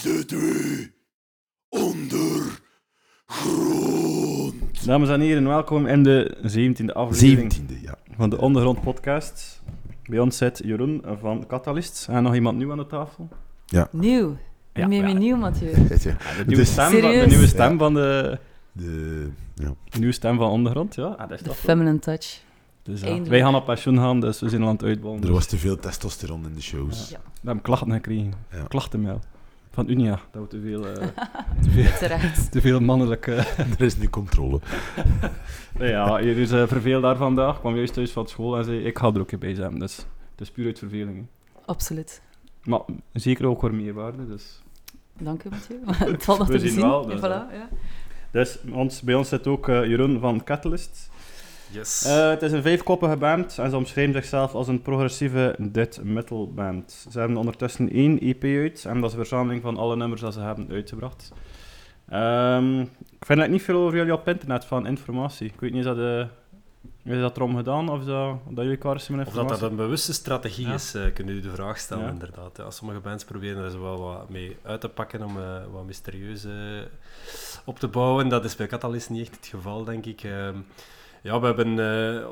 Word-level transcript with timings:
zitten 0.00 0.38
we 0.38 0.90
ondergrond. 1.68 2.60
Dames 4.84 5.08
en 5.08 5.20
heren, 5.20 5.46
welkom 5.46 5.86
in 5.86 6.02
de 6.02 6.36
17e 6.42 6.92
aflevering 6.92 7.52
17e, 7.54 7.80
ja. 7.82 7.94
van 8.16 8.30
de 8.30 8.38
Ondergrond 8.38 8.80
Podcast. 8.80 9.62
Bij 10.04 10.18
ons 10.18 10.36
zit 10.36 10.60
Jeroen 10.64 11.02
van 11.20 11.44
Catalyst 11.46 12.06
en 12.10 12.22
nog 12.22 12.34
iemand 12.34 12.58
nieuw 12.58 12.70
aan 12.70 12.76
de 12.78 12.86
tafel. 12.86 13.28
Nieuw. 13.90 14.28
Ja, 14.72 14.82
Ja, 14.82 14.86
meer 14.86 15.08
ja. 15.08 15.12
nieuw, 15.12 15.36
Mathieu. 15.36 15.70
Ja, 15.74 15.76
De 15.76 16.18
nieuwe 16.46 16.54
Dus- 16.54 16.70
stem, 16.70 16.90
van, 16.90 17.00
de 17.00 17.24
nieuwe 17.28 17.46
stem 17.46 17.72
Ja. 17.72 17.78
van 17.78 17.94
de, 17.94 18.38
De, 18.72 19.28
ja. 19.54 19.74
de 19.90 19.98
nieuwe 19.98 20.12
stem 20.14 20.36
van 20.36 20.50
Ondergrond, 20.50 20.94
ja. 20.94 21.04
Ah, 21.06 21.18
dat 21.18 21.30
is 21.30 21.38
De 21.38 21.44
toch 21.48 21.56
feminine 21.58 21.98
touch. 21.98 22.40
Dus, 22.82 23.00
ja, 23.00 23.22
wij 23.22 23.40
gaan 23.40 23.54
op 23.54 23.64
pensioen 23.64 23.96
gaan, 23.98 24.20
dus 24.20 24.40
we 24.40 24.48
zijn 24.48 24.62
al 24.62 24.68
aan 24.68 24.74
het 24.74 24.84
uitbouwen. 24.84 25.20
Er 25.20 25.26
dus 25.26 25.36
was 25.36 25.46
te 25.46 25.56
veel 25.58 25.76
testosteron 25.78 26.44
in 26.46 26.54
de 26.54 26.62
shows. 26.62 27.08
Ja. 27.08 27.18
We 27.18 27.40
hebben 27.46 27.62
klachten 27.62 27.92
gekregen. 27.92 28.32
Ja. 28.52 28.62
Klachtenmail. 28.68 29.20
Van 29.76 29.88
Unia, 29.90 30.20
dat 30.30 30.42
we 30.42 30.48
te 30.48 30.60
veel, 30.60 30.86
eh, 30.86 30.92
te 31.62 31.70
veel, 31.70 31.98
Terecht. 31.98 32.50
te 32.52 32.60
veel 32.60 32.80
mannelijk... 32.80 33.26
eh, 33.26 33.58
Er 33.78 33.80
is 33.80 33.96
nu 33.96 34.08
controle. 34.08 34.60
Nee, 35.78 35.90
ja, 35.90 36.18
hier 36.20 36.38
is 36.38 36.52
uh, 36.52 36.66
verveeld 36.66 37.02
daar 37.02 37.16
vandaag. 37.16 37.60
kwam 37.60 37.76
juist 37.76 37.92
thuis 37.94 38.10
van 38.12 38.26
school 38.28 38.56
en 38.58 38.64
zei: 38.64 38.78
Ik 38.84 38.98
ga 38.98 39.12
er 39.12 39.20
ook 39.20 39.32
een 39.32 39.38
bij 39.38 39.54
zijn. 39.54 39.78
Dus 39.78 39.96
het 39.96 40.40
is 40.40 40.50
puur 40.50 40.66
uit 40.66 40.78
verveling. 40.78 41.16
hè. 41.16 41.22
Absoluut. 41.66 42.22
Maar 42.64 42.80
zeker 43.12 43.46
ook 43.46 43.60
voor 43.60 43.74
meerwaarde. 43.74 44.26
Dus, 44.26 44.62
Dank 45.18 45.44
u, 45.44 45.48
Mathieu. 45.48 45.78
Het 45.86 46.24
valt 46.24 46.38
nog 46.38 46.48
We 46.48 46.58
te 46.58 46.68
zien 46.68 46.80
wel, 46.80 47.06
dus, 47.06 47.18
voilà, 47.18 47.22
ja. 47.52 47.68
dus 48.30 48.58
ons, 48.72 49.02
bij 49.02 49.14
ons 49.14 49.28
zit 49.28 49.46
ook 49.46 49.68
eh, 49.68 49.84
Jeroen 49.84 50.20
van 50.20 50.44
Catalyst. 50.44 51.10
Yes. 51.70 52.04
Eh, 52.04 52.28
het 52.28 52.42
is 52.42 52.52
een 52.52 52.62
vijfkoppige 52.62 53.16
band 53.16 53.58
en 53.58 53.70
ze 53.70 53.76
omschrijven 53.76 54.14
zichzelf 54.14 54.54
als 54.54 54.68
een 54.68 54.82
progressieve 54.82 55.56
death 55.58 56.00
metal 56.02 56.52
band. 56.52 57.06
Ze 57.10 57.18
hebben 57.18 57.36
ondertussen 57.36 57.90
één 57.90 58.18
EP 58.20 58.44
uit 58.44 58.84
en 58.84 58.94
dat 59.00 59.04
is 59.10 59.16
een 59.16 59.24
verzameling 59.26 59.62
van 59.62 59.76
alle 59.76 59.96
nummers 59.96 60.20
dat 60.20 60.32
ze 60.34 60.40
hebben 60.40 60.68
uitgebracht. 60.70 61.32
Ehm, 62.08 62.80
ik 62.80 63.24
vind 63.26 63.38
er 63.40 63.48
niet 63.48 63.62
veel 63.62 63.76
over 63.80 63.96
jullie 63.96 64.12
op 64.12 64.28
internet 64.28 64.64
van 64.64 64.86
informatie. 64.86 65.46
Ik 65.46 65.60
weet 65.60 65.70
niet, 65.72 65.80
is 65.80 65.86
dat, 65.86 65.98
eh, 65.98 67.12
is 67.14 67.20
dat 67.20 67.36
erom 67.36 67.56
gedaan 67.56 67.88
of 67.88 68.04
dat, 68.04 68.36
dat 68.48 68.64
jullie 68.64 68.76
klaar 68.78 69.00
zijn 69.00 69.18
met 69.18 69.26
of 69.26 69.32
dat 69.32 69.42
informatie? 69.42 69.60
dat 69.70 69.78
een 69.78 69.84
bewuste 69.86 70.12
strategie 70.12 70.66
Ja. 70.66 70.74
is, 70.74 70.94
eh 70.94 71.12
kunnen 71.14 71.34
u 71.34 71.40
de 71.40 71.50
vraag 71.50 71.78
stellen, 71.78 72.04
Ja. 72.04 72.10
inderdaad. 72.10 72.56
Ja, 72.56 72.70
sommige 72.70 73.00
bands 73.00 73.24
proberen 73.24 73.64
er 73.64 73.70
zo 73.70 73.80
wel 73.82 73.98
wat 74.00 74.28
mee 74.28 74.56
uit 74.62 74.80
te 74.80 74.88
pakken 74.88 75.22
om 75.22 75.34
wat 75.72 75.84
mysterieus 75.86 76.44
eh, 76.44 76.52
op 77.64 77.78
te 77.78 77.88
bouwen. 77.88 78.28
Dat 78.28 78.44
is 78.44 78.56
bij 78.56 78.66
Catalyst 78.66 79.10
niet 79.10 79.20
echt 79.26 79.36
het 79.36 79.46
geval, 79.46 79.84
denk 79.84 80.06
ik. 80.06 80.22
Ja, 81.26 81.40
we 81.40 81.46
hebben... 81.46 81.78
eh, 81.78 82.26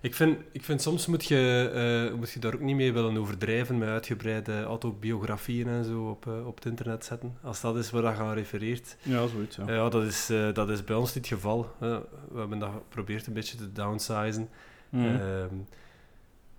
ik 0.00 0.14
vind, 0.14 0.38
ik 0.52 0.64
vind 0.64 0.82
soms 0.82 1.06
moet 1.06 1.24
je, 1.24 1.70
eh, 2.10 2.18
moet 2.18 2.30
je 2.30 2.40
daar 2.40 2.54
ook 2.54 2.60
niet 2.60 2.76
mee 2.76 2.92
willen 2.92 3.16
overdrijven 3.16 3.78
met 3.78 3.88
uitgebreide 3.88 4.62
autobiografieën 4.62 5.68
en 5.68 5.84
zo 5.84 6.08
op, 6.08 6.26
eh, 6.26 6.46
op 6.46 6.54
het 6.54 6.64
internet 6.64 7.04
zetten. 7.04 7.36
Als 7.42 7.60
dat 7.60 7.76
is 7.76 7.90
waar 7.90 8.02
dat 8.02 8.18
aan 8.18 8.34
refereert. 8.34 8.96
Ja, 9.02 9.26
zoiets. 9.26 9.56
Ja. 9.56 9.72
Ja, 9.72 9.88
dat 9.88 10.02
is, 10.02 10.30
dat 10.52 10.68
is 10.68 10.84
bij 10.84 10.96
ons 10.96 11.14
niet 11.14 11.30
het 11.30 11.34
geval. 11.34 11.74
we 11.78 12.38
hebben 12.38 12.58
dat 12.58 12.70
geprobeerd 12.70 13.26
een 13.26 13.32
beetje 13.32 13.56
te 13.56 13.72
downsizen. 13.72 14.48
Mhm. 14.88 15.04
Ehm, 15.04 15.54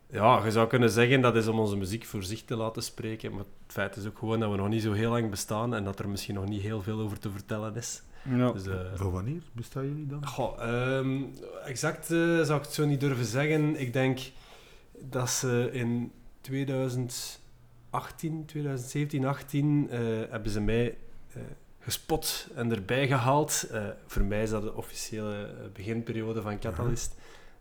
ja, 0.10 0.46
je 0.46 0.52
zou 0.52 0.68
kunnen 0.68 0.90
zeggen 0.90 1.22
dat 1.22 1.36
is 1.36 1.48
om 1.48 1.60
onze 1.60 1.78
muziek 1.78 2.06
voor 2.06 2.24
zich 2.24 2.44
te 2.44 2.56
laten 2.56 2.84
spreken, 2.84 3.32
maar 3.32 3.40
het 3.40 3.74
feit 3.74 3.96
is 3.96 4.06
ook 4.06 4.18
gewoon 4.18 4.40
dat 4.40 4.52
we 4.52 4.58
nog 4.58 4.70
niet 4.70 4.82
zo 4.82 4.92
heel 4.92 5.12
lang 5.12 5.30
bestaan 5.30 5.76
en 5.76 5.84
dat 5.84 6.00
er 6.00 6.10
misschien 6.10 6.36
nog 6.36 6.46
niet 6.46 6.62
heel 6.62 6.82
veel 6.82 7.00
over 7.00 7.20
te 7.20 7.30
vertellen 7.30 7.76
is. 7.76 8.04
Ja. 8.30 8.52
Dus, 8.52 8.66
eh, 8.68 8.76
Van 8.96 9.12
wanneer 9.12 9.42
bestaan 9.52 9.88
jullie 9.88 10.08
dan? 10.08 10.28
goh, 10.28 10.62
ehm, 10.64 11.22
exact 11.66 12.12
eh, 12.12 12.18
zou 12.42 12.58
ik 12.60 12.66
het 12.66 12.74
zo 12.74 12.86
niet 12.86 13.00
durven 13.00 13.26
zeggen. 13.26 13.80
Ik 13.80 13.94
denk 13.94 14.20
dat 15.00 15.30
ze 15.30 15.70
in 15.72 16.12
2018, 16.42 18.46
2017, 18.46 19.26
18 19.26 19.88
eh, 19.90 20.00
hebben 20.30 20.52
ze 20.52 20.62
mij 20.62 20.98
eh, 21.34 21.42
gespot 21.80 22.48
en 22.56 22.72
erbij 22.72 23.08
gehaald. 23.08 23.68
Eh, 23.72 23.84
voor 24.08 24.24
mij 24.24 24.44
is 24.44 24.50
dat 24.50 24.62
de 24.62 24.76
officiële 24.76 25.54
beginperiode 25.74 26.42
van 26.42 26.60
Catalyst. 26.60 27.16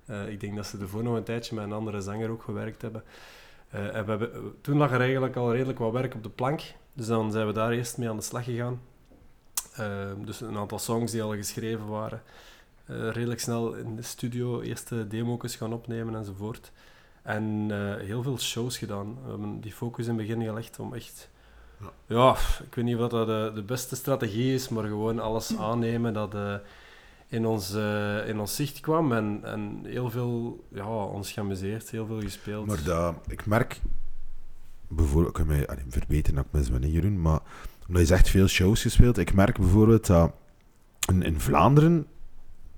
Eh, 0.05 0.29
ik 0.29 0.41
denk 0.41 0.57
dat 0.57 0.67
ze 0.67 0.79
ervoor 0.79 1.03
nog 1.03 1.17
een 1.17 1.23
tijdje 1.25 1.55
met 1.55 1.65
een 1.65 1.73
andere 1.73 2.01
zanger 2.01 2.31
ook 2.31 2.43
gewerkt 2.43 2.83
hebben. 2.83 3.03
Eh, 3.71 3.95
en 3.97 4.05
we 4.05 4.11
hebben, 4.11 4.55
toen 4.61 4.77
lag 4.77 4.93
er 4.93 5.01
eigenlijk 5.01 5.37
al 5.37 5.53
redelijk 5.53 5.79
wat 5.79 5.93
werk 5.93 6.15
op 6.15 6.23
de 6.23 6.29
plank. 6.31 6.61
Dus 6.93 7.07
dan 7.07 7.33
zijn 7.33 7.47
we 7.47 7.53
daar 7.53 7.73
eerst 7.73 7.99
mee 7.99 8.09
aan 8.09 8.17
de 8.17 8.23
slag 8.23 8.45
gegaan. 8.45 8.81
Ehm, 9.77 10.25
dus 10.25 10.41
een 10.41 10.57
aantal 10.57 10.79
songs 10.79 11.13
die 11.13 11.23
al 11.23 11.35
geschreven 11.35 11.87
waren. 11.87 12.23
Eh, 12.85 13.11
redelijk 13.11 13.41
snel 13.41 13.75
in 13.75 13.97
de 13.97 14.03
studio 14.03 14.61
eerste 14.61 15.07
demo's 15.07 15.57
gaan 15.57 15.73
opnemen 15.73 16.15
enzovoort. 16.15 16.73
En 17.25 17.67
eh, 17.71 18.07
heel 18.07 18.23
veel 18.23 18.39
shows 18.39 18.79
gedaan. 18.79 19.17
We 19.23 19.31
hebben 19.31 19.61
die 19.61 19.73
focus 19.73 20.07
in 20.07 20.19
het 20.19 20.27
begin 20.27 20.43
gelegd 20.45 20.79
om 20.79 20.95
echt... 20.95 21.29
Ja. 22.07 22.37
Ik 22.67 22.75
weet 22.75 22.85
niet 22.85 22.97
of 22.97 23.09
dat 23.09 23.27
de, 23.27 23.51
de 23.55 23.63
beste 23.63 23.97
strategie 23.97 24.55
is, 24.55 24.69
maar 24.69 24.85
gewoon 24.85 25.19
alles 25.19 25.57
aannemen 25.57 26.13
dat 26.13 26.35
eh, 26.35 26.55
in, 27.29 27.47
ons, 27.47 27.75
eh, 27.75 28.29
in 28.29 28.41
ons 28.41 28.55
zicht 28.55 28.81
kwam. 28.81 29.13
En, 29.13 29.41
en 29.43 29.81
heel 29.85 30.11
veel, 30.11 30.65
ja, 30.69 31.05
ons 31.05 31.33
geamuseerd, 31.33 31.91
heel 31.91 32.07
veel 32.07 32.21
gespeeld. 32.21 32.67
Maar 32.67 32.83
dat, 32.83 33.15
ik 33.29 33.47
merk, 33.47 33.81
bijvoorbeeld, 34.89 35.39
ik 35.39 35.47
kan 35.47 35.57
mij 35.57 35.67
verbeteren 35.89 36.35
dat 36.35 36.45
ik 36.45 36.53
mis 36.53 36.71
ben, 36.71 36.91
Jeroen, 36.91 37.21
maar 37.21 37.41
omdat 37.87 38.03
je 38.03 38.09
zegt 38.09 38.29
veel 38.29 38.47
shows 38.47 38.83
gespeeld, 38.83 39.19
ik 39.19 39.35
merk 39.35 39.59
bijvoorbeeld 39.59 40.07
dat 40.07 40.33
in, 41.09 41.23
in 41.23 41.41
Vlaanderen, 41.41 42.07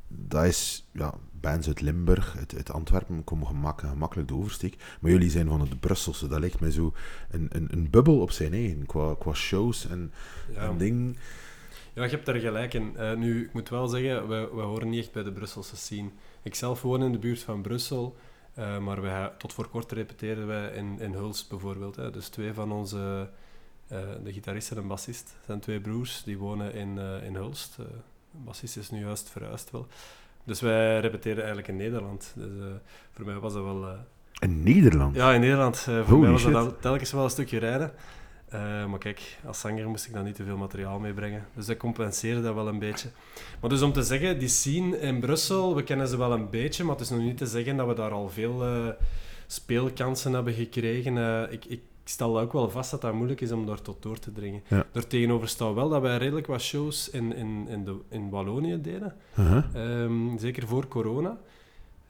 dat 0.09 0.45
is, 0.45 0.89
ja, 0.93 1.15
bands 1.41 1.67
uit 1.67 1.81
Limburg, 1.81 2.37
uit, 2.39 2.55
uit 2.57 2.73
Antwerpen, 2.73 3.25
komen 3.25 3.47
gemak, 3.47 3.81
gemakkelijk 3.81 4.29
de 4.29 4.35
oversteek, 4.35 4.77
maar 5.01 5.11
jullie 5.11 5.31
zijn 5.31 5.49
van 5.49 5.61
het 5.61 5.81
Brusselse, 5.81 6.29
dat 6.29 6.41
lijkt 6.41 6.61
mij 6.61 6.71
zo 6.71 6.95
een, 7.31 7.47
een, 7.53 7.69
een 7.71 7.91
bubbel 7.91 8.21
op 8.21 8.31
zijn 8.31 8.53
eigen, 8.53 8.87
qua, 8.87 9.15
qua 9.19 9.33
shows 9.33 9.89
en, 9.89 10.13
ja. 10.55 10.61
en 10.61 10.79
dingen. 10.79 11.17
Ja, 11.93 12.05
je 12.05 12.11
hebt 12.11 12.27
daar 12.27 12.35
gelijk 12.35 12.75
in. 12.75 12.97
Eh, 12.97 13.15
nu, 13.15 13.45
ik 13.45 13.53
moet 13.53 13.69
wel 13.69 13.89
zeggen, 13.89 14.29
wij, 14.29 14.49
wij 14.51 14.65
horen 14.65 14.89
niet 14.89 15.01
echt 15.01 15.13
bij 15.13 15.23
de 15.23 15.33
Brusselse 15.33 15.77
scene. 15.77 16.11
Ik 16.43 16.55
zelf 16.55 16.83
woon 16.83 17.03
in 17.03 17.13
de 17.13 17.19
buurt 17.19 17.43
van 17.43 17.63
Brussel, 17.63 18.17
eh, 18.55 18.79
maar 18.79 19.03
wij, 19.03 19.33
tot 19.39 19.53
voor 19.53 19.69
kort 19.69 19.93
repeteren 19.93 20.47
wij 20.47 20.73
in, 20.73 21.01
in 21.01 21.13
Hulst 21.13 21.49
bijvoorbeeld. 21.49 21.97
Hè. 21.97 22.11
Dus 22.11 22.29
twee 22.29 22.53
van 22.53 22.73
onze, 22.73 23.31
eh, 23.89 23.99
de 24.25 24.33
gitarist 24.33 24.71
en 24.71 24.77
een 24.77 24.87
bassist, 24.87 25.37
zijn 25.47 25.61
twee 25.61 25.81
broers, 25.81 26.23
die 26.25 26.39
wonen 26.39 26.75
in, 26.75 26.99
eh, 26.99 27.27
in 27.27 27.35
Hulst. 27.35 27.77
Eh, 27.79 27.85
de 28.31 28.39
bassist 28.45 28.77
is 28.77 28.91
nu 28.91 29.01
juist 29.01 29.31
verhuisd 29.31 29.71
wel. 29.71 29.87
Dus 30.45 30.61
wij 30.61 31.01
repeteren 31.01 31.37
eigenlijk 31.37 31.69
in 31.69 31.77
Nederland. 31.77 32.33
Dus 32.35 32.51
voor 33.13 33.25
mij 33.25 33.35
was 33.35 33.53
dat 33.53 33.63
wel... 33.63 33.97
In 34.39 34.63
Nederland? 34.63 35.17
ja, 35.17 35.33
in 35.33 35.41
Nederland. 35.41 35.79
voor 35.79 36.05
Holy 36.05 36.21
mij 36.21 36.31
was 36.31 36.43
dat 36.43 36.65
shit. 36.65 36.83
telkens 36.83 37.13
wel 37.13 37.25
een 37.25 37.31
stukje 37.31 37.59
rijden. 37.59 37.93
Maar 38.89 38.99
kijk, 38.99 39.39
als 39.47 39.61
zanger 39.61 39.89
moest 39.89 40.07
ik 40.07 40.13
dan 40.13 40.25
niet 40.25 40.35
te 40.35 40.45
veel 40.45 40.57
materiaal 40.57 40.99
meebrengen. 40.99 41.47
Dus 41.55 41.67
dat 41.67 41.77
compenseerde 41.77 42.43
dat 42.43 42.55
wel 42.55 42.69
een 42.69 42.79
beetje. 42.79 43.09
Maar 43.61 43.71
dus 43.71 43.83
om 43.83 43.93
te 43.93 44.03
zeggen, 44.03 44.39
die 44.39 44.49
scene 44.49 44.99
in 44.99 45.21
Brussel, 45.21 45.75
we 45.75 45.83
kennen 45.83 46.09
ze 46.09 46.17
wel 46.17 46.33
een 46.33 46.51
beetje, 46.51 46.85
maar 46.85 46.95
het 46.95 47.05
is 47.05 47.11
nog 47.11 47.21
niet 47.21 47.39
te 47.39 47.47
zeggen 47.47 47.77
dat 47.77 47.87
we 47.87 47.95
daar 47.95 48.11
al 48.11 48.29
veel 48.29 48.63
speelkansen 49.47 50.33
hebben 50.33 50.53
gekregen. 50.53 51.19
Eh, 51.19 51.53
ik, 51.53 51.81
ik 52.07 52.13
stel 52.13 52.41
ook 52.41 52.53
wel 52.53 52.71
vast 52.71 52.91
dat 52.91 53.01
dat 53.01 53.13
moeilijk 53.13 53.41
is 53.41 53.53
om 53.53 53.67
daar 53.67 53.83
tot 53.83 54.03
door 54.03 54.19
te 54.19 54.33
dringen. 54.33 54.63
Ja. 54.69 54.87
Daartegenover 54.93 55.49
staat 55.49 55.75
wel 55.75 55.89
dat 55.89 56.03
wij 56.03 56.17
redelijk 56.17 56.47
wat 56.47 56.61
shows 56.61 57.11
in, 57.11 57.35
in, 57.35 57.67
in, 57.69 57.85
de, 57.85 57.97
in 58.09 58.31
Wallonië 58.31 58.81
deden. 58.81 59.15
Uh-huh. 59.39 59.65
Ehm, 60.03 60.39
zeker 60.39 60.67
voor 60.67 60.89
corona. 60.89 61.39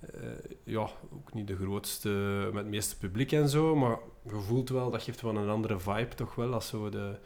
Eh, 0.01 0.21
ja, 0.65 0.89
ook 1.13 1.35
niet 1.35 1.47
de 1.47 1.57
grootste, 1.57 2.09
met 2.53 2.63
het 2.63 2.73
meeste 2.73 2.97
publiek 2.99 3.33
en 3.33 3.49
zo, 3.49 3.77
maar 3.77 3.99
je 4.23 4.41
voelt 4.41 4.69
wel, 4.69 4.91
dat 4.91 5.03
geeft 5.03 5.21
wel 5.21 5.37
een 5.37 5.49
andere 5.49 5.79
vibe 5.79 6.15
toch 6.15 6.35
wel, 6.35 6.53
als 6.55 6.69
zo 6.69 6.89
de... 6.89 7.17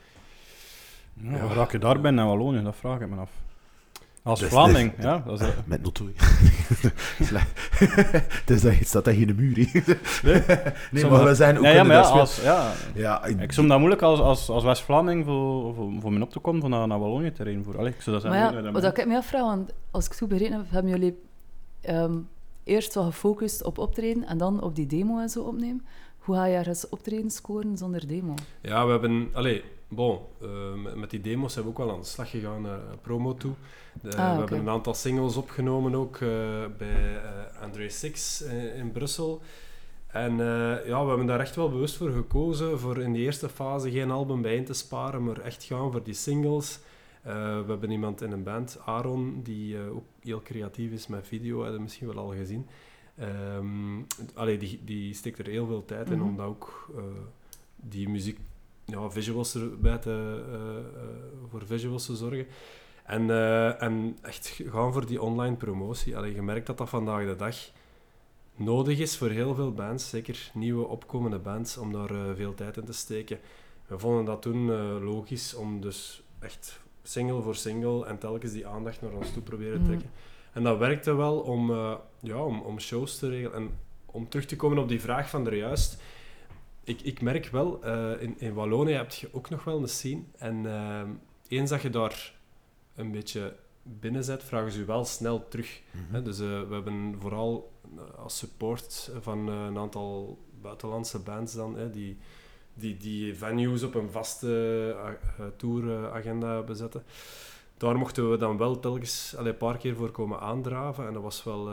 Ja, 1.14 1.30
Ja. 1.36 1.40
hoe 1.40 1.52
raak 1.54 1.72
je 1.72 1.78
daar 1.78 2.00
bij 2.00 2.10
naar 2.10 2.26
Wallonië? 2.26 2.62
Dat 2.62 2.76
vraag 2.76 3.00
ik 3.00 3.08
me 3.08 3.16
af. 3.16 3.30
Als 4.22 4.40
Dat 4.40 4.48
is- 4.48 4.54
Vlaming, 4.54 4.92
dat- 4.96 5.04
ja. 5.04 5.22
Dat 5.26 5.40
is, 5.40 5.46
Met 5.66 5.84
dus 8.46 8.62
dat 8.62 8.72
staat 8.80 9.04
tegen 9.04 9.26
de 9.26 9.34
muur. 9.34 9.68
hè. 9.72 9.80
nee, 10.92 11.06
maar 11.06 11.24
we 11.24 11.34
zijn 11.34 11.56
ook 11.56 11.62
nee, 11.62 11.74
ja, 11.74 11.82
maar 11.82 11.96
ja, 11.96 12.02
als, 12.02 12.40
ja, 12.94 13.24
ik- 13.24 13.40
ik 13.40 13.52
zou 13.52 13.66
dat 13.66 13.78
moeilijk 13.78 14.02
als, 14.02 14.20
als, 14.20 14.48
als 14.48 14.64
West-Vlaming 14.64 15.24
voor, 15.24 15.74
voor, 15.74 15.92
voor 16.00 16.12
me 16.12 16.22
op 16.22 16.30
te 16.30 16.38
komen 16.38 16.60
van 16.60 16.70
naar, 16.70 16.86
naar 16.86 16.98
Wallonië 16.98 17.32
te 17.32 17.42
rijden. 17.42 17.64
Voor. 17.64 17.78
Allee, 17.78 17.92
ik 17.92 18.00
zou 18.00 18.16
dat 18.16 18.24
Maar 18.24 18.34
zeggen. 18.38 18.56
ja, 18.56 18.62
nee, 18.62 18.72
wat 18.72 18.82
dat- 18.82 18.98
ik 18.98 19.06
me 19.06 19.16
afvraag, 19.16 19.42
want 19.42 19.70
als 19.90 20.04
ik 20.04 20.10
het 20.10 20.20
goed 20.20 20.28
begrepen 20.28 20.56
heb, 20.56 20.66
hebben 20.70 20.90
jullie 20.90 21.18
ehm, 21.80 22.14
eerst 22.64 22.94
wel 22.94 23.04
gefocust 23.04 23.62
op 23.64 23.78
optreden 23.78 24.24
en 24.26 24.38
dan 24.38 24.62
op 24.62 24.74
die 24.76 24.86
demo 24.86 25.20
en 25.20 25.28
zo 25.28 25.42
opnemen. 25.42 25.84
Hoe 26.18 26.34
ga 26.34 26.44
je 26.44 26.56
ergens 26.56 26.88
optreden 26.88 27.30
scoren 27.30 27.76
zonder 27.78 28.08
demo? 28.08 28.34
Ja, 28.60 28.84
we 28.84 28.90
hebben... 28.90 29.28
Allee, 29.32 29.64
bon, 29.88 30.18
eh, 30.42 30.48
met, 30.82 30.94
met 30.96 31.10
die 31.10 31.20
demos 31.20 31.52
zijn 31.52 31.64
we 31.64 31.70
ook 31.70 31.78
wel 31.78 31.92
aan 31.92 32.00
de 32.00 32.06
slag 32.06 32.30
gegaan 32.30 32.62
naar 32.62 32.78
eh, 32.78 32.84
promo 33.02 33.34
toe. 33.34 33.52
De- 34.02 34.16
Ah, 34.16 34.32
we 34.34 34.38
hebben 34.38 34.58
een 34.58 34.68
aantal 34.68 34.94
singles 34.94 35.36
opgenomen 35.36 35.94
ook 35.94 36.14
eh, 36.16 36.20
bij 36.78 37.16
eh 37.22 37.62
André 37.62 37.88
Six 37.88 38.42
eh, 38.42 38.76
in 38.78 38.92
Brussel. 38.92 39.40
En 40.06 40.36
ja, 40.86 41.02
we 41.02 41.08
hebben 41.08 41.26
daar 41.26 41.40
echt 41.40 41.56
wel 41.56 41.70
bewust 41.70 41.96
voor 41.96 42.10
gekozen, 42.10 42.78
voor 42.78 42.98
in 42.98 43.12
die 43.12 43.22
eerste 43.22 43.48
fase 43.48 43.90
geen 43.90 44.10
album 44.10 44.42
bijeen 44.42 44.64
te 44.64 44.72
sparen, 44.72 45.24
maar 45.24 45.40
echt 45.40 45.64
gaan 45.64 45.92
voor 45.92 46.02
die 46.02 46.14
singles. 46.14 46.78
We 47.22 47.64
hebben 47.66 47.90
iemand 47.90 48.20
in 48.22 48.32
een 48.32 48.42
band, 48.42 48.78
Aaron, 48.84 49.40
die 49.42 49.78
ook 49.78 50.04
heel 50.22 50.42
creatief 50.42 50.90
is 50.92 51.06
met 51.06 51.26
video, 51.26 51.64
heb 51.64 51.72
je 51.72 51.78
misschien 51.78 52.06
wel 52.06 52.16
al 52.18 52.32
gezien. 52.34 52.66
Allee, 54.34 54.56
die, 54.58 54.80
die 54.84 55.14
steekt 55.14 55.38
er 55.38 55.46
heel 55.46 55.66
veel 55.66 55.84
tijd 55.84 56.10
in 56.10 56.18
Mhm. 56.18 56.26
om 56.28 56.36
dat 56.36 56.46
ook, 56.46 56.90
die 57.76 58.08
muziek 58.08 58.38
ja, 58.84 59.10
visuals 59.10 59.54
erbij 59.54 59.98
te, 59.98 60.42
voor 61.50 61.66
visuals 61.66 62.06
te 62.06 62.16
zorgen. 62.16 62.46
En, 63.10 63.30
eh, 63.30 63.82
en 63.82 64.18
echt 64.22 64.60
gaan 64.66 64.92
voor 64.92 65.06
die 65.06 65.22
online 65.22 65.56
promotie. 65.56 66.16
Allee, 66.16 66.34
je 66.34 66.42
merkt 66.42 66.66
dat 66.66 66.78
dat 66.78 66.88
vandaag 66.88 67.24
de 67.26 67.36
dag 67.36 67.56
nodig 68.54 68.98
is 68.98 69.16
voor 69.16 69.28
heel 69.28 69.54
veel 69.54 69.72
bands, 69.72 70.08
zeker 70.08 70.50
nieuwe 70.54 70.86
opkomende 70.86 71.38
bands, 71.38 71.76
om 71.78 71.92
daar 71.92 72.10
eh, 72.10 72.34
veel 72.34 72.54
tijd 72.54 72.76
in 72.76 72.84
te 72.84 72.92
steken. 72.92 73.38
We 73.86 73.98
vonden 73.98 74.24
dat 74.24 74.42
toen 74.42 74.70
eh, 74.70 74.96
logisch 75.02 75.54
om 75.54 75.80
dus 75.80 76.22
echt 76.38 76.80
single 77.02 77.42
voor 77.42 77.54
single 77.54 78.06
en 78.06 78.18
telkens 78.18 78.52
die 78.52 78.66
aandacht 78.66 79.00
naar 79.00 79.12
ons 79.12 79.32
toe 79.32 79.42
proberen 79.42 79.72
te 79.72 79.78
Mhm. 79.78 79.86
trekken. 79.88 80.10
En 80.52 80.62
dat 80.62 80.78
werkte 80.78 81.14
wel 81.14 81.38
om, 81.40 81.70
ja, 82.20 82.44
om, 82.44 82.60
om 82.60 82.80
shows 82.80 83.18
te 83.18 83.28
regelen. 83.28 83.54
En 83.54 83.70
om 84.06 84.28
terug 84.28 84.46
te 84.46 84.56
komen 84.56 84.78
op 84.78 84.88
die 84.88 85.00
vraag 85.00 85.30
van 85.30 85.46
er 85.46 85.56
juist. 85.56 86.02
Ik, 86.84 87.00
ik 87.00 87.20
merk 87.20 87.46
wel, 87.46 87.84
in, 88.18 88.34
in 88.38 88.54
Wallonië 88.54 88.92
heb 88.92 89.10
je 89.10 89.28
ook 89.32 89.50
nog 89.50 89.64
wel 89.64 89.80
een 89.82 89.88
scene. 89.88 90.22
En 90.38 90.66
eh, 90.66 91.02
eens 91.48 91.70
dat 91.70 91.82
je 91.82 91.90
daar 91.90 92.38
een 93.00 93.12
beetje 93.12 93.54
binnen 93.82 94.24
zet, 94.24 94.44
vragen 94.44 94.72
ze 94.72 94.78
je 94.78 94.84
wel 94.84 95.04
snel 95.04 95.48
terug. 95.48 95.82
Mhm. 95.90 96.22
Dus 96.22 96.40
eh, 96.40 96.46
we 96.46 96.74
hebben 96.74 97.16
vooral 97.18 97.72
eh, 97.96 98.18
als 98.18 98.38
support 98.38 99.10
van 99.20 99.48
eh, 99.48 99.64
een 99.64 99.78
aantal 99.78 100.38
buitenlandse 100.62 101.18
bands 101.18 101.54
dan, 101.54 101.90
die, 101.92 102.18
die, 102.74 102.96
die 102.96 103.34
venues 103.34 103.82
op 103.82 103.94
een 103.94 104.10
vaste 104.10 104.96
touragenda 105.56 106.62
bezetten. 106.62 107.02
Daar 107.76 107.98
mochten 107.98 108.30
we 108.30 108.36
dan 108.36 108.56
wel 108.56 108.80
telkens 108.80 109.34
allee, 109.36 109.52
een 109.52 109.58
paar 109.58 109.76
keer 109.76 109.96
voor 109.96 110.10
komen 110.10 110.40
aandraven. 110.40 111.06
En 111.06 111.12
dat 111.12 111.22
was 111.22 111.44
wel 111.44 111.68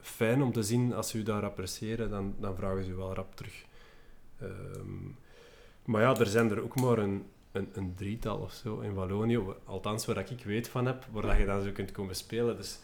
fijn 0.00 0.42
om 0.42 0.52
te 0.52 0.62
zien, 0.62 0.94
als 0.94 1.08
ze 1.08 1.18
u 1.18 1.22
daar 1.22 1.44
appreciëren, 1.44 2.10
dan, 2.10 2.34
dan 2.38 2.56
vragen 2.56 2.84
ze 2.84 2.90
u 2.90 2.94
wel 2.94 3.14
rap 3.14 3.36
terug. 3.36 3.64
Ehm, 4.38 5.08
maar 5.84 6.02
ja, 6.02 6.16
er 6.16 6.26
zijn 6.26 6.50
er 6.50 6.62
ook 6.62 6.80
maar 6.80 6.98
een, 6.98 7.24
een, 7.52 7.68
een 7.72 7.94
drietal 7.94 8.36
of 8.38 8.52
zo 8.52 8.78
in 8.80 8.94
Wallonië, 8.94 9.38
wa- 9.38 9.54
althans 9.64 10.06
waar 10.06 10.30
ik 10.30 10.44
weet 10.44 10.68
van 10.68 10.86
heb, 10.86 11.06
waar 11.12 11.22
dat 11.22 11.36
je 11.36 11.44
dan 11.44 11.62
zo 11.62 11.70
kunt 11.72 11.92
komen 11.92 12.14
spelen. 12.14 12.56
Dus 12.56 12.78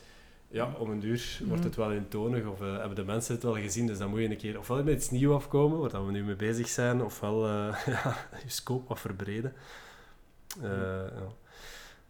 ja, 0.49 0.73
om 0.79 0.91
een 0.91 1.05
uur 1.05 1.41
wordt 1.47 1.65
het 1.65 1.77
wel 1.77 1.93
eentonig, 1.93 2.47
of 2.47 2.61
eh, 2.61 2.77
hebben 2.77 2.95
de 2.95 3.05
mensen 3.05 3.35
het 3.35 3.43
wel 3.43 3.55
gezien, 3.57 3.87
dus 3.87 3.99
dan 3.99 4.11
moet 4.11 4.21
je 4.21 4.31
een 4.31 4.37
keer 4.37 4.59
ofwel 4.59 4.83
met 4.85 4.95
iets 4.95 5.11
nieuws 5.11 5.35
afkomen, 5.35 5.91
waar 5.91 6.07
we 6.07 6.13
nu 6.13 6.25
mee 6.25 6.37
bezig 6.37 6.69
zijn, 6.69 7.03
ofwel 7.03 7.47
eh, 7.47 7.87
ja, 7.87 8.17
je 8.45 8.51
scope 8.51 8.89
wat 8.89 9.01
verbreden. 9.01 9.53
Eh, 10.63 10.69
ja. 10.71 11.29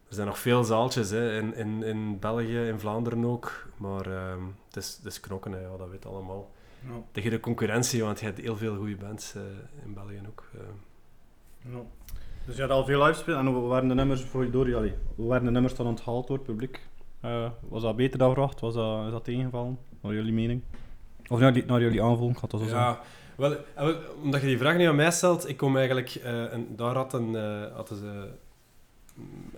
Er 0.09 0.15
zijn 0.15 0.27
nog 0.27 0.39
veel 0.39 0.65
zaaltjes 0.65 1.11
hè, 1.11 1.39
in, 1.39 1.55
in, 1.55 1.83
in 1.83 2.19
België, 2.19 2.59
in 2.69 2.81
Vlaanderen 2.81 3.25
ook, 3.25 3.67
maar 3.77 4.07
ehm, 4.07 4.43
het, 4.67 4.77
is, 4.77 4.97
het 4.97 5.07
is 5.07 5.21
knokken, 5.21 5.53
hè, 5.53 5.61
ja, 5.61 5.77
dat 5.77 5.89
weet 5.89 6.07
allemaal. 6.07 6.51
Ja. 6.87 7.03
Tegen 7.13 7.31
de 7.31 7.41
concurrentie, 7.41 8.03
want 8.03 8.19
je 8.21 8.25
hebt 8.27 8.39
heel 8.41 8.57
veel 8.57 8.77
goede 8.77 8.97
bands 8.97 9.35
in 9.85 9.95
België 9.95 10.21
ook. 10.29 10.45
Ja. 11.63 11.79
Dus 12.47 12.57
je 12.57 12.61
had 12.63 12.71
al 12.71 12.85
veel 12.85 13.03
live 13.05 13.19
spelen 13.19 13.39
en 13.39 13.47
hoe 13.47 13.67
waren 13.69 13.89
de 13.89 13.95
nummers 13.95 14.23
voor 14.23 14.51
door 14.51 14.69
jullie? 14.69 14.93
Hoe 15.15 15.29
waren 15.29 15.45
de 15.45 15.51
nummers 15.51 15.75
dan 15.75 15.87
onthaald 15.87 16.27
door 16.27 16.37
het 16.37 16.47
publiek? 16.47 16.81
Eh, 17.21 17.47
was 17.69 17.83
dat 17.83 17.97
beter 17.97 18.19
dan 18.19 18.33
verwacht? 18.33 18.61
Was 18.61 18.75
dat, 18.75 19.05
is 19.07 19.11
dat 19.13 19.25
tegengevallen? 19.25 19.79
Naar 20.01 20.13
jullie 20.15 20.33
mening? 20.33 20.63
Of 21.29 21.39
naar, 21.41 21.53
jullie- 21.53 21.69
naar 21.69 21.81
jullie 21.81 22.03
aanvoelen, 22.03 22.31
ik 22.31 22.39
ga 22.51 22.59
het 22.59 22.69
zo. 22.69 22.77
Ja, 22.77 23.01
wel, 23.37 23.53
eh, 23.53 23.59
wel, 23.75 23.95
omdat 24.23 24.41
je 24.41 24.47
die 24.47 24.59
vraag 24.59 24.77
nu 24.77 24.85
aan 24.85 24.97
mij 24.97 25.11
stelt, 25.11 25.49
ik 25.49 25.57
kom 25.57 25.77
eigenlijk, 25.77 26.15
eh, 26.15 26.53
en 26.53 26.67
daar 26.77 26.95
had 26.95 27.13
een, 27.13 27.37
eh, 27.37 27.75
hadden 27.75 27.99
ze, 27.99 28.29
mm, 29.15 29.51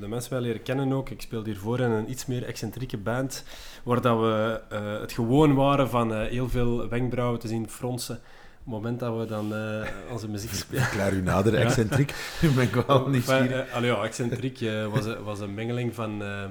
de 0.00 0.08
mensen 0.08 0.32
mij 0.34 0.42
leren 0.42 0.62
kennen 0.62 0.92
ook. 0.92 1.10
Ik 1.10 1.20
speelde 1.20 1.50
hiervoor 1.50 1.80
in 1.80 1.90
een 1.90 2.10
iets 2.10 2.26
meer 2.26 2.44
excentrieke 2.44 2.96
band, 2.98 3.44
waar 3.82 4.00
dat 4.00 4.18
we 4.20 4.60
het 5.00 5.12
gewoon 5.12 5.54
waren 5.54 5.88
van 5.88 6.14
heel 6.14 6.48
veel 6.48 6.88
wenkbrauwen 6.88 7.38
te 7.40 7.48
zien 7.48 7.68
fronsen. 7.68 8.20
Op 8.64 8.66
het 8.66 8.74
moment 8.74 9.00
dat 9.00 9.18
we 9.18 9.26
dan 9.26 9.54
eh, 9.54 9.88
onze 10.12 10.28
muziek 10.28 10.52
spelen. 10.64 10.82
Verklaar 10.82 11.12
u 11.12 11.22
nader, 11.22 11.54
excentriek. 11.54 12.14
Nu 12.42 12.50
ben 12.50 12.64
ik 12.64 12.74
wel 12.74 13.08
niet 13.08 13.28
Enfin, 13.28 13.52
eh, 13.52 13.74
allee, 13.74 13.90
ja, 13.90 14.02
excentriek 14.02 14.60
eh, 14.60 14.86
was, 14.86 15.04
een- 15.04 15.22
was 15.22 15.40
een 15.40 15.54
mengeling 15.54 15.94
van, 15.94 16.22
eh, 16.22 16.44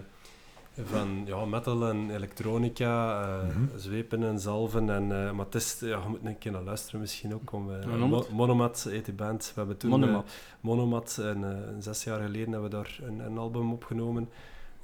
van 0.84 1.22
ja, 1.26 1.46
metal 1.46 1.90
en 1.90 2.10
elektronica, 2.10 3.22
eh, 3.22 3.48
Mhm. 3.48 3.78
zwepen 3.78 4.24
en 4.24 4.40
zalven. 4.40 4.90
En, 4.90 5.04
eh, 5.04 5.32
maar 5.32 5.46
het 5.46 5.56
is, 5.56 5.78
ja, 5.80 5.88
je 5.88 6.08
moet 6.08 6.20
een 6.24 6.38
keer 6.38 6.52
naar 6.52 6.62
luisteren 6.64 7.00
misschien 7.00 7.34
ook. 7.34 7.54
Om. 7.54 7.70
Mo- 8.10 8.26
Monomat 8.32 8.86
heet 8.90 9.06
die 9.06 9.14
band. 9.14 9.46
We 9.46 9.60
hebben 9.60 9.78
toen 9.78 9.90
Monomat. 9.90 10.30
Monomat 10.62 11.18
en 11.22 11.44
eh, 11.44 11.58
zes 11.80 12.04
jaar 12.04 12.22
geleden 12.22 12.52
hebben 12.52 12.70
we 12.70 12.76
daar 12.76 12.98
een, 13.02 13.20
een 13.20 13.38
album 13.38 13.72
opgenomen. 13.72 14.30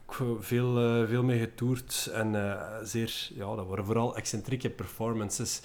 Ook 0.06 0.38
veel, 0.40 0.78
eh, 1.02 1.08
veel 1.08 1.24
mee 1.24 1.40
getoerd 1.40 2.10
en 2.14 2.36
eh, 2.36 2.62
zeer, 2.84 3.28
ja, 3.36 3.56
dat 3.56 3.68
waren 3.68 3.86
vooral 3.86 4.16
excentrieke 4.16 4.70
performances. 4.70 5.62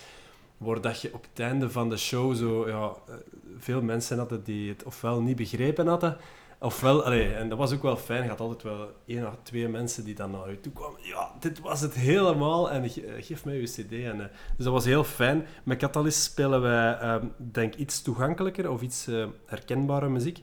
Waar 0.60 0.80
dat 0.80 1.00
je 1.00 1.14
op 1.14 1.26
het 1.30 1.40
einde 1.40 1.70
van 1.70 1.88
de 1.88 1.96
show 1.96 2.34
zo, 2.34 2.68
ja, 2.68 2.92
eh, 3.08 3.14
veel 3.58 3.82
mensen 3.82 4.18
hadden 4.18 4.44
die 4.44 4.68
het 4.68 4.84
ofwel 4.84 5.20
niet 5.22 5.36
begrepen 5.36 5.86
hadden, 5.86 6.16
ofwel, 6.58 7.04
allee, 7.04 7.34
en 7.34 7.48
dat 7.48 7.58
was 7.58 7.72
ook 7.72 7.82
wel 7.82 7.96
fijn, 7.96 8.22
je 8.22 8.28
had 8.28 8.40
altijd 8.40 8.62
wel 8.62 8.92
één 9.06 9.26
of 9.26 9.34
twee 9.42 9.68
mensen 9.68 10.04
die 10.04 10.14
dan 10.14 10.30
naar 10.30 10.50
je 10.50 10.60
toe 10.60 10.72
kwamen. 10.72 11.00
Ja, 11.02 11.32
dit 11.38 11.60
was 11.60 11.80
het 11.80 11.94
helemaal 11.94 12.70
en 12.70 12.82
eh, 12.82 12.90
geef 13.18 13.44
mij 13.44 13.58
uw 13.58 13.64
cd. 13.64 13.92
En, 13.92 14.20
eh, 14.20 14.26
dus 14.56 14.64
dat 14.64 14.72
was 14.72 14.84
heel 14.84 15.04
fijn. 15.04 15.46
Met 15.62 15.78
Catalyst 15.78 16.22
spelen 16.22 16.60
wij, 16.60 16.98
ehm, 16.98 17.26
denk 17.36 17.74
iets 17.74 18.02
toegankelijker 18.02 18.70
of 18.70 18.82
iets 18.82 19.08
herkenbare 19.46 20.08
muziek. 20.08 20.42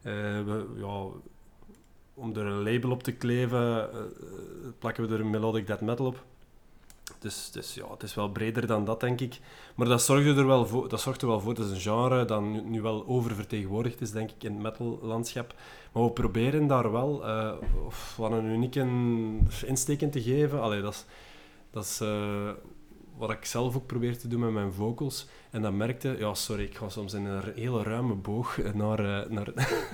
We, 0.00 0.66
ja, 0.76 1.06
om 2.14 2.36
er 2.36 2.46
een 2.46 2.62
label 2.62 2.90
op 2.90 3.02
te 3.02 3.12
kleven, 3.12 3.90
plakken 4.78 5.08
we 5.08 5.14
er 5.14 5.20
een 5.20 5.30
melodic 5.30 5.66
death 5.66 5.80
metal 5.80 6.06
op. 6.06 6.24
Dus, 7.22 7.74
ja, 7.74 7.90
het 7.90 8.02
is 8.02 8.14
wel 8.14 8.28
breder 8.28 8.66
dan 8.66 8.84
dat, 8.84 9.00
denk 9.00 9.20
ik. 9.20 9.40
Maar 9.74 9.86
dat 9.86 10.02
zorgt 10.02 10.26
er 10.26 10.46
wel 10.46 10.66
voor. 10.66 10.88
Dat 10.88 11.00
zorgt 11.00 11.22
er 11.22 11.28
wel 11.28 11.40
voor. 11.40 11.54
Dat 11.54 11.70
een 11.70 11.80
genre 11.80 12.24
dat 12.24 12.40
nu, 12.40 12.60
nu 12.60 12.82
wel 12.82 13.06
oververtegenwoordigd 13.06 14.00
is, 14.00 14.10
denk 14.10 14.30
ik, 14.30 14.44
in 14.44 14.52
het 14.52 14.62
metal-landschap. 14.62 15.54
Maar 15.92 16.04
we 16.04 16.10
proberen 16.10 16.66
daar 16.66 16.92
wel 16.92 17.26
eh, 17.26 17.52
of 17.86 18.14
wat 18.16 18.30
een 18.30 18.44
unieke 18.44 18.86
insteek 19.66 20.00
in 20.00 20.10
te 20.10 20.22
geven. 20.22 20.60
Allee, 20.60 20.82
dat 20.82 20.92
is, 20.92 21.04
dat 21.70 21.84
is 21.84 22.00
eh, 22.00 22.50
wat 23.22 23.30
ik 23.30 23.44
zelf 23.44 23.76
ook 23.76 23.86
probeer 23.86 24.18
te 24.18 24.28
doen 24.28 24.40
met 24.40 24.50
mijn 24.52 24.72
vocals. 24.72 25.26
En 25.50 25.62
dat 25.62 25.72
merkte... 25.72 26.14
Ja, 26.18 26.34
sorry, 26.34 26.62
ik 26.64 26.76
ga 26.76 26.88
soms 26.88 27.12
in 27.14 27.24
een 27.24 27.42
hele 27.54 27.82
ruime 27.82 28.14
boog 28.14 28.58
naar... 28.74 28.98
eh, 28.98 29.30
naar 29.30 29.48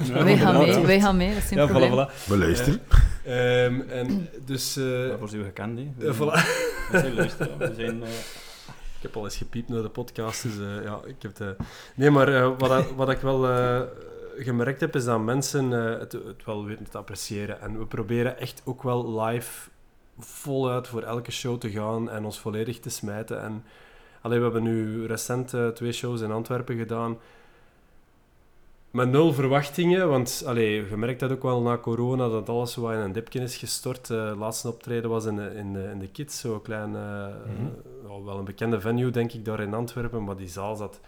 Ja, 0.05 0.25
wij, 0.25 0.37
gaan 0.37 0.59
mee, 0.59 0.81
wij 0.87 1.01
gaan 1.01 1.17
mee, 1.17 1.29
dat 1.35 1.43
is 1.43 1.49
geen 1.49 1.59
ja, 1.59 1.67
probleem. 1.67 1.91
voilà, 1.93 2.11
voilà. 2.11 2.27
We 2.27 2.39
luisteren. 2.39 2.81
Ehm, 3.25 3.81
en 3.91 4.29
dus... 4.45 4.77
eh, 4.77 4.85
Daarvoor 4.85 5.29
zijn 5.29 5.41
we 5.41 5.47
gekend, 5.47 5.79
hè. 5.79 6.15
voilà. 6.15 6.47
We 6.91 6.99
zijn 6.99 7.15
luisteren, 7.15 7.59
we 7.59 7.75
zijn... 7.77 8.03
Ik 8.97 9.05
heb 9.05 9.17
al 9.17 9.25
eens 9.25 9.37
gepiept 9.37 9.69
naar 9.69 9.83
de 9.83 9.89
podcast, 9.89 10.43
dus 10.43 10.59
eh, 10.59 10.85
ja, 10.85 11.01
ik 11.07 11.23
heb 11.23 11.37
de... 11.37 11.57
Nee, 11.95 12.11
maar 12.11 12.29
eh, 12.35 12.51
wat, 12.59 12.91
wat 12.97 13.11
ik 13.11 13.19
wel 13.21 13.49
eh, 13.49 13.81
gemerkt 14.39 14.81
heb, 14.81 14.97
is 14.97 15.05
dat 15.05 15.21
mensen 15.21 15.73
eh, 15.93 15.99
het, 15.99 16.13
het 16.13 16.45
wel 16.45 16.65
weten 16.65 16.91
te 16.91 16.99
appreciëren. 16.99 17.61
En 17.61 17.79
we 17.79 17.87
proberen 17.87 18.39
echt 18.39 18.63
ook 18.65 18.83
wel 18.83 19.21
live 19.21 19.69
voluit 20.19 20.89
voor 20.89 21.03
elke 21.03 21.31
show 21.31 21.59
te 21.59 21.71
gaan 21.71 22.11
en 22.11 22.25
ons 22.25 22.39
volledig 22.39 22.81
te 22.81 22.91
smijten. 22.91 23.43
En 23.43 23.65
allee, 24.21 24.39
we 24.39 24.45
hebben 24.45 24.63
nu 24.63 25.07
recent 25.07 25.55
eh, 25.55 25.69
twee 25.69 25.93
shows 25.93 26.21
in 26.21 26.31
Antwerpen 26.31 26.77
gedaan. 26.77 27.19
Met 28.91 29.11
nul 29.11 29.33
verwachtingen, 29.33 30.09
want 30.09 30.43
allee, 30.47 30.89
je 30.89 30.97
merkt 30.97 31.21
dat 31.21 31.33
ook 31.33 31.43
wel 31.43 31.63
na 31.63 31.79
corona, 31.79 32.29
dat 32.29 32.49
alles 32.49 32.75
wat 32.75 32.93
in 32.93 32.99
een 32.99 33.13
dipje 33.13 33.41
is 33.41 33.57
gestort. 33.57 34.09
Het 34.09 34.37
laatste 34.37 34.69
optreden 34.69 35.11
was 35.11 35.25
in 35.25 35.37
de, 35.37 35.55
in 35.55 35.73
de, 35.73 35.83
in 35.83 35.99
de 35.99 36.09
Kids, 36.09 36.41
zo'n 36.41 36.63
klein, 36.63 36.95
eh, 36.95 37.29
ja, 38.03 38.23
wel 38.25 38.39
een 38.39 38.45
bekende 38.45 38.81
venue 38.81 39.11
denk 39.11 39.33
ik, 39.33 39.45
daar 39.45 39.61
in 39.61 39.75
Antwerpen, 39.75 40.25
maar 40.25 40.37
die 40.37 40.49
zaal 40.49 40.77
zat 40.77 41.01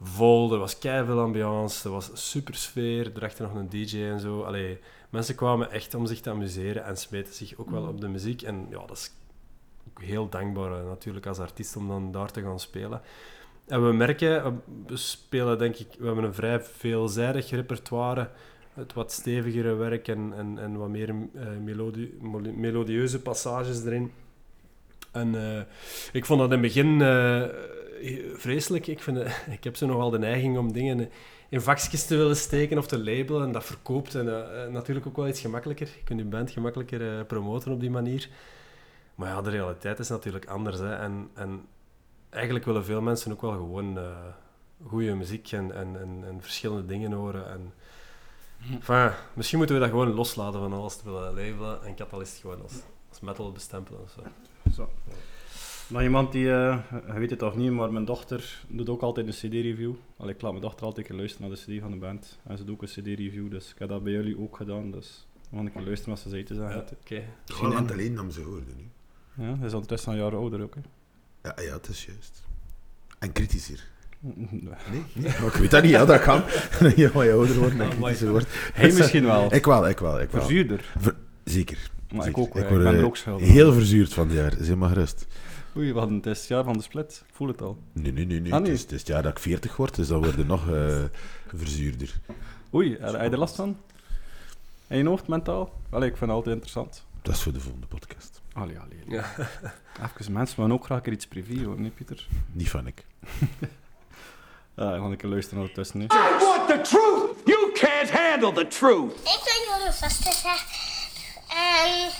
vol, 0.00 0.52
er 0.52 0.58
was 0.58 0.76
veel 0.80 1.20
ambiance, 1.20 1.88
er 1.88 1.94
was 1.94 2.10
super 2.30 2.54
sfeer, 2.54 3.12
er 3.22 3.34
nog 3.38 3.54
een 3.54 3.68
DJ 3.68 4.02
en 4.02 4.20
zo. 4.20 4.42
Allee, 4.42 4.78
mensen 5.10 5.34
kwamen 5.34 5.70
echt 5.70 5.94
om 5.94 6.06
zich 6.06 6.20
te 6.20 6.30
amuseren 6.30 6.84
en 6.84 6.96
smeten 6.96 7.34
zich 7.34 7.56
ook 7.56 7.70
wel 7.70 7.86
op 7.86 8.00
de 8.00 8.08
muziek. 8.08 8.42
En 8.42 8.66
ja, 8.70 8.86
dat 8.86 8.96
is 8.96 9.10
ook 9.88 10.02
heel 10.02 10.28
dankbaar 10.28 10.72
eh, 10.72 10.86
natuurlijk 10.86 11.26
als 11.26 11.38
artiest 11.38 11.76
om 11.76 11.88
dan 11.88 12.12
daar 12.12 12.30
te 12.30 12.42
gaan 12.42 12.60
spelen. 12.60 13.00
En 13.66 13.86
we 13.86 13.92
merken, 13.92 14.44
eh, 14.44 14.52
we 14.86 14.96
spelen 14.96 15.58
denk 15.58 15.76
ik, 15.76 15.88
we 15.98 16.06
hebben 16.06 16.24
een 16.24 16.34
vrij 16.34 16.60
veelzijdig 16.60 17.50
repertoire, 17.50 18.30
het 18.74 18.92
wat 18.92 19.12
stevigere 19.12 19.74
werk 19.74 20.08
en, 20.08 20.32
en, 20.36 20.58
en 20.58 20.76
wat 20.76 20.88
meer 20.88 21.08
eh, 21.08 21.46
melodie, 21.64 22.18
melodieuze 22.56 23.20
passages 23.22 23.84
erin. 23.84 24.12
En 25.12 25.66
ik 26.12 26.24
vond 26.24 26.40
dat 26.40 26.52
in 26.52 26.62
het 26.62 26.74
begin 26.74 27.00
vreselijk. 28.34 28.86
Ik, 28.86 29.00
vind, 29.00 29.18
ik 29.58 29.64
heb 29.64 29.76
zo 29.76 29.86
nogal 29.86 30.10
de 30.10 30.18
neiging 30.18 30.58
om 30.58 30.72
dingen 30.72 31.10
in 31.48 31.60
vakjes 31.60 32.06
te 32.06 32.16
willen 32.16 32.36
steken 32.36 32.78
of 32.78 32.86
te 32.86 32.98
labelen. 32.98 33.42
En 33.42 33.52
dat 33.52 33.64
verkoopt. 33.64 34.14
En 34.14 34.28
eh, 34.28 34.64
eh, 34.64 34.72
natuurlijk 34.72 35.06
ook 35.06 35.16
wel 35.16 35.28
iets 35.28 35.40
gemakkelijker. 35.40 35.86
Je 35.86 36.04
kunt 36.04 36.20
je 36.20 36.26
band 36.26 36.50
gemakkelijker 36.50 37.18
eh, 37.18 37.24
promoten 37.26 37.72
op 37.72 37.80
die 37.80 37.90
manier. 37.90 38.28
Maar 39.14 39.28
ja, 39.28 39.42
de 39.42 39.50
realiteit 39.50 39.98
is 39.98 40.08
natuurlijk 40.08 40.46
anders. 40.46 40.78
Hè. 40.78 40.94
En, 40.94 41.30
en 41.34 41.66
eigenlijk 42.30 42.64
willen 42.64 42.84
veel 42.84 43.00
mensen 43.00 43.32
ook 43.32 43.40
wel 43.40 43.52
gewoon 43.52 43.98
goede 44.86 45.14
muziek 45.14 45.52
en, 45.52 45.74
en, 45.74 46.00
en, 46.00 46.24
en 46.26 46.42
verschillende 46.42 46.86
dingen 46.86 47.12
horen. 47.12 47.50
En, 47.50 47.72
enfin, 48.70 49.10
misschien 49.34 49.58
moeten 49.58 49.76
we 49.76 49.82
dat 49.82 49.90
gewoon 49.90 50.14
loslaten 50.14 50.60
van 50.60 50.72
alles 50.72 50.96
te 50.96 51.04
willen 51.04 51.34
labelen 51.34 51.84
en 51.84 51.94
Catalyst 51.94 52.40
gewoon 52.40 52.62
als, 52.62 52.72
als 53.08 53.20
metal 53.20 53.52
bestempelen. 53.52 54.00
Of 54.02 54.10
zo. 54.10 54.22
Zo. 54.72 54.90
Nog 55.88 56.02
iemand 56.02 56.32
die, 56.32 56.50
eh, 56.52 56.78
je 57.06 57.18
weet 57.18 57.30
het 57.30 57.42
of 57.42 57.54
niet, 57.54 57.72
maar 57.72 57.92
mijn 57.92 58.04
dochter 58.04 58.62
doet 58.68 58.88
ook 58.88 59.02
altijd 59.02 59.26
een 59.26 59.32
CD-review. 59.32 59.92
Allee, 60.16 60.34
ik 60.34 60.42
laat 60.42 60.50
mijn 60.50 60.62
dochter 60.62 60.86
altijd 60.86 60.98
een 61.04 61.10
keer 61.10 61.20
luisteren 61.20 61.48
naar 61.48 61.56
de 61.56 61.76
CD 61.76 61.80
van 61.80 61.90
de 61.90 61.96
band. 61.96 62.38
En 62.46 62.58
ze 62.58 62.64
doet 62.64 62.74
ook 62.74 62.82
een 62.82 62.88
CD-review, 62.88 63.50
dus 63.50 63.70
ik 63.70 63.78
heb 63.78 63.88
dat 63.88 64.02
bij 64.02 64.12
jullie 64.12 64.38
ook 64.38 64.56
gedaan. 64.56 64.90
Dus 64.90 65.26
we 65.50 65.56
gaan 65.56 65.66
een 65.66 65.72
keer 65.72 65.82
luisteren 65.82 66.14
wat 66.14 66.22
ze 66.22 66.28
zei 66.28 66.42
te 66.42 66.54
Ja, 66.54 66.60
zeggen. 66.60 66.96
Oké. 67.00 67.22
Gewoon 67.44 67.74
aan 67.74 67.82
het 67.82 67.92
alleen 67.92 68.12
nam 68.12 68.30
ze 68.30 68.40
hoorden 68.40 68.74
nu. 68.76 68.88
Ja, 69.44 69.56
hij 69.56 69.66
is 69.66 69.72
ondertussen 69.72 70.12
een 70.12 70.18
jaar 70.18 70.36
ouder 70.36 70.62
ook. 70.62 70.74
Hè. 70.74 70.80
Ja, 71.42 71.62
ja, 71.62 71.72
het 71.76 71.88
is 71.88 72.06
juist. 72.06 72.42
En 73.18 73.32
kritischer. 73.32 73.86
Nee. 74.20 74.58
Nee? 74.90 75.02
nee? 75.12 75.32
Maar 75.40 75.46
ik 75.46 75.52
weet 75.52 75.70
dat 75.70 75.82
niet, 75.82 75.90
ja, 75.90 76.04
dat 76.04 76.20
kan. 76.20 76.42
ja, 76.96 77.10
maar 77.14 77.24
je 77.24 77.32
ouder 77.32 77.58
wordt 77.58 77.78
en 77.78 77.88
kritischer 77.88 78.30
wordt. 78.30 78.46
Hij 78.72 78.92
misschien 78.92 79.24
wel. 79.24 79.54
Ik 79.54 79.64
wel, 79.64 79.88
ik 79.88 79.98
wel, 79.98 80.20
ik 80.20 80.30
wel. 80.30 80.40
Verzuurder. 80.40 80.94
Zeker. 81.44 81.90
Maar 82.12 82.28
ik 82.28 82.38
ook, 82.38 82.54
wel. 82.54 82.62
ik, 82.62 82.68
word, 82.68 82.82
ben 82.82 82.92
er 82.92 82.98
eh, 82.98 83.04
ook 83.04 83.16
schuldig. 83.16 83.48
Heel 83.48 83.72
verzuurd 83.72 84.14
van 84.14 84.28
het 84.28 84.36
jaar, 84.36 84.54
zeg 84.60 84.76
maar 84.76 84.88
gerust. 84.88 85.26
Oei, 85.76 85.92
we 85.92 85.98
hadden 85.98 86.16
het 86.16 86.26
is 86.26 86.38
het 86.38 86.48
jaar 86.48 86.64
van 86.64 86.72
de 86.72 86.82
split. 86.82 87.22
Ik 87.28 87.34
voel 87.34 87.48
het 87.48 87.62
al. 87.62 87.78
Nee, 87.92 88.12
nee, 88.12 88.26
nee. 88.26 88.40
nee. 88.40 88.52
Ah, 88.52 88.58
Het, 88.58 88.66
nee. 88.66 88.72
is, 88.72 88.80
het 88.80 88.92
is 88.92 88.98
het 88.98 89.08
jaar 89.08 89.22
dat 89.22 89.32
ik 89.32 89.38
40 89.38 89.76
word, 89.76 89.94
dus 89.94 90.08
dan 90.08 90.18
word 90.22 90.34
je 90.34 90.44
nog 90.44 90.70
eh, 90.70 91.02
verzuurder. 91.54 92.20
Oei, 92.74 92.96
heb 93.00 93.10
je 93.10 93.16
er 93.16 93.38
last 93.38 93.54
van? 93.54 93.76
In 94.86 94.98
je 94.98 95.06
hoofd, 95.06 95.28
mentaal? 95.28 95.72
Allee, 95.90 96.08
ik 96.08 96.16
vind 96.16 96.30
het 96.30 96.38
altijd 96.38 96.54
interessant. 96.54 97.04
Dat 97.22 97.34
is 97.34 97.42
voor 97.42 97.52
de 97.52 97.60
volgende 97.60 97.86
podcast. 97.86 98.40
Allee, 98.52 98.78
allee. 98.78 98.98
Ja. 99.08 99.24
Even, 100.18 100.32
mensen 100.32 100.56
willen 100.56 100.72
ook 100.72 100.84
graag 100.84 101.06
een 101.06 101.12
iets 101.12 101.26
privé 101.26 101.64
hoor, 101.64 101.80
niet 101.80 101.94
Pieter? 101.94 102.26
Niet 102.52 102.70
van 102.70 102.86
ik. 102.86 103.04
Ja, 104.78 104.90
dan 104.90 105.06
ga 105.06 105.12
ik 105.12 105.22
een 105.22 105.28
luisteren 105.28 105.60
ondertussen. 105.60 106.00
I 106.00 106.06
want 106.06 106.68
the 106.68 106.80
truth. 106.82 107.44
You 107.44 107.72
can't 107.72 108.10
handle 108.10 108.52
the 108.52 108.66
truth. 108.66 109.12
Ik 109.12 109.40
ben 109.84 109.94
Vastega. 109.94 110.54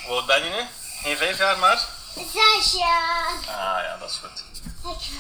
Hoe 0.07 0.15
oud 0.17 0.27
ben 0.27 0.45
je 0.45 0.51
nu? 0.51 0.67
Geen 1.03 1.17
vijf 1.17 1.39
jaar 1.39 1.59
maar? 1.59 1.87
zes 2.15 2.73
jaar. 2.73 3.35
Ah 3.47 3.83
ja, 3.85 3.97
dat 4.01 4.11
is 4.11 4.17
goed. 4.17 4.45
Ik 4.93 5.11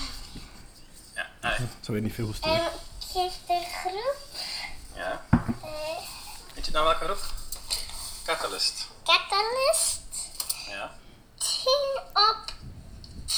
Ja, 1.14 1.56
Zou 1.80 1.96
je 1.96 2.02
niet 2.02 2.14
veel 2.14 2.25
hoesten? 2.26 2.50
en 2.50 2.70
geef 3.12 3.32
de 3.46 3.64
groep 3.82 4.16
Ja. 4.94 5.22
eh, 5.62 5.68
Weet 6.54 6.66
je 6.66 6.72
nou 6.72 6.84
welke 6.84 7.04
groep? 7.04 7.22
Catalyst. 8.25 8.87
Catalyst 9.04 10.00
Ja. 10.68 10.90
10 11.37 12.00
op 12.14 12.52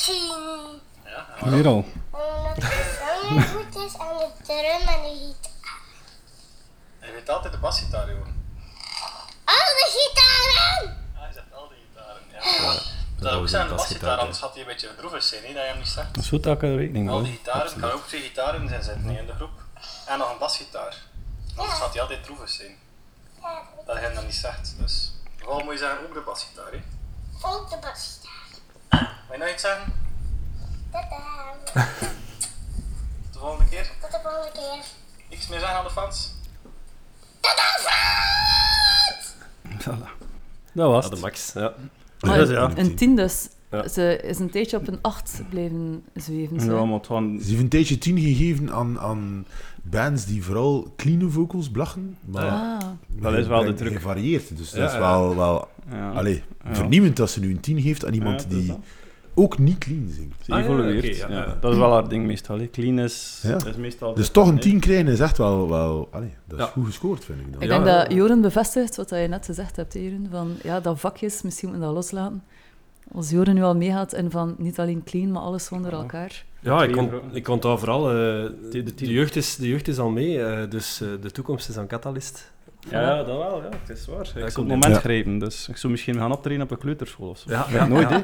10. 0.04 0.80
ja. 1.04 1.26
Weer 1.50 1.66
al. 1.66 1.84
Omdat 2.10 2.56
de 2.56 2.96
zanger 2.98 3.42
goed 3.54 3.76
is 3.76 3.92
en 3.92 4.16
de 4.18 4.28
drum 4.42 4.88
en 4.88 5.02
de 5.02 5.34
gitaar. 5.42 5.80
Je 7.00 7.12
weet 7.12 7.28
altijd 7.28 7.52
de 7.52 7.58
basgitaar, 7.58 8.08
joh. 8.10 8.26
Alle 9.56 9.84
gitaren! 9.96 10.96
Ah, 11.16 11.26
je 11.28 11.32
zegt 11.34 11.46
al 11.52 11.68
die 11.68 11.78
gitaren. 11.88 12.22
Ja. 12.32 12.80
Dat 13.20 13.32
ook 13.32 13.48
zijn 13.48 13.68
de 13.68 13.74
basgitaar, 13.74 14.18
anders 14.18 14.38
had 14.38 14.52
hij 14.52 14.60
een 14.60 14.66
beetje 14.66 14.88
groeven 14.98 15.22
zijn, 15.22 15.44
hè, 15.44 15.52
dat 15.52 15.62
je 15.62 15.68
hem 15.68 15.78
niet 15.78 15.88
zegt. 15.88 16.14
Dat 16.14 16.22
is 16.22 16.28
goed 16.28 16.42
dat 16.42 16.62
ik 16.62 16.76
rekening 16.76 17.10
Al 17.10 17.22
die 17.22 17.32
gitaren, 17.32 17.80
kan 17.80 17.90
ook 17.90 18.06
twee 18.06 18.20
gitaren 18.20 18.68
zijn 18.68 18.82
zitten 18.82 19.18
in 19.18 19.26
de 19.26 19.34
groep. 19.34 19.50
En 20.06 20.18
nog 20.18 20.30
een 20.32 20.38
basgitaar. 20.38 20.96
Anders 21.56 21.78
had 21.78 21.92
hij 21.92 22.00
altijd 22.02 22.24
droevig 22.24 22.48
zijn. 22.48 22.78
Dat 23.86 23.94
hij 23.96 24.04
hem 24.04 24.14
dan 24.14 24.24
niet 24.24 24.34
zegt. 24.34 24.74
Dus 24.78 25.12
vooral 25.36 25.60
moet 25.60 25.72
je 25.72 25.78
zeggen 25.78 26.06
ook 26.08 26.14
de 26.14 26.20
basgitaar. 26.20 26.72
Hè. 26.72 26.80
ook 27.48 27.70
de 27.70 27.76
basgitaar. 27.80 28.48
Wil 29.28 29.38
je 29.38 29.44
nog 29.44 29.48
iets 29.48 29.62
zeggen? 29.62 29.92
Tada. 30.90 31.54
Tot 31.64 33.32
de 33.32 33.38
volgende 33.38 33.70
keer. 33.70 33.90
Tot 34.00 34.10
de 34.10 34.18
volgende 34.22 34.52
keer. 34.52 34.84
Niks 35.28 35.46
meer 35.48 35.58
zeggen 35.58 35.78
aan 35.78 35.84
de 35.84 35.90
fans? 35.90 36.30
Dat 39.84 40.90
was 40.90 41.04
Ja, 41.04 41.10
de 41.10 41.20
max. 41.20 41.52
Ja. 41.52 41.72
Maar 42.20 42.38
dat 42.38 42.48
is 42.48 42.54
ja. 42.54 42.70
Een 42.76 42.94
10 42.96 43.16
dus. 43.16 43.48
Ja. 43.70 43.88
Ze 43.88 44.20
is 44.22 44.38
een 44.38 44.50
tijdje 44.50 44.76
op 44.76 44.88
een 44.88 44.98
8 45.00 45.42
blijven 45.50 46.02
zweven. 46.14 46.64
Ja, 46.64 46.84
maar. 46.84 47.00
Ze 47.40 47.48
heeft 47.48 47.60
een 47.60 47.68
tijdje 47.68 47.98
10 47.98 48.18
gegeven 48.18 48.72
aan, 48.72 48.98
aan 48.98 49.46
bands 49.82 50.26
die 50.26 50.44
vooral 50.44 50.92
clean 50.96 51.30
vocals 51.30 51.70
blachen. 51.70 52.16
Maar 52.24 52.44
Ah, 52.44 52.78
Dat 53.20 53.34
is 53.34 53.46
wel 53.46 53.64
de 53.64 53.74
truc. 53.74 53.90
hij 53.92 54.00
varieert, 54.00 54.56
dus 54.56 54.70
dat 54.70 54.90
is 54.92 54.98
wel, 54.98 55.36
wel 55.36 55.68
Ja. 55.90 56.10
allee, 56.10 56.42
Ja. 56.64 56.74
vernieuwend 56.74 57.16
dat 57.16 57.30
ze 57.30 57.40
nu 57.40 57.50
een 57.50 57.60
10 57.60 57.80
geeft 57.80 58.06
aan 58.06 58.12
iemand 58.14 58.38
dat 58.38 58.50
die 58.50 58.66
dat. 58.66 58.78
Ook 59.34 59.58
niet 59.58 59.78
clean 59.78 60.08
zingt. 60.08 60.44
Ze 60.44 60.52
Ah, 60.52 60.58
ja, 60.58 60.64
evolueert. 60.64 61.04
oké, 61.04 61.14
ja, 61.16 61.28
ja. 61.28 61.46
ja. 61.46 61.56
Dat 61.60 61.72
is 61.72 61.78
wel 61.78 61.92
haar 61.92 62.08
ding 62.08 62.26
meestal. 62.26 62.58
hè. 62.58 62.70
Clean 62.70 62.98
is, 62.98 63.40
Ja. 63.42 63.56
is 63.66 63.76
meestal... 63.76 64.14
Dus 64.14 64.28
toch 64.30 64.48
een 64.48 64.58
10 64.60 64.80
krijgen 64.80 65.08
is 65.08 65.20
echt 65.20 65.38
wel, 65.38 65.68
wel 65.68 66.08
allee, 66.10 66.34
dat 66.46 66.58
is 66.58 66.64
Ja. 66.64 66.70
goed 66.70 66.86
gescoord, 66.86 67.24
vind 67.24 67.40
ik 67.40 67.52
dan. 67.52 67.62
ik 67.62 67.68
denk 67.68 67.86
ja. 67.86 67.98
dat 68.02 68.12
Joren 68.12 68.40
bevestigt 68.40 68.96
wat 68.96 69.10
je 69.10 69.16
net 69.16 69.44
gezegd 69.44 69.76
hebt, 69.76 69.92
hè, 69.92 70.00
Jeroen, 70.00 70.26
van 70.30 70.52
ja, 70.62 70.80
dat 70.80 71.00
vakjes, 71.00 71.42
misschien 71.42 71.68
moet 71.68 71.78
je 71.78 71.84
dat 71.84 71.94
loslaten. 71.94 72.42
Als 73.14 73.30
Joren 73.30 73.54
nu 73.54 73.62
al 73.62 73.76
meegaat 73.76 74.12
en 74.12 74.30
van 74.30 74.54
niet 74.58 74.78
alleen 74.78 75.02
clean, 75.04 75.30
maar 75.32 75.42
alles 75.42 75.64
zonder 75.64 75.92
elkaar. 75.92 76.44
Ja, 76.60 76.82
ik, 76.84 76.92
kon, 76.92 77.10
onthoud 77.52 77.78
vooral, 77.78 78.08
eh, 78.08 78.14
de 78.70 78.82
de, 78.94 79.06
jeugd 79.12 79.36
is, 79.36 79.56
de 79.56 79.68
jeugd 79.68 79.88
is 79.88 79.98
al 79.98 80.10
mee, 80.10 80.42
eh, 80.44 80.70
dus 80.70 81.00
eh, 81.00 81.08
de 81.20 81.30
toekomst 81.30 81.68
is 81.68 81.76
aan 81.78 81.86
Catalyst. 81.86 82.50
Ja, 82.90 83.00
ja, 83.00 83.16
dat 83.16 83.26
wel. 83.38 83.62
Ja. 83.62 83.68
Het 83.86 83.98
is 83.98 84.06
waar. 84.06 84.20
Ik 84.20 84.26
zou 84.26 84.44
het 84.44 84.54
komt 84.54 84.68
moment 84.68 84.94
Ja. 84.94 85.00
grijpen, 85.00 85.38
dus 85.38 85.68
ik 85.68 85.76
zou 85.76 85.92
misschien 85.92 86.14
gaan 86.14 86.32
optreden 86.32 86.62
op 86.62 86.70
een 86.70 86.78
kleuterschool 86.78 87.28
of 87.28 87.38
zo. 87.38 87.50
Ja, 87.50 87.66
ja, 87.70 87.86
nooit, 87.86 88.08
hè. 88.10 88.18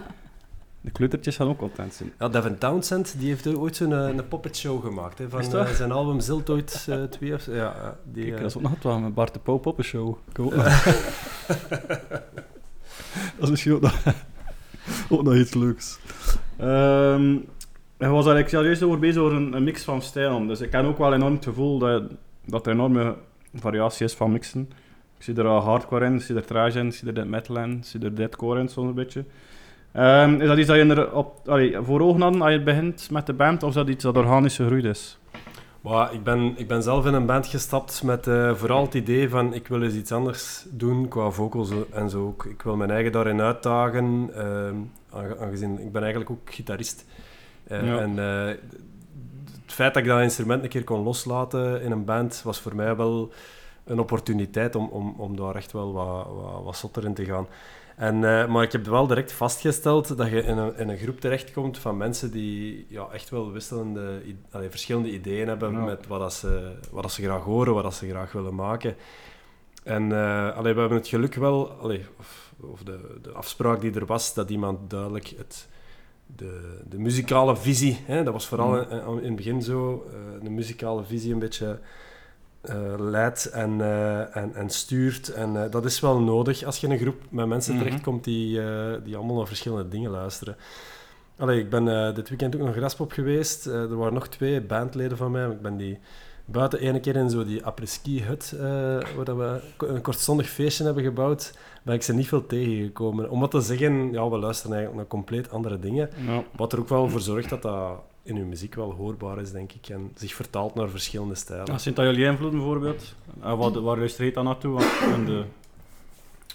De 0.86 0.92
kleutertjes 0.92 1.36
gaan 1.36 1.48
ook 1.48 1.58
content 1.58 1.94
zijn. 1.94 2.12
Ja, 2.18 2.28
Devin 2.28 2.58
Townsend 2.58 3.14
die 3.18 3.28
heeft 3.28 3.54
ooit 3.54 3.76
zo'n 3.76 3.92
eh, 3.92 4.08
een 4.08 4.28
puppet 4.28 4.56
show 4.56 4.84
gemaakt, 4.84 5.18
hè, 5.18 5.28
van 5.28 5.40
Is 5.40 5.50
dat? 5.50 5.66
eh, 5.66 5.72
zijn 5.72 5.92
album 5.92 6.20
Ziltoid 6.20 6.86
eh 6.88 7.02
2 7.02 7.34
of. 7.34 7.46
Ja, 7.46 7.54
ja, 7.54 7.96
die, 8.04 8.22
Kijk, 8.22 8.34
eh, 8.34 8.40
dat 8.40 8.50
is 8.50 8.56
ook 8.56 8.62
nog 8.62 8.82
wel 8.82 8.98
met 8.98 9.14
Bart 9.14 9.32
de 9.32 9.38
Pauw 9.38 9.56
poppenshow. 9.56 10.16
Ik 10.28 10.36
dat 13.36 13.42
is 13.42 13.50
misschien 13.50 13.72
ook 13.72 13.80
nog, 13.80 14.02
ook 15.10 15.22
nog 15.22 15.34
iets 15.34 15.54
leuks. 15.54 15.98
Ehm 16.56 17.36
hij 17.98 18.08
was 18.08 18.26
eigenlijk 18.26 18.48
serieus 18.48 18.82
over 18.82 18.98
bezig 18.98 19.22
over 19.22 19.36
een, 19.36 19.52
een 19.52 19.64
mix 19.64 19.84
van 19.84 20.02
stijlen. 20.02 20.46
Dus 20.46 20.60
ik 20.60 20.72
heb 20.72 20.84
ook 20.84 20.98
wel 20.98 21.14
enorm 21.14 21.34
het 21.34 21.44
gevoel 21.44 21.78
dat, 21.78 22.02
dat 22.44 22.66
er 22.66 22.72
enorme 22.72 23.14
variatie 23.54 24.06
is 24.06 24.14
van 24.14 24.32
mixen. 24.32 24.70
Ik 25.18 25.22
zie 25.22 25.34
er 25.34 25.46
al 25.46 25.60
hardcore 25.60 26.04
in, 26.04 26.14
ik 26.14 26.22
zie 26.22 26.36
er 26.36 26.44
trash 26.44 26.74
in, 26.74 26.86
ik 26.86 26.94
zie 26.94 27.12
er 27.12 27.26
metal 27.26 27.58
in, 27.58 27.76
ik 27.76 27.84
zie 27.84 28.00
er 28.00 28.14
deadcore 28.16 28.60
in 28.60 28.68
een 28.74 28.94
beetje. 28.94 29.24
Ehm, 29.96 30.40
is 30.40 30.48
dat 30.48 30.58
iets 30.58 30.66
dat 30.66 30.76
je 30.76 30.84
er 30.84 31.12
op, 31.14 31.48
allee, 31.48 31.76
voor 31.82 32.00
ogen 32.00 32.20
had 32.20 32.40
als 32.40 32.52
je 32.52 32.62
begint 32.62 33.10
met 33.10 33.26
de 33.26 33.32
band, 33.32 33.62
of 33.62 33.68
is 33.68 33.74
dat 33.74 33.88
iets 33.88 34.02
dat 34.04 34.16
organisch 34.16 34.56
gegroeid 34.56 34.84
is? 34.84 35.18
Ik 36.12 36.24
ben, 36.24 36.52
ik 36.56 36.68
ben 36.68 36.82
zelf 36.82 37.06
in 37.06 37.14
een 37.14 37.26
band 37.26 37.46
gestapt 37.46 38.02
met 38.02 38.26
eh, 38.26 38.54
vooral 38.54 38.82
het 38.82 38.94
idee 38.94 39.28
van 39.28 39.54
ik 39.54 39.68
wil 39.68 39.82
eens 39.82 39.94
iets 39.94 40.12
anders 40.12 40.66
doen 40.70 41.08
qua 41.08 41.30
vocals 41.30 41.70
en 41.92 42.10
zo 42.10 42.26
ook. 42.26 42.44
Ik 42.44 42.62
wil 42.62 42.76
mijn 42.76 42.90
eigen 42.90 43.12
daarin 43.12 43.40
uitdagen, 43.40 44.30
ehm, 44.34 44.74
aange- 45.10 45.38
aangezien 45.38 45.80
ik 45.80 45.92
ben 45.92 46.02
eigenlijk 46.02 46.30
ook 46.30 46.54
gitarist. 46.54 47.04
Ja. 47.68 47.98
En 47.98 48.18
eh, 48.18 48.46
het 49.64 49.72
feit 49.74 49.94
dat 49.94 50.02
ik 50.02 50.08
dat 50.08 50.20
instrument 50.20 50.62
een 50.62 50.68
keer 50.68 50.84
kon 50.84 51.02
loslaten 51.02 51.82
in 51.82 51.90
een 51.90 52.04
band 52.04 52.40
was 52.44 52.60
voor 52.60 52.74
mij 52.74 52.96
wel 52.96 53.32
een 53.84 53.98
opportuniteit 54.00 54.74
om, 54.74 54.88
om, 54.88 55.14
om 55.16 55.36
daar 55.36 55.54
echt 55.54 55.72
wel 55.72 55.92
wat, 55.92 56.26
wat, 56.26 56.62
wat 56.64 56.76
zotter 56.76 57.04
in 57.04 57.14
te 57.14 57.24
gaan. 57.24 57.46
En, 57.96 58.14
eh, 58.24 58.46
maar 58.46 58.62
ik 58.62 58.72
heb 58.72 58.86
wel 58.86 59.06
direct 59.06 59.32
vastgesteld 59.32 60.16
dat 60.16 60.28
je 60.28 60.42
in 60.42 60.58
een, 60.58 60.76
in 60.76 60.88
een 60.88 60.96
groep 60.98 61.20
terechtkomt 61.20 61.78
van 61.78 61.96
mensen 61.96 62.30
die 62.30 62.86
ja, 62.88 63.08
echt 63.12 63.30
wel 63.30 63.52
wisselende, 63.52 64.20
allee, 64.50 64.70
verschillende 64.70 65.12
ideeën 65.12 65.48
hebben 65.48 65.72
Ja. 65.72 65.78
met 65.84 66.06
wat, 66.06 66.20
dat 66.20 66.32
ze, 66.32 66.72
wat 66.90 67.02
dat 67.02 67.12
ze 67.12 67.22
graag 67.22 67.42
horen, 67.42 67.74
wat 67.74 67.82
dat 67.82 67.94
ze 67.94 68.08
graag 68.08 68.32
willen 68.32 68.54
maken. 68.54 68.96
En 69.84 70.12
eh, 70.12 70.56
allee, 70.56 70.74
we 70.74 70.80
hebben 70.80 70.98
het 70.98 71.08
geluk 71.08 71.34
wel, 71.34 71.70
allee, 71.70 72.04
of, 72.18 72.52
of 72.60 72.82
de, 72.82 73.18
de 73.22 73.30
afspraak 73.32 73.80
die 73.80 73.94
er 73.94 74.06
was, 74.06 74.34
dat 74.34 74.50
iemand 74.50 74.90
duidelijk 74.90 75.32
het, 75.36 75.68
de, 76.26 76.80
de 76.88 76.98
muzikale 76.98 77.56
visie, 77.56 78.00
hè, 78.04 78.22
dat 78.22 78.32
was 78.32 78.46
vooral 78.46 78.70
Mm. 78.72 78.90
in, 78.90 79.18
in 79.20 79.24
het 79.26 79.36
begin 79.36 79.62
zo, 79.62 80.06
eh, 80.08 80.44
de 80.44 80.50
muzikale 80.50 81.04
visie 81.04 81.32
een 81.32 81.38
beetje 81.38 81.78
leidt 82.98 83.46
en, 83.50 83.80
eh, 83.80 84.36
en, 84.36 84.54
en 84.54 84.70
stuurt. 84.70 85.28
En 85.28 85.64
eh, 85.64 85.70
dat 85.70 85.84
is 85.84 86.00
wel 86.00 86.20
nodig 86.20 86.64
als 86.64 86.78
je 86.78 86.86
in 86.86 86.92
een 86.92 86.98
groep 86.98 87.22
met 87.30 87.46
mensen 87.46 87.74
Mhm. 87.74 87.82
terechtkomt 87.84 88.24
die, 88.24 88.62
eh, 88.62 88.92
die 89.04 89.16
allemaal 89.16 89.36
naar 89.36 89.46
verschillende 89.46 89.88
dingen 89.88 90.10
luisteren. 90.10 90.56
Allee, 91.38 91.58
ik 91.60 91.70
ben 91.70 91.88
eh, 91.88 92.14
dit 92.14 92.28
weekend 92.28 92.56
ook 92.56 92.60
nog 92.62 92.74
Graspop 92.76 93.12
geweest. 93.12 93.66
Eh, 93.66 93.74
er 93.74 93.96
waren 93.96 94.14
nog 94.14 94.28
twee 94.28 94.60
bandleden 94.60 95.16
van 95.16 95.30
mij. 95.30 95.46
Ik 95.50 95.60
ben 95.62 95.76
die 95.76 95.98
buiten 96.44 96.78
ene 96.80 97.00
keer 97.00 97.16
in 97.16 97.30
zo 97.30 97.44
die 97.44 97.64
apres-ski-hut, 97.64 98.52
eh, 98.56 98.62
waar 99.24 99.38
we 99.38 99.60
een 99.86 100.00
kortstondig 100.02 100.48
feestje 100.48 100.84
hebben 100.84 101.02
gebouwd, 101.02 101.52
ben 101.82 101.94
ik 101.94 102.02
ze 102.02 102.14
niet 102.14 102.28
veel 102.28 102.46
tegengekomen. 102.46 103.30
Om 103.30 103.40
wat 103.40 103.50
te 103.50 103.60
zeggen, 103.60 104.12
ja, 104.12 104.28
we 104.28 104.38
luisteren 104.38 104.76
eigenlijk 104.76 104.94
naar 104.96 105.06
compleet 105.18 105.50
andere 105.50 105.78
dingen. 105.78 106.10
Ja. 106.26 106.42
Wat 106.56 106.72
er 106.72 106.78
ook 106.78 106.88
wel 106.88 107.08
voor 107.08 107.20
zorgt 107.20 107.48
dat 107.50 107.62
dat 107.62 108.00
in 108.26 108.36
uw 108.36 108.44
muziek 108.44 108.74
wel 108.74 108.92
hoorbaar 108.92 109.40
is, 109.40 109.50
denk 109.52 109.72
ik. 109.72 109.88
En 109.88 110.10
zich 110.16 110.34
vertaalt 110.34 110.74
naar 110.74 110.88
verschillende 110.88 111.34
stijlen. 111.34 111.66
Ja, 111.66 111.78
zijn 111.78 111.94
dat 111.94 112.04
jullie 112.04 112.24
invloeden 112.24 112.58
bijvoorbeeld? 112.58 113.14
En 113.42 113.56
wat, 113.56 113.74
waar 113.74 113.96
luister 113.98 114.24
je 114.24 114.32
dan 114.32 114.44
naartoe? 114.44 114.78
De, 115.26 115.42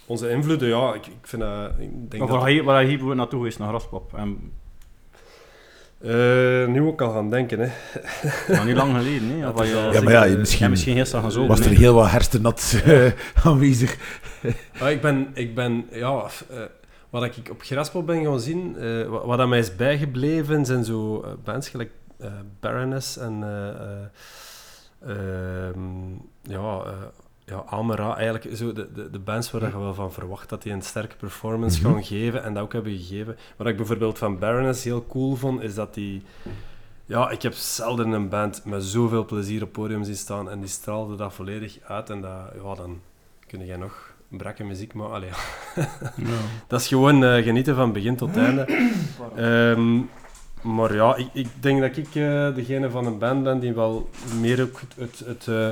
Onze 0.06 0.30
invloeden, 0.30 0.68
ja, 0.68 0.94
ik, 0.94 1.06
ik 1.08 1.14
vind 1.22 1.42
dat... 1.42 1.72
Ik 1.80 2.12
denk 2.12 2.24
of 2.24 2.30
dat 2.30 2.40
waar, 2.40 2.52
je, 2.52 2.64
waar 2.64 2.82
je 2.82 2.88
hier 2.88 2.98
bijvoorbeeld 2.98 3.30
naartoe 3.30 3.48
is, 3.48 3.58
naar 3.58 3.68
Graspop. 3.70 4.14
En, 4.16 4.52
Eh, 6.04 6.68
nu 6.68 6.82
ook 6.82 7.02
al 7.02 7.12
gaan 7.12 7.30
denken, 7.30 7.60
hè. 7.60 7.68
nou, 8.54 8.66
niet 8.66 8.76
lang 8.76 8.96
geleden, 8.98 9.30
hè? 9.30 9.36
Je- 9.66 9.90
Ja, 9.94 10.02
maar 10.02 10.28
ja, 10.30 10.38
misschien 10.38 10.70
misschien 10.70 10.96
gisteren 10.96 11.22
gaan 11.22 11.32
zo. 11.32 11.48
was 11.48 11.60
er 11.60 11.66
nee. 11.70 11.78
heel 11.78 11.94
wat 11.94 12.10
herstennat 12.12 12.82
eh, 12.86 13.12
aanwezig. 13.46 13.98
Ah, 14.80 14.90
ik 14.92 15.02
ben, 15.02 15.28
ik 15.34 15.56
ben 15.56 15.86
ja, 15.92 16.24
eh, 16.50 16.58
wat 17.12 17.24
ik 17.24 17.50
op 17.52 17.62
Graspop 17.62 18.06
ben 18.06 18.24
gaan 18.26 18.40
zien, 18.40 18.76
eh, 18.78 19.08
wat, 19.08 19.26
wat 19.26 19.40
aan 19.40 19.50
mij 19.50 19.60
is 19.60 19.76
bijgebleven, 19.76 20.66
zijn 20.66 20.84
zo 20.84 21.22
eh, 21.22 21.32
bands 21.44 21.70
gelijk 21.70 21.92
eh, 22.18 22.32
Baroness 22.60 23.18
en 23.18 23.44
eh, 23.44 23.70
eh, 23.70 25.68
ehm, 25.70 26.12
ja, 26.42 26.84
ja, 27.46 27.64
Amara. 27.66 28.16
Eigenlijk 28.18 28.58
zo 28.58 28.74
de, 28.74 28.92
de, 28.94 29.10
de 29.10 29.20
bands 29.20 29.52
waar 29.52 29.62
je 29.62 29.80
wel 29.80 29.94
van 29.94 30.12
verwacht 30.12 30.50
dat 30.50 30.62
die 30.62 30.74
een 30.74 30.82
sterke 30.82 31.16
performance 31.16 31.82
Mhm. 31.82 31.92
gaan 31.94 32.04
geven 32.04 32.44
en 32.44 32.54
dat 32.54 32.64
ook 32.64 32.74
hebben 32.74 32.98
gegeven. 32.98 33.38
Wat 33.58 33.68
ik 33.68 33.78
bijvoorbeeld 33.78 34.18
van 34.18 34.40
Baroness 34.40 34.84
heel 34.84 35.06
cool 35.08 35.36
vond, 35.36 35.62
is 35.62 35.76
dat 35.76 35.94
die... 35.94 36.22
Ja, 37.06 37.30
ik 37.30 37.42
heb 37.42 37.54
zelden 37.54 38.12
een 38.12 38.30
band 38.30 38.66
met 38.66 38.84
zoveel 38.84 39.26
plezier 39.26 39.64
op 39.64 39.72
podium 39.72 40.04
zien 40.04 40.16
staan 40.16 40.50
en 40.50 40.60
die 40.60 40.70
straalde 40.70 41.16
dat 41.16 41.34
volledig 41.34 41.80
uit 41.84 42.10
en 42.10 42.22
dat, 42.22 42.52
ja, 42.64 42.76
dan 42.76 43.02
kun 43.48 43.66
je 43.66 43.78
nog 43.78 44.11
brakke 44.38 44.64
muziek 44.64 44.94
maken. 44.94 45.14
Allee, 45.14 45.30
dat 46.68 46.82
is 46.82 46.88
gewoon 46.88 47.24
eh, 47.24 47.44
genieten 47.44 47.76
van 47.76 47.94
begin 47.94 48.16
tot 48.16 48.38
einde. 48.38 48.66
Ehm, 49.36 50.00
maar 50.62 50.94
ja, 50.94 51.16
ik, 51.16 51.28
ik 51.34 51.48
denk 51.60 51.82
dat 51.82 51.98
ik 51.98 52.16
eh, 52.16 52.56
degene 52.56 52.90
van 52.90 53.06
een 53.06 53.18
band 53.18 53.44
ben 53.44 53.60
die 53.60 53.74
wel 53.74 54.10
meer 54.40 54.62
ook 54.62 54.80
het, 54.80 54.96
het, 54.96 55.28
het, 55.28 55.48
eh, 55.48 55.70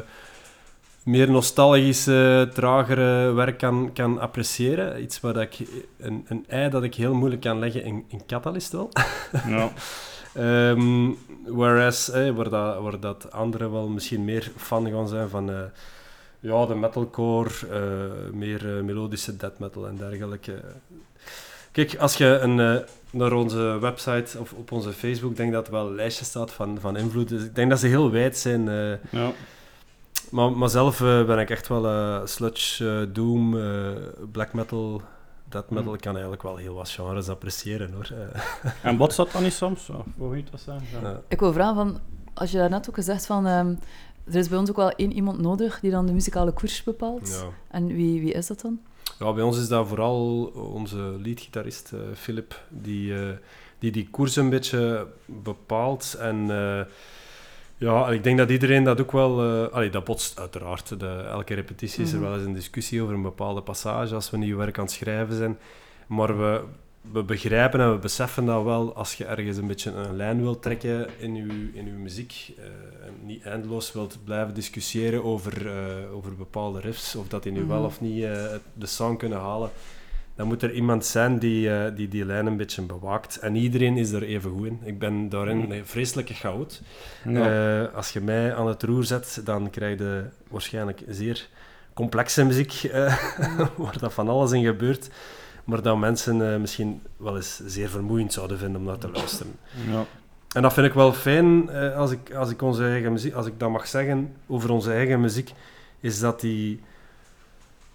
meer 1.03 1.31
nostalgische, 1.31 2.49
tragere 2.53 3.31
werk 3.31 3.57
kan, 3.57 3.89
kan 3.93 4.19
appreciëren. 4.19 5.01
Iets 5.01 5.19
waar 5.19 5.33
dat 5.33 5.43
ik, 5.43 5.67
een, 5.97 6.25
een 6.27 6.45
ei 6.47 6.69
dat 6.69 6.83
ik 6.83 6.95
heel 6.95 7.13
moeilijk 7.13 7.41
kan 7.41 7.59
leggen 7.59 7.83
in, 7.83 8.05
in 8.07 8.21
Catalyst 8.25 8.71
wel. 8.71 8.89
Ja. 9.47 9.71
Ehm, 10.33 11.11
whereas, 11.45 12.09
eh, 12.09 12.29
waar, 12.29 12.49
dat, 12.49 12.81
waar 12.81 12.99
dat 12.99 13.31
anderen 13.31 13.71
wel 13.71 13.87
misschien 13.87 14.25
meer 14.25 14.51
fan 14.57 14.89
gaan 14.89 15.07
zijn 15.07 15.29
van 15.29 15.49
eh, 15.49 15.61
ja, 16.39 16.65
de 16.65 16.75
metalcore, 16.75 17.49
eh, 17.71 18.33
meer 18.33 18.77
eh, 18.77 18.83
melodische 18.83 19.35
death 19.37 19.59
metal 19.59 19.87
en 19.87 19.95
dergelijke. 19.97 20.61
Kijk, 21.71 21.95
als 21.97 22.15
je 22.17 22.25
een, 22.25 22.59
eh, 22.59 22.75
naar 23.11 23.33
onze 23.33 23.77
website 23.79 24.39
of 24.39 24.53
op 24.53 24.71
onze 24.71 24.91
Facebook, 24.93 25.35
denk 25.35 25.53
dat 25.53 25.67
er 25.67 25.73
wel 25.73 25.87
een 25.87 25.95
lijstje 25.95 26.25
staat 26.25 26.51
van, 26.51 26.77
van 26.79 26.97
invloeden. 26.97 27.37
Dus 27.37 27.45
ik 27.47 27.55
denk 27.55 27.69
dat 27.69 27.79
ze 27.79 27.87
heel 27.87 28.11
wijd 28.11 28.37
zijn. 28.37 28.69
eh, 28.69 28.91
Ja. 29.11 29.31
maar, 30.31 30.51
maar 30.51 30.69
zelf 30.69 31.01
eh, 31.01 31.25
ben 31.25 31.39
ik 31.39 31.49
echt 31.49 31.67
wel 31.67 31.85
eh, 31.87 32.25
sludge, 32.25 33.09
doom, 33.11 33.57
eh, 33.59 33.89
black 34.31 34.53
metal, 34.53 35.01
death 35.49 35.69
metal. 35.69 35.93
Ik 35.93 36.01
kan 36.01 36.11
eigenlijk 36.11 36.43
wel 36.43 36.55
heel 36.57 36.73
wat 36.73 36.89
genres 36.89 37.29
appreciëren 37.29 37.91
hoor. 37.93 38.09
En 38.81 38.97
wat 38.97 39.15
dat 39.15 39.31
dan 39.31 39.43
niet 39.43 39.53
soms? 39.53 39.89
Of 39.89 40.05
hoe 40.17 40.33
heet 40.35 40.51
dat 40.51 40.59
zeggen? 40.59 41.01
Ja. 41.01 41.21
Ik 41.27 41.39
wil 41.39 41.53
vragen 41.53 41.75
van, 41.75 41.99
als 42.33 42.51
je 42.51 42.57
daarnet 42.57 42.89
ook 42.89 42.95
gezegd 42.95 43.25
van, 43.25 43.47
ehm, 43.47 43.73
er 44.29 44.35
is 44.35 44.49
bij 44.49 44.57
ons 44.57 44.69
ook 44.69 44.75
wel 44.75 44.91
één 44.91 45.11
iemand 45.13 45.39
nodig 45.41 45.79
die 45.79 45.91
dan 45.91 46.05
de 46.05 46.13
muzikale 46.13 46.51
koers 46.51 46.83
bepaalt. 46.83 47.27
Ja. 47.41 47.49
En 47.77 47.87
wie, 47.87 48.21
wie 48.21 48.31
is 48.31 48.47
dat 48.47 48.61
dan? 48.61 48.79
Ja, 49.19 49.33
bij 49.33 49.43
ons 49.43 49.57
is 49.59 49.67
dat 49.67 49.87
vooral 49.87 50.43
onze 50.73 50.97
leadgitarist 50.97 51.91
eh 51.93 51.99
Philip, 52.13 52.61
die, 52.69 53.13
eh, 53.13 53.29
die 53.79 53.91
die 53.91 54.07
koers 54.11 54.35
een 54.35 54.49
beetje 54.49 55.07
bepaalt. 55.25 56.15
En 56.19 56.35
eh, 56.49 56.81
ja, 57.77 58.09
ik 58.09 58.23
denk 58.23 58.37
dat 58.37 58.49
iedereen 58.49 58.83
dat 58.83 59.01
ook 59.01 59.11
wel... 59.11 59.41
allee, 59.71 59.89
dat 59.89 60.03
botst 60.03 60.39
uiteraard. 60.39 60.99
De, 60.99 61.07
elke 61.07 61.53
repetitie 61.53 62.03
is 62.03 62.11
er 62.11 62.19
Mhm. 62.19 62.27
wel 62.27 62.37
eens 62.37 62.45
een 62.45 62.53
discussie 62.53 63.01
over 63.01 63.13
een 63.15 63.21
bepaalde 63.21 63.61
passage 63.61 64.15
als 64.15 64.29
we 64.29 64.37
nieuw 64.37 64.57
werk 64.57 64.77
aan 64.77 64.83
het 64.83 64.93
schrijven 64.93 65.35
zijn. 65.35 65.57
Maar 66.07 66.37
we, 66.37 66.61
we 67.01 67.23
begrijpen 67.23 67.79
en 67.79 67.91
we 67.91 67.97
beseffen 67.97 68.45
dat 68.45 68.63
wel 68.63 68.95
als 68.95 69.13
je 69.13 69.25
ergens 69.25 69.57
een 69.57 69.67
beetje 69.67 69.91
een 69.91 70.15
lijn 70.15 70.41
wilt 70.41 70.61
trekken 70.61 71.07
in 71.17 71.35
je, 71.35 71.69
in 71.73 71.87
uw 71.87 71.97
muziek 71.97 72.53
eh, 72.57 72.63
en 73.07 73.13
niet 73.25 73.43
eindeloos 73.43 73.93
wilt 73.93 74.17
blijven 74.23 74.53
discussiëren 74.53 75.23
over, 75.23 75.67
eh, 75.67 76.15
over 76.15 76.35
bepaalde 76.35 76.79
riffs, 76.79 77.15
of 77.15 77.27
dat 77.27 77.43
die 77.43 77.51
nu 77.51 77.63
wel 77.63 77.77
Mhm. 77.77 77.85
of 77.85 78.01
niet 78.01 78.23
eh, 78.23 78.31
de 78.73 78.85
song 78.85 79.17
kunnen 79.17 79.39
halen, 79.39 79.69
dan 80.35 80.47
moet 80.47 80.63
er 80.63 80.71
iemand 80.71 81.05
zijn 81.05 81.39
die, 81.39 81.93
die 81.93 82.07
die 82.07 82.25
lijn 82.25 82.45
een 82.45 82.57
beetje 82.57 82.81
bewaakt. 82.81 83.39
En 83.39 83.55
iedereen 83.55 83.97
is 83.97 84.11
er 84.11 84.23
even 84.23 84.51
goed 84.51 84.65
in. 84.67 84.79
Ik 84.83 84.99
ben 84.99 85.29
daarin 85.29 85.71
een 85.71 85.85
vreselijke 85.85 86.33
goud. 86.33 86.81
Ja. 87.27 87.83
Als 87.83 88.09
je 88.09 88.21
mij 88.21 88.55
aan 88.55 88.67
het 88.67 88.83
roer 88.83 89.03
zet, 89.03 89.41
dan 89.43 89.69
krijg 89.69 89.99
je 89.99 90.23
waarschijnlijk 90.47 91.01
zeer 91.07 91.47
complexe 91.93 92.45
muziek, 92.45 92.73
eh, 92.83 93.17
waar 93.77 93.99
dat 93.99 94.13
van 94.13 94.29
alles 94.29 94.51
in 94.51 94.63
gebeurt. 94.63 95.09
Maar 95.69 95.81
dat 95.81 95.97
mensen 95.97 96.53
eh, 96.53 96.59
misschien 96.59 97.01
wel 97.17 97.35
eens 97.35 97.61
zeer 97.65 97.89
vermoeiend 97.89 98.33
zouden 98.33 98.57
vinden 98.57 98.81
om 98.81 98.87
naar 98.87 98.97
te 98.97 99.09
luisteren. 99.11 99.55
ja. 99.89 100.05
En 100.49 100.61
dat 100.61 100.73
vind 100.73 100.87
ik 100.87 100.93
wel 100.93 101.13
fijn 101.13 101.69
eh, 101.69 101.97
als, 101.97 102.11
ik, 102.11 102.33
als 102.33 102.49
ik 102.49 102.61
onze 102.61 102.83
eigen 102.83 103.11
muziek, 103.11 103.33
als 103.33 103.45
ik 103.45 103.59
dat 103.59 103.69
mag 103.69 103.87
zeggen 103.87 104.33
over 104.47 104.69
onze 104.71 104.91
eigen 104.91 105.21
muziek, 105.21 105.51
is 105.99 106.19
dat 106.19 106.39
die 106.41 106.81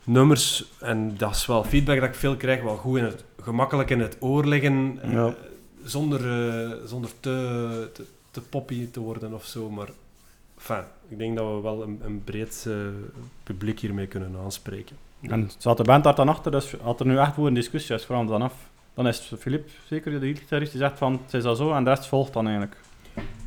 nummers, 0.04 0.64
en 0.80 1.16
dat 1.16 1.34
is 1.34 1.46
wel 1.46 1.64
feedback 1.64 2.00
dat 2.00 2.08
ik 2.08 2.14
veel 2.14 2.37
krijg, 2.37 2.62
wel 2.62 2.76
goed 2.76 2.98
in 2.98 3.04
het, 3.04 3.24
gemakkelijk 3.42 3.90
in 3.90 4.00
het 4.00 4.16
oor 4.20 4.44
liggen, 4.46 4.98
eh, 5.02 5.12
Ja. 5.12 5.34
zonder, 5.84 6.20
zonder 6.88 7.10
te, 7.20 7.88
te, 7.92 8.04
te 8.30 8.40
poppy 8.40 8.90
te 8.90 9.00
worden 9.00 9.32
of 9.34 9.44
zo. 9.44 9.70
Maar 9.70 9.88
enfin, 10.58 10.84
ik 11.08 11.18
denk 11.18 11.37
dat 11.37 11.54
we 11.54 11.60
wel 11.60 11.82
een, 11.82 12.00
een 12.04 12.24
breed 12.24 12.68
publiek 13.42 13.80
hiermee 13.80 14.06
kunnen 14.06 14.37
aanspreken. 14.44 14.96
En 15.28 15.50
zat 15.58 15.76
de 15.76 15.82
band 15.82 16.04
daar 16.04 16.14
dan 16.14 16.28
achter, 16.28 16.50
dus 16.52 16.74
had 16.82 17.00
er 17.00 17.06
nu 17.06 17.18
echt 17.18 17.34
voor 17.34 17.46
een 17.46 17.54
discussie, 17.54 17.96
dus 17.96 18.04
vooral 18.04 18.26
dan 18.26 18.42
af. 18.42 18.54
Dan 18.94 19.06
is 19.06 19.32
Filip 19.38 19.68
zeker 19.88 20.20
de 20.20 20.34
gitarist 20.37 20.72
die 20.72 20.80
zegt 20.80 20.98
van 20.98 21.20
het 21.24 21.34
is 21.34 21.42
dat 21.42 21.56
zo 21.56 21.72
en 21.72 21.84
de 21.84 21.90
rest 21.90 22.06
volgt 22.06 22.32
dan 22.32 22.44
eigenlijk. 22.44 22.76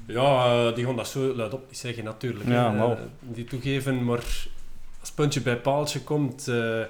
Ja, 0.05 0.45
eh, 0.67 0.75
die 0.75 0.85
gaan 0.85 0.95
dat 0.95 1.07
zo 1.07 1.35
luidop 1.35 1.61
niet 1.67 1.77
zeggen, 1.77 2.03
natuurlijk. 2.03 2.47
Ja, 2.49 2.97
die 3.21 3.43
toegeven, 3.45 4.03
maar 4.03 4.23
als 4.99 5.11
puntje 5.11 5.41
bij 5.41 5.57
paaltje 5.57 6.01
komt... 6.01 6.47
eh 6.47 6.81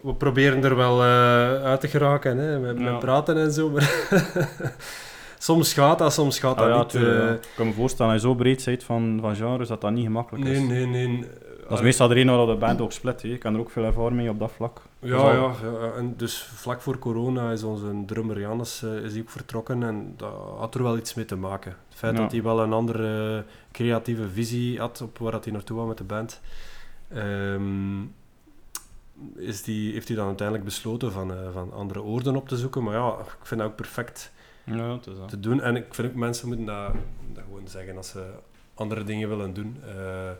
we 0.00 0.14
proberen 0.14 0.64
er 0.64 0.76
wel 0.76 1.02
eh, 1.02 1.62
uit 1.64 1.80
te 1.80 1.88
geraken, 1.88 2.36
hè, 2.38 2.58
met, 2.58 2.78
Ja. 2.78 2.90
met 2.90 2.98
praten 2.98 3.36
en 3.36 3.52
zo. 3.52 3.70
Maar 3.70 3.90
soms 5.38 5.72
gaat 5.72 5.98
dat, 5.98 6.12
soms 6.12 6.38
gaat 6.38 6.58
dat 6.58 6.66
Ah, 6.66 6.72
ja, 6.72 6.78
niet. 6.78 6.88
tuurlijk, 6.88 7.22
ja. 7.22 7.32
Ik 7.32 7.48
kan 7.56 7.66
me 7.66 7.72
voorstellen, 7.72 8.12
als 8.12 8.22
je 8.22 8.28
zo 8.28 8.34
breed 8.34 8.64
bent 8.64 8.84
van, 8.84 9.18
van 9.20 9.36
genres, 9.36 9.68
dat 9.68 9.80
dat 9.80 9.90
niet 9.92 10.04
gemakkelijk 10.04 10.44
is. 10.44 10.58
nee, 10.58 10.86
nee, 10.86 11.06
nee. 11.06 11.24
Dat 11.68 11.78
is 11.78 11.84
meestal 11.84 12.08
de 12.08 12.14
reden 12.14 12.36
waar 12.36 12.46
de 12.46 12.54
band 12.56 12.80
ook 12.80 12.92
split. 12.92 13.22
hè. 13.22 13.28
Ik 13.28 13.40
kan 13.40 13.54
er 13.54 13.60
ook 13.60 13.70
veel 13.70 13.84
ervaring 13.84 14.16
mee 14.16 14.30
op 14.30 14.38
dat 14.38 14.52
vlak. 14.52 14.82
Ja, 14.98 15.14
al- 15.16 15.32
ja, 15.32 15.52
ja, 15.62 15.92
en 15.96 16.14
dus 16.16 16.42
vlak 16.42 16.80
voor 16.80 16.98
corona 16.98 17.50
is 17.52 17.62
onze 17.62 18.02
drummer 18.06 18.40
Jannes 18.40 18.82
eh, 18.82 18.96
is 18.96 19.12
hij 19.12 19.20
ook 19.20 19.30
vertrokken 19.30 19.82
en 19.82 20.14
dat 20.16 20.32
had 20.58 20.74
er 20.74 20.82
wel 20.82 20.96
iets 20.96 21.14
mee 21.14 21.24
te 21.24 21.36
maken. 21.36 21.70
Het 21.88 21.98
feit 21.98 22.16
Ja. 22.16 22.22
dat 22.22 22.32
hij 22.32 22.42
wel 22.42 22.60
een 22.60 22.72
andere 22.72 23.44
creatieve 23.72 24.28
visie 24.28 24.78
had 24.78 25.00
op 25.00 25.18
waar 25.18 25.32
dat 25.32 25.44
hij 25.44 25.52
naartoe 25.52 25.76
wou 25.76 25.88
met 25.88 25.98
de 25.98 26.04
band, 26.04 26.40
ehm, 27.08 28.00
is 29.36 29.62
die, 29.62 29.92
heeft 29.92 30.08
hij 30.08 30.16
dan 30.16 30.26
uiteindelijk 30.26 30.66
besloten 30.68 31.12
van, 31.12 31.30
eh, 31.32 31.36
van 31.52 31.72
andere 31.72 32.02
oorden 32.02 32.36
op 32.36 32.48
te 32.48 32.56
zoeken. 32.56 32.82
Maar 32.82 32.94
ja, 32.94 33.08
ik 33.18 33.46
vind 33.46 33.60
dat 33.60 33.70
ook 33.70 33.76
perfect 33.76 34.32
Ja, 34.64 34.92
het 34.92 35.06
is 35.06 35.16
dat. 35.18 35.28
te 35.28 35.40
doen. 35.40 35.60
En 35.60 35.76
ik 35.76 35.94
vind 35.94 36.08
ook 36.08 36.14
mensen 36.14 36.48
moeten 36.48 36.66
dat, 36.66 36.92
dat 37.32 37.44
gewoon 37.44 37.68
zeggen 37.68 37.96
als 37.96 38.08
ze 38.08 38.26
andere 38.74 39.04
dingen 39.04 39.28
willen 39.28 39.54
doen. 39.54 39.76
Eh, 39.96 40.30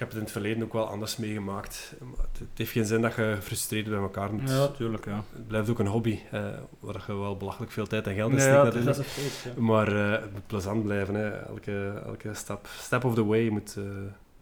heb 0.00 0.08
het 0.08 0.16
in 0.16 0.22
het 0.22 0.32
verleden 0.32 0.62
ook 0.62 0.72
wel 0.72 0.88
anders 0.88 1.16
meegemaakt. 1.16 1.94
Het, 1.98 2.38
het 2.38 2.48
heeft 2.54 2.70
geen 2.70 2.84
zin 2.84 3.00
dat 3.00 3.14
je 3.14 3.32
gefrustreerd 3.36 3.88
bij 3.88 3.98
elkaar 3.98 4.32
moet. 4.34 4.50
Ja, 4.50 4.68
tuurlijk, 4.68 5.04
ja. 5.04 5.24
Het 5.32 5.46
blijft 5.46 5.70
ook 5.70 5.78
een 5.78 5.86
hobby, 5.86 6.18
eh, 6.30 6.42
waar 6.80 7.04
je 7.06 7.14
wel 7.18 7.36
belachelijk 7.36 7.72
veel 7.72 7.86
tijd 7.86 8.06
en 8.06 8.14
geld 8.14 8.30
in 8.30 8.36
Nee, 8.36 8.44
steekt 8.44 8.74
ja, 8.74 8.80
dat 8.84 8.98
is 8.98 9.42
ja. 9.44 9.62
Maar 9.62 9.88
eh, 9.88 10.10
het 10.10 10.32
moet 10.32 10.46
plezant 10.46 10.84
blijven. 10.84 11.14
Hè. 11.14 11.28
Elke, 11.28 12.02
elke 12.06 12.34
stap, 12.34 12.68
step 12.78 13.04
of 13.04 13.14
the 13.14 13.24
way 13.24 13.48
moet, 13.48 13.74
eh, 13.78 13.84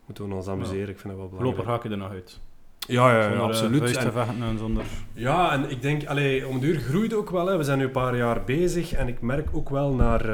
moeten 0.07 0.29
we 0.29 0.35
ons 0.35 0.49
amuseren. 0.49 0.89
Ik 0.89 0.99
vind 0.99 1.09
dat 1.09 1.17
wel 1.17 1.29
belangrijk. 1.29 1.57
Loper 1.57 1.71
haak 1.73 1.83
je 1.83 1.89
er 1.89 1.97
nog 1.97 2.11
uit. 2.11 2.41
Ja, 2.79 3.11
ja, 3.11 3.17
ja, 3.17 3.23
Zonder, 3.23 3.43
absoluut. 3.43 3.93
te 3.93 3.99
En- 3.99 4.43
en 4.43 4.59
zonder... 4.59 4.85
ja, 5.13 5.53
en 5.53 5.71
ik 5.71 5.83
denk, 5.83 6.07
allee, 6.07 6.47
om 6.47 6.61
de 6.61 6.67
uur 6.67 6.79
groeit 6.81 7.15
ook 7.15 7.31
wel. 7.31 7.47
Hè. 7.47 7.57
We 7.57 7.65
zijn 7.65 7.79
nu 7.79 7.85
een 7.85 7.91
paar 7.91 8.17
jaar 8.17 8.45
bezig 8.45 8.93
en 8.93 9.09
ik 9.09 9.21
merk 9.21 9.49
ook 9.53 9.69
wel 9.71 9.95
naar, 9.95 10.27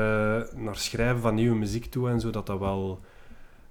naar 0.56 0.76
schrijven 0.76 1.20
van 1.20 1.34
nieuwe 1.34 1.56
muziek 1.56 1.84
toe 1.84 2.08
en 2.08 2.20
zo, 2.20 2.30
dat 2.30 2.46
dat 2.46 2.58
wel... 2.58 3.00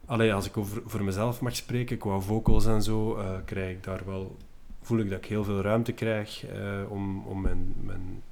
Allee, 0.05 0.33
als 0.33 0.45
ik 0.45 0.57
over, 0.57 0.81
voor 0.85 1.03
mezelf 1.03 1.41
mag 1.41 1.55
spreken, 1.55 1.97
qua 1.97 2.19
vocals 2.19 2.65
en 2.65 2.81
zo, 2.81 3.15
eh, 3.15 3.29
krijg 3.45 3.71
ik 3.71 3.83
daar 3.83 4.01
wel... 4.05 4.37
Voel 4.81 4.99
ik 4.99 5.09
dat 5.09 5.17
ik 5.17 5.25
heel 5.25 5.43
veel 5.43 5.61
ruimte 5.61 5.91
krijg 5.91 6.45
eh, 6.45 6.91
om, 6.91 7.25
om 7.25 7.41
mijn, 7.41 7.73
mijn 7.81 8.23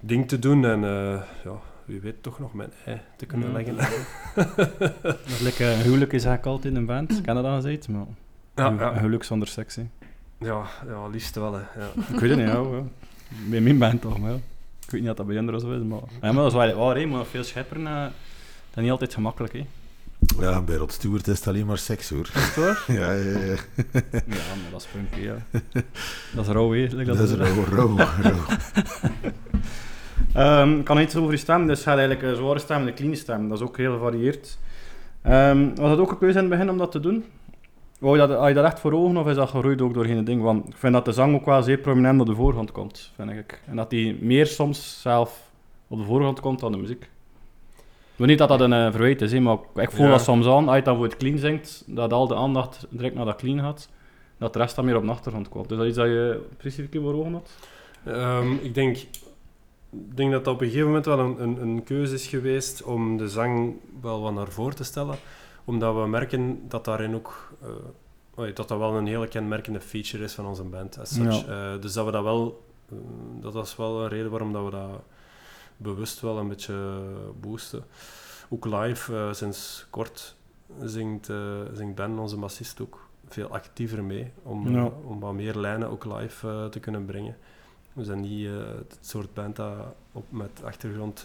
ding 0.00 0.28
te 0.28 0.38
doen. 0.38 0.64
En 0.64 0.84
eh, 0.84 1.22
ja, 1.44 1.60
wie 1.84 2.00
weet 2.00 2.22
toch 2.22 2.38
nog 2.38 2.54
mijn 2.54 2.70
ei 2.84 3.00
te 3.16 3.26
kunnen 3.26 3.52
leggen. 3.52 3.76
Dat 5.02 5.18
is 5.26 5.40
lekker 5.40 5.76
huwelijk 5.76 6.12
is 6.12 6.24
eigenlijk 6.24 6.46
altijd 6.46 6.74
in 6.74 6.80
een 6.80 6.86
band. 6.86 7.20
Ken 7.20 7.34
dat 7.34 7.44
al 7.44 7.54
gezegd, 7.54 7.88
maar 7.88 8.06
ja, 8.54 8.66
een 8.66 8.78
ja, 8.78 8.94
geluk 8.98 9.24
zonder 9.24 9.48
seks. 9.48 9.76
hè. 9.76 9.82
ja, 10.38 10.66
ja, 10.86 11.06
liefst 11.06 11.34
wel. 11.34 11.52
Hè. 11.52 11.60
Ja. 11.60 11.88
Ik 12.12 12.20
weet 12.20 12.30
het 12.30 12.38
niet, 12.38 12.48
ja. 12.48 12.62
Bij 13.50 13.60
mijn 13.60 13.78
band 13.78 14.00
toch, 14.00 14.18
maar. 14.18 14.34
Ik 14.84 14.90
weet 14.90 15.00
niet 15.00 15.10
of 15.10 15.16
dat 15.16 15.26
bij 15.26 15.38
anderen 15.38 15.60
zo 15.60 15.72
is, 15.72 15.82
maar... 15.82 15.98
Ja, 15.98 16.32
maar 16.32 16.42
dat 16.42 16.46
is 16.46 16.52
wel 16.52 16.76
waar, 16.76 16.96
hè. 16.96 17.06
Maar 17.06 17.24
veel 17.24 17.44
schepperen, 17.44 17.86
eh, 17.86 18.02
dat 18.02 18.12
is 18.74 18.82
niet 18.82 18.90
altijd 18.90 19.14
gemakkelijk, 19.14 19.52
hè. 19.52 19.66
Ja, 20.40 20.60
bij 20.62 20.76
Rod 20.76 20.92
Stewart 20.92 21.26
is 21.26 21.38
het 21.38 21.48
alleen 21.48 21.66
maar 21.66 21.78
seks, 21.78 22.10
hoor. 22.10 22.28
Het 22.32 22.56
waar? 22.56 22.84
Ja, 23.00 23.12
ja, 23.12 23.38
ja. 23.38 23.56
Ja, 24.12 24.54
maar 24.62 24.70
dat 24.70 24.80
is 24.80 24.86
punky, 24.86 25.20
ja. 25.20 25.36
Dat 26.34 26.46
is 26.46 26.52
rauw, 26.52 26.72
like 26.72 27.04
Dat 27.04 27.18
is 27.18 27.32
rauw, 27.32 27.64
rauw, 27.64 27.96
rauw. 27.96 28.44
Ehm, 30.34 30.78
ik 30.78 30.84
kan 30.84 31.00
iets 31.00 31.16
over 31.16 31.32
je 31.32 31.36
stem. 31.38 31.66
Dus 31.66 31.84
je 31.84 31.88
had 31.88 31.98
eigenlijk 31.98 32.28
een 32.28 32.36
zware 32.36 32.58
stem 32.58 32.80
en 32.80 32.86
een 32.86 32.94
clean 32.94 33.16
stem. 33.16 33.48
Dat 33.48 33.58
is 33.58 33.64
ook 33.66 33.76
heel 33.76 33.92
gevarieerd. 33.92 34.58
Ehm 35.22 35.74
was 35.74 35.90
het 35.90 35.98
ook 35.98 36.10
een 36.10 36.18
keuze 36.18 36.38
in 36.38 36.44
het 36.44 36.52
begin 36.52 36.70
om 36.70 36.78
dat 36.78 36.92
te 36.92 37.00
doen? 37.00 37.24
Wou 37.98 38.18
je 38.20 38.26
dat, 38.26 38.38
had 38.38 38.48
je 38.48 38.54
dat 38.54 38.64
echt 38.64 38.80
voor 38.80 38.92
ogen 38.92 39.16
of 39.16 39.26
is 39.26 39.34
dat 39.34 39.48
geroeid 39.48 39.82
ook 39.82 39.94
door 39.94 40.04
geen 40.04 40.24
ding? 40.24 40.42
Want 40.42 40.68
ik 40.68 40.76
vind 40.76 40.92
dat 40.92 41.04
de 41.04 41.12
zang 41.12 41.34
ook 41.34 41.44
wel 41.44 41.62
zeer 41.62 41.78
prominent 41.78 42.20
op 42.20 42.26
de 42.26 42.34
voorgrond 42.34 42.72
komt, 42.72 43.12
vind 43.14 43.30
ik. 43.30 43.60
En 43.66 43.76
dat 43.76 43.90
die 43.90 44.18
meer 44.20 44.46
soms 44.46 45.00
zelf 45.00 45.50
op 45.88 45.98
de 45.98 46.04
voorgrond 46.04 46.40
komt 46.40 46.60
dan 46.60 46.72
de 46.72 46.78
muziek. 46.78 47.08
Ik 48.18 48.24
weet 48.24 48.38
niet 48.38 48.48
dat 48.48 48.58
dat 48.58 48.60
een 48.60 48.72
eh, 48.72 48.90
verwijt 48.90 49.22
is, 49.22 49.32
hè, 49.32 49.40
maar 49.40 49.58
ik 49.74 49.90
voel 49.90 50.04
Ja. 50.04 50.10
dat 50.10 50.20
soms 50.22 50.46
aan, 50.46 50.68
als 50.68 50.76
je 50.76 50.82
dan 50.82 50.96
voor 50.96 51.04
het 51.04 51.16
clean 51.16 51.38
zingt, 51.38 51.84
dat 51.86 52.12
al 52.12 52.26
de 52.26 52.34
aandacht 52.34 52.86
direct 52.90 53.14
naar 53.14 53.24
dat 53.24 53.36
clean 53.36 53.58
gaat, 53.60 53.88
dat 54.38 54.52
de 54.52 54.58
rest 54.58 54.76
dan 54.76 54.84
meer 54.84 54.96
op 54.96 55.02
de 55.04 55.10
achtergrond 55.10 55.48
komt. 55.48 55.68
Dus 55.68 55.76
dat 55.78 55.86
is 55.86 55.92
iets 55.92 56.00
dat 56.62 56.74
je 56.76 56.88
keer 56.88 57.00
voor 57.00 57.14
ogen 57.14 57.32
had? 57.32 57.50
Ehm, 58.04 58.52
ik 58.52 58.74
denk, 58.74 58.96
ik 58.96 60.16
denk 60.16 60.32
dat 60.32 60.44
dat 60.44 60.54
op 60.54 60.60
een 60.60 60.66
gegeven 60.66 60.86
moment 60.86 61.04
wel 61.06 61.18
een, 61.18 61.42
een, 61.42 61.62
een 61.62 61.82
keuze 61.84 62.14
is 62.14 62.26
geweest 62.26 62.82
om 62.82 63.16
de 63.16 63.28
zang 63.28 63.74
wel 64.00 64.20
wat 64.20 64.32
naar 64.34 64.48
voren 64.48 64.76
te 64.76 64.84
stellen. 64.84 65.16
Omdat 65.64 65.94
we 65.94 66.06
merken 66.06 66.60
dat 66.68 66.84
daarin 66.84 67.14
ook... 67.14 67.52
eh, 68.36 68.54
dat 68.54 68.68
dat 68.68 68.78
wel 68.78 68.94
een 68.96 69.06
hele 69.06 69.28
kenmerkende 69.28 69.80
feature 69.80 70.24
is 70.24 70.32
van 70.34 70.46
onze 70.46 70.62
band. 70.62 70.98
As 71.00 71.14
such. 71.14 71.46
Eh, 71.46 71.70
dus 71.80 71.92
dat 71.92 72.04
we 72.04 72.10
dat 72.10 72.22
wel... 72.22 72.62
dat 73.40 73.52
was 73.54 73.76
wel 73.76 74.02
een 74.02 74.08
reden 74.08 74.30
waarom 74.30 74.52
dat 74.52 74.64
we 74.64 74.70
dat 74.70 75.02
bewust 75.78 76.20
wel 76.20 76.38
een 76.38 76.48
beetje 76.48 77.00
boosten. 77.40 77.84
Ook 78.48 78.64
live, 78.64 79.16
eh, 79.16 79.32
sinds 79.32 79.86
kort, 79.90 80.34
zingt, 80.84 81.28
eh, 81.28 81.60
zingt 81.72 81.94
Ben, 81.94 82.18
onze 82.18 82.36
bassist, 82.36 82.80
ook 82.80 83.08
veel 83.28 83.48
actiever 83.48 84.04
mee. 84.04 84.30
Om, 84.42 84.74
Ja. 84.74 84.90
om 85.04 85.20
wat 85.20 85.32
meer 85.32 85.54
lijnen 85.54 85.88
ook 85.90 86.04
live 86.04 86.48
eh, 86.48 86.64
te 86.66 86.80
kunnen 86.80 87.04
brengen. 87.04 87.36
We 87.92 88.04
zijn 88.04 88.20
niet 88.20 88.48
het 88.78 88.98
soort 89.00 89.34
band 89.34 89.56
dat 89.56 89.76
op, 90.12 90.24
met 90.28 90.50
achtergrond 90.64 91.24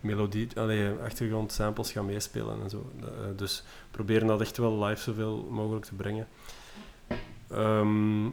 melodie, 0.00 0.48
allee, 0.54 0.90
achtergrond 1.04 1.52
samples 1.52 1.92
gaan 1.92 2.06
meespelen 2.06 2.62
en 2.62 2.70
zo. 2.70 2.90
Dus 3.36 3.62
proberen 3.90 4.26
dat 4.26 4.40
echt 4.40 4.56
wel 4.56 4.84
live 4.84 5.02
zoveel 5.02 5.48
mogelijk 5.50 5.84
te 5.84 5.94
brengen. 5.94 6.26
Ehm, 7.48 8.26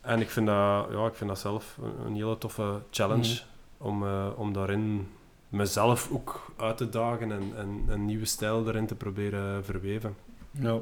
en 0.00 0.20
ik 0.20 0.30
vind, 0.30 0.46
dat, 0.46 0.86
ja, 0.90 1.06
ik 1.06 1.14
vind 1.14 1.30
dat 1.30 1.38
zelf 1.38 1.78
een, 1.82 2.06
een 2.06 2.14
hele 2.14 2.38
toffe 2.38 2.80
challenge 2.90 3.40
om, 3.82 4.06
eh, 4.06 4.28
om 4.36 4.52
daarin 4.52 5.08
mezelf 5.48 6.10
ook 6.12 6.52
uit 6.56 6.76
te 6.76 6.88
dagen 6.88 7.32
en, 7.32 7.52
en 7.56 7.84
een 7.88 8.04
nieuwe 8.04 8.24
stijl 8.24 8.68
erin 8.68 8.86
te 8.86 8.94
proberen 8.94 9.64
verweven. 9.64 10.16
Ja. 10.50 10.78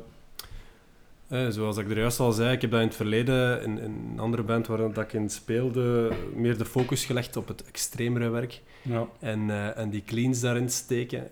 Eh, 1.28 1.48
zoals 1.48 1.76
ik 1.76 1.90
er 1.90 1.98
juist 1.98 2.20
al 2.20 2.32
zei, 2.32 2.52
ik 2.52 2.60
heb 2.60 2.70
dat 2.70 2.80
in 2.80 2.86
het 2.86 2.96
verleden 2.96 3.62
in, 3.62 3.78
in 3.78 4.08
een 4.12 4.18
andere 4.18 4.42
band 4.42 4.66
waar 4.66 4.78
dat 4.78 4.98
ik 4.98 5.12
in 5.12 5.30
speelde, 5.30 6.12
meer 6.34 6.58
de 6.58 6.64
focus 6.64 7.04
gelegd 7.04 7.36
op 7.36 7.48
het 7.48 7.64
extremere 7.64 8.28
werk. 8.28 8.62
Ja. 8.82 9.06
En, 9.18 9.50
eh, 9.50 9.78
en 9.78 9.90
die 9.90 10.04
cleans 10.04 10.40
daarin 10.40 10.70
steken, 10.70 11.28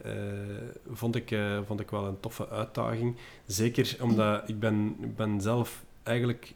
vond, 0.91 1.17
ik, 1.17 1.37
vond 1.67 1.81
ik 1.81 1.91
wel 1.91 2.07
een 2.07 2.21
toffe 2.21 2.49
uitdaging. 2.49 3.17
Zeker 3.47 3.97
omdat 4.01 4.49
ik 4.49 4.61
ben, 4.61 4.97
ik 5.01 5.17
ben 5.17 5.41
zelf 5.41 5.85
eigenlijk 6.03 6.55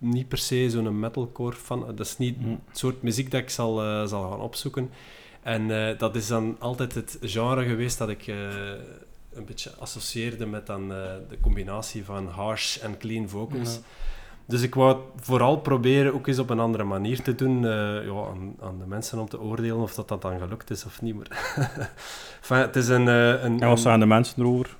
niet 0.00 0.28
per 0.28 0.38
se 0.38 0.70
zo'n 0.70 1.00
metalcore 1.00 1.56
fan. 1.56 1.84
Dat 1.86 2.06
is 2.06 2.18
niet 2.18 2.36
Hm. 2.42 2.48
het 2.68 2.78
soort 2.78 3.02
muziek 3.02 3.30
dat 3.30 3.40
ik 3.40 3.50
zal, 3.50 3.82
eh, 3.82 4.06
zal 4.06 4.30
gaan 4.30 4.40
opzoeken. 4.40 4.90
En 5.42 5.88
eh, 5.88 5.98
dat 5.98 6.16
is 6.16 6.26
dan 6.26 6.56
altijd 6.58 6.94
het 6.94 7.18
genre 7.22 7.64
geweest 7.64 7.98
dat 7.98 8.08
ik 8.08 8.26
eh, 8.26 8.36
een 9.32 9.44
beetje 9.44 9.70
associeerde 9.78 10.46
met 10.46 10.66
dan, 10.66 10.88
de 10.88 11.38
combinatie 11.40 12.04
van 12.04 12.28
harsh 12.28 12.76
en 12.78 12.98
clean 12.98 13.28
vocals. 13.28 13.74
Ja. 13.74 13.80
Dus 14.46 14.62
ik 14.62 14.74
wou 14.74 14.96
vooral 15.20 15.56
proberen 15.56 16.14
ook 16.14 16.26
eens 16.26 16.38
op 16.38 16.50
een 16.50 16.60
andere 16.60 16.84
manier 16.84 17.22
te 17.22 17.34
doen. 17.34 17.60
ja, 17.62 18.26
aan, 18.30 18.54
aan 18.60 18.78
de 18.78 18.86
mensen 18.86 19.18
om 19.18 19.28
te 19.28 19.40
oordelen 19.40 19.76
of 19.82 19.94
dat, 19.94 20.08
dat 20.08 20.22
dan 20.22 20.38
gelukt 20.38 20.70
is 20.70 20.84
of 20.84 21.02
niet. 21.02 21.16
Maar 21.16 21.26
enfin, 22.40 22.56
het 22.56 22.76
is 22.76 22.88
een... 22.88 23.06
een 23.06 23.60
En 23.60 23.68
wat 23.68 23.80
zijn 23.80 24.00
de 24.00 24.06
mensen 24.06 24.40
erover? 24.42 24.76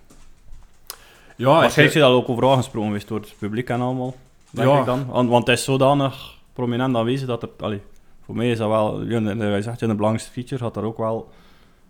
ja, 1.37 1.46
Waarschijnlijk 1.46 1.96
is 1.96 2.02
dat 2.02 2.12
ook 2.12 2.28
over 2.28 2.48
aangesproken 2.48 2.88
geweest 2.88 3.09
door 3.09 3.20
het 3.20 3.35
publiek 3.38 3.68
en 3.68 3.80
allemaal. 3.80 4.14
Denk 4.50 4.68
Ja. 4.68 4.78
ik 4.78 4.84
dan. 4.86 5.06
Want, 5.06 5.28
want 5.28 5.46
het 5.46 5.58
is 5.58 5.64
zodanig 5.64 6.34
prominent 6.52 6.96
aanwezig 6.96 7.26
dat 7.26 7.42
er... 7.42 7.48
Allee, 7.60 7.80
voor 8.24 8.36
mij 8.36 8.50
is 8.50 8.58
dat 8.58 8.68
wel... 8.68 9.02
Je 9.02 9.58
zegt, 9.62 9.82
in 9.82 9.88
de 9.88 9.94
belangrijkste 9.94 10.32
feature 10.32 10.62
had 10.64 10.76
er 10.76 10.84
ook 10.84 10.98
wel... 10.98 11.30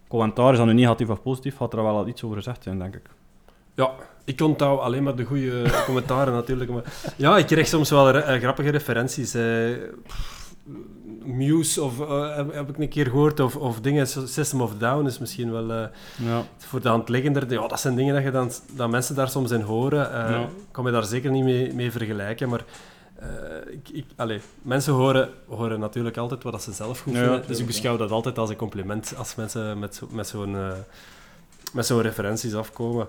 Commentaar 0.09 0.53
is 0.53 0.59
dan 0.59 0.67
nu 0.67 0.73
negatief 0.73 1.09
of 1.09 1.23
positief, 1.23 1.57
had 1.57 1.73
er 1.73 1.83
wel 1.83 2.07
iets 2.09 2.23
over 2.25 2.37
gezegd 2.37 2.63
zijn, 2.63 2.79
denk 2.79 2.95
ik. 2.95 3.03
Ja, 3.75 3.91
ik 4.25 4.41
onthoud 4.41 4.81
alleen 4.81 5.03
maar 5.03 5.17
de 5.17 5.25
goede 5.25 5.63
commentaren 5.87 6.33
natuurlijk. 6.35 6.71
Maar 6.71 6.83
ja, 7.17 7.39
ik 7.39 7.47
kreeg 7.47 7.67
soms 7.67 7.91
wel 7.91 8.11
re- 8.11 8.19
eh, 8.19 8.41
grappige 8.41 8.69
referenties. 8.71 9.35
eh, 9.35 9.43
Muse 11.25 11.83
of, 11.83 12.01
eh, 12.01 12.37
heb, 12.37 12.53
heb 12.55 12.69
ik 12.69 12.79
een 12.79 12.89
keer 12.89 13.07
gehoord, 13.07 13.41
of, 13.41 13.57
of 13.57 13.81
dingen, 13.81 14.07
System 14.07 14.61
of 14.61 14.75
Down 14.79 15.07
is 15.07 15.19
misschien 15.19 15.53
wel 15.53 15.71
eh, 15.73 15.87
Ja. 16.17 16.43
voor 16.59 16.81
de 16.81 16.89
hand 16.89 17.09
liggender. 17.09 17.53
Ja, 17.53 17.67
dat 17.69 17.81
zijn 17.81 17.95
dingen 17.95 18.15
dat, 18.15 18.23
je 18.23 18.31
dan, 18.31 18.51
dat 18.73 18.91
mensen 18.91 19.15
daar 19.15 19.29
soms 19.29 19.51
in 19.51 19.61
horen. 19.61 20.13
eh 20.13 20.31
Ja. 20.31 20.41
Ik 20.41 20.49
kan 20.73 20.85
me 20.85 20.91
daar 20.91 21.05
zeker 21.05 21.31
niet 21.31 21.45
mee, 21.45 21.75
mee 21.75 21.91
vergelijken, 21.91 22.49
maar 22.49 22.65
ik, 23.71 23.89
ik, 23.89 24.05
allee, 24.17 24.41
mensen 24.63 24.93
horen, 24.93 25.29
horen 25.49 25.81
natuurlijk 25.81 26.17
altijd 26.17 26.43
wat 26.43 26.53
dat 26.53 26.63
ze 26.63 26.73
zelf 26.73 27.01
goed 27.01 27.13
vinden. 27.13 27.33
ja, 27.33 27.43
dus 27.47 27.59
ik 27.59 27.67
beschouw 27.67 27.97
dat 27.97 28.11
altijd 28.11 28.39
als 28.39 28.51
een 28.51 28.57
compliment 28.57 29.15
als 29.17 29.35
mensen 29.35 29.79
met, 29.79 30.03
met 30.11 30.27
zo'n 30.29 30.57
met 31.73 31.87
zo'n 31.87 32.01
referenties 32.01 32.55
afkomen. 32.55 33.07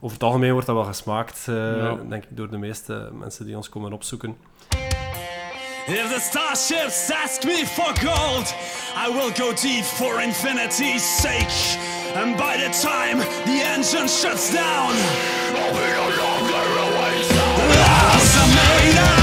Over 0.00 0.16
het 0.16 0.22
algemeen 0.26 0.52
wordt 0.52 0.66
dat 0.66 0.76
wel 0.76 0.84
gesmaakt, 0.84 1.44
denk 2.08 2.22
ik, 2.24 2.36
door 2.36 2.50
de 2.50 2.58
meeste 2.58 3.08
mensen 3.18 3.46
die 3.46 3.56
ons 3.56 3.68
komen 3.68 3.92
opzoeken. 3.92 4.36
If 5.88 6.10
the 6.10 6.20
starships 6.20 7.10
ask 7.10 7.44
me 7.44 7.64
for 7.64 7.92
gold, 8.00 8.46
I 8.94 9.08
will 9.08 9.32
go 9.32 9.52
deep 9.52 9.84
for 9.84 10.20
infinity's 10.20 11.02
sake. 11.02 11.48
And 12.14 12.36
by 12.38 12.56
the 12.56 12.68
time 12.72 13.18
the 13.18 13.62
engine 13.64 14.06
shuts 14.06 14.52
down, 14.52 14.92
I'll 14.94 15.72
be 15.72 15.86
no 15.90 16.06
longer 16.22 16.64
away. 16.86 17.22
The 17.26 17.66
walls 17.74 19.18
are 19.18 19.21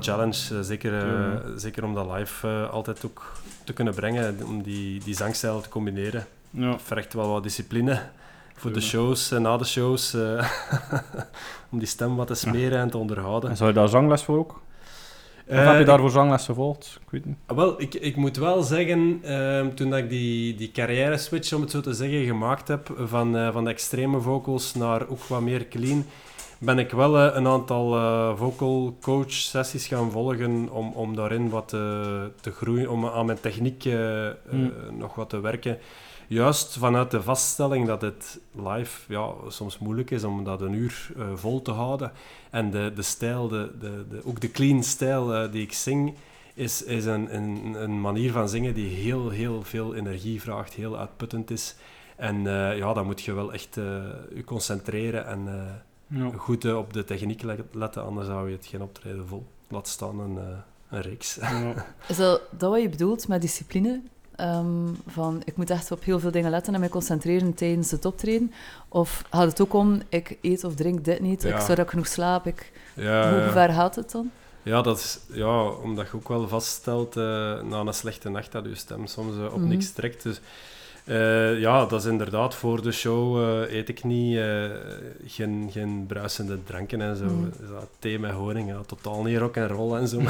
challenge, 0.00 0.54
eh, 0.54 0.60
zeker, 0.60 0.94
eh, 0.94 1.00
Ja. 1.08 1.40
zeker 1.58 1.84
om 1.84 1.94
dat 1.94 2.06
live 2.16 2.48
eh, 2.48 2.70
altijd 2.70 3.04
ook 3.04 3.32
te 3.64 3.72
kunnen 3.72 3.94
brengen, 3.94 4.38
om 4.46 4.62
die, 4.62 5.04
die 5.04 5.14
zangstijl 5.14 5.60
te 5.60 5.68
combineren. 5.68 6.26
Ja. 6.50 6.70
Het 6.70 6.82
vergt 6.82 7.12
wel 7.12 7.28
wat 7.28 7.42
discipline 7.42 8.00
voor 8.56 8.72
de 8.72 8.80
shows 8.80 9.30
en 9.30 9.42
na 9.42 9.56
de 9.56 9.64
shows, 9.64 10.14
om 11.70 11.78
die 11.78 11.86
stem 11.88 12.16
wat 12.16 12.26
te 12.26 12.34
smeren 12.34 12.78
en 12.78 12.90
te 12.90 12.98
onderhouden. 12.98 13.50
En 13.50 13.56
zou 13.56 13.68
je 13.68 13.74
daar 13.74 13.88
zangles 13.88 14.22
voor 14.22 14.38
ook? 14.38 14.60
Of 15.46 15.56
heb 15.56 15.78
je 15.78 15.84
daarvoor 15.84 16.10
zangles 16.10 16.44
gevolgd? 16.44 16.98
Ik 17.04 17.10
weet 17.10 17.24
niet. 17.24 17.36
Ah, 17.46 17.56
Wel, 17.56 17.80
ik, 17.80 17.94
ik 17.94 18.16
moet 18.16 18.36
wel 18.36 18.62
zeggen, 18.62 19.20
ehm, 19.22 19.74
toen 19.74 19.90
dat 19.90 19.98
ik 19.98 20.08
die, 20.08 20.54
die 20.54 20.70
carrière-switch, 20.72 21.52
om 21.52 21.60
het 21.60 21.70
zo 21.70 21.80
te 21.80 21.92
zeggen, 21.94 22.24
gemaakt 22.24 22.68
heb, 22.68 22.92
van, 22.98 23.52
van 23.52 23.64
de 23.64 23.70
extreme 23.70 24.20
vocals 24.20 24.74
naar 24.74 25.08
ook 25.08 25.22
wat 25.24 25.40
meer 25.40 25.68
clean, 25.68 26.06
ben 26.60 26.78
ik 26.78 26.90
wel 26.90 27.18
eh, 27.18 27.36
een 27.36 27.46
aantal 27.46 27.96
eh, 27.96 28.36
vocal 28.36 28.96
coach 29.00 29.32
sessies 29.32 29.86
gaan 29.86 30.10
volgen 30.10 30.70
om, 30.70 30.92
om 30.92 31.16
daarin 31.16 31.48
wat 31.48 31.72
eh, 31.72 31.80
te 32.40 32.50
groeien, 32.50 32.90
om 32.90 33.06
aan 33.06 33.26
mijn 33.26 33.40
techniek 33.40 33.82
Hmm. 34.50 34.72
nog 34.98 35.14
wat 35.14 35.28
te 35.28 35.40
werken. 35.40 35.78
Juist 36.26 36.78
vanuit 36.78 37.10
de 37.10 37.22
vaststelling 37.22 37.86
dat 37.86 38.02
het 38.02 38.40
live 38.52 39.12
ja, 39.12 39.30
soms 39.48 39.78
moeilijk 39.78 40.10
is 40.10 40.24
om 40.24 40.44
dat 40.44 40.60
een 40.60 40.72
uur 40.72 41.10
vol 41.34 41.62
te 41.62 41.70
houden. 41.70 42.12
En 42.50 42.70
de, 42.70 42.92
de 42.94 43.02
stijl, 43.02 43.48
de, 43.48 43.70
de, 43.80 44.04
de, 44.08 44.20
ook 44.24 44.40
de 44.40 44.50
clean 44.50 44.82
stijl 44.82 45.50
die 45.50 45.62
ik 45.62 45.72
zing, 45.72 46.14
is, 46.54 46.82
is 46.82 47.04
een, 47.04 47.34
een, 47.34 47.74
een 47.82 48.00
manier 48.00 48.32
van 48.32 48.48
zingen 48.48 48.74
die 48.74 48.88
heel, 48.88 49.30
heel 49.30 49.62
veel 49.62 49.94
energie 49.94 50.40
vraagt, 50.40 50.72
heel 50.72 50.98
uitputtend 50.98 51.50
is. 51.50 51.76
En 52.16 52.46
eh, 52.46 52.78
ja, 52.78 52.92
dan 52.92 53.06
moet 53.06 53.22
je 53.22 53.32
wel 53.32 53.52
echt 53.52 53.74
je 54.34 54.44
concentreren 54.44 55.26
en 55.26 55.48
Ja. 56.12 56.30
goed 56.36 56.64
eh, 56.64 56.76
op 56.76 56.92
de 56.92 57.04
techniek 57.04 57.42
le- 57.42 57.64
letten, 57.72 58.04
anders 58.04 58.26
zou 58.26 58.50
je 58.50 58.56
het 58.56 58.66
geen 58.66 58.82
optreden 58.82 59.26
vol 59.28 59.46
laat 59.68 59.88
staan, 59.88 60.18
een, 60.20 60.38
eh, 60.38 60.44
een 60.90 61.00
reeks. 61.02 61.34
Ja. 61.40 61.74
Is 62.08 62.16
dat, 62.16 62.40
dat 62.50 62.70
wat 62.70 62.80
je 62.82 62.88
bedoelt 62.88 63.28
met 63.28 63.40
discipline? 63.40 64.00
Ehm, 64.36 64.86
van, 65.06 65.42
ik 65.44 65.56
moet 65.56 65.70
echt 65.70 65.90
op 65.90 66.04
heel 66.04 66.20
veel 66.20 66.30
dingen 66.30 66.50
letten 66.50 66.74
en 66.74 66.80
mij 66.80 66.88
concentreren 66.88 67.54
tijdens 67.54 67.90
het 67.90 68.04
optreden? 68.04 68.52
Of 68.88 69.24
gaat 69.30 69.46
het 69.50 69.60
ook 69.60 69.72
om, 69.74 70.02
ik 70.08 70.38
eet 70.42 70.64
of 70.64 70.74
drink 70.74 71.04
dit 71.04 71.20
niet, 71.20 71.44
ik 71.44 71.50
zorg 71.50 71.66
dat 71.66 71.78
ik 71.78 71.88
genoeg 71.90 72.06
slaap, 72.06 72.46
ik, 72.46 72.72
Ja, 72.94 73.30
hoe 73.30 73.38
ja. 73.38 73.50
ver 73.50 73.68
gaat 73.72 73.96
het 73.96 74.10
dan? 74.10 74.30
Ja, 74.62 74.82
dat 74.82 74.98
is, 74.98 75.20
ja, 75.32 75.64
omdat 75.68 76.06
je 76.10 76.16
ook 76.16 76.28
wel 76.28 76.48
vaststelt 76.48 77.16
eh, 77.16 77.22
na 77.62 77.80
een 77.80 77.94
slechte 77.94 78.28
nacht 78.28 78.52
dat 78.52 78.64
je 78.64 78.74
stem 78.74 79.06
soms 79.06 79.36
op 79.52 79.58
Mhm. 79.58 79.68
niks 79.68 79.90
trekt. 79.92 80.22
Dus 80.22 80.40
eh, 81.04 81.60
ja, 81.60 81.86
dat 81.86 82.00
is 82.00 82.10
inderdaad 82.10 82.54
voor 82.54 82.82
de 82.82 82.92
show 82.92 83.42
eh, 83.42 83.74
eet 83.74 83.88
ik 83.88 84.04
niet, 84.04 84.36
eh, 84.36 84.64
geen, 85.26 85.68
geen 85.72 86.04
bruisende 86.06 86.64
dranken 86.64 87.00
en 87.00 87.16
zo. 87.16 87.26
Dat 87.70 87.88
thee 87.98 88.18
met 88.18 88.30
honing, 88.30 88.68
ja, 88.68 88.80
totaal 88.86 89.22
niet 89.22 89.38
rock 89.38 89.56
en 89.56 89.68
roll 89.68 89.96
en 89.96 90.08
zo. 90.08 90.20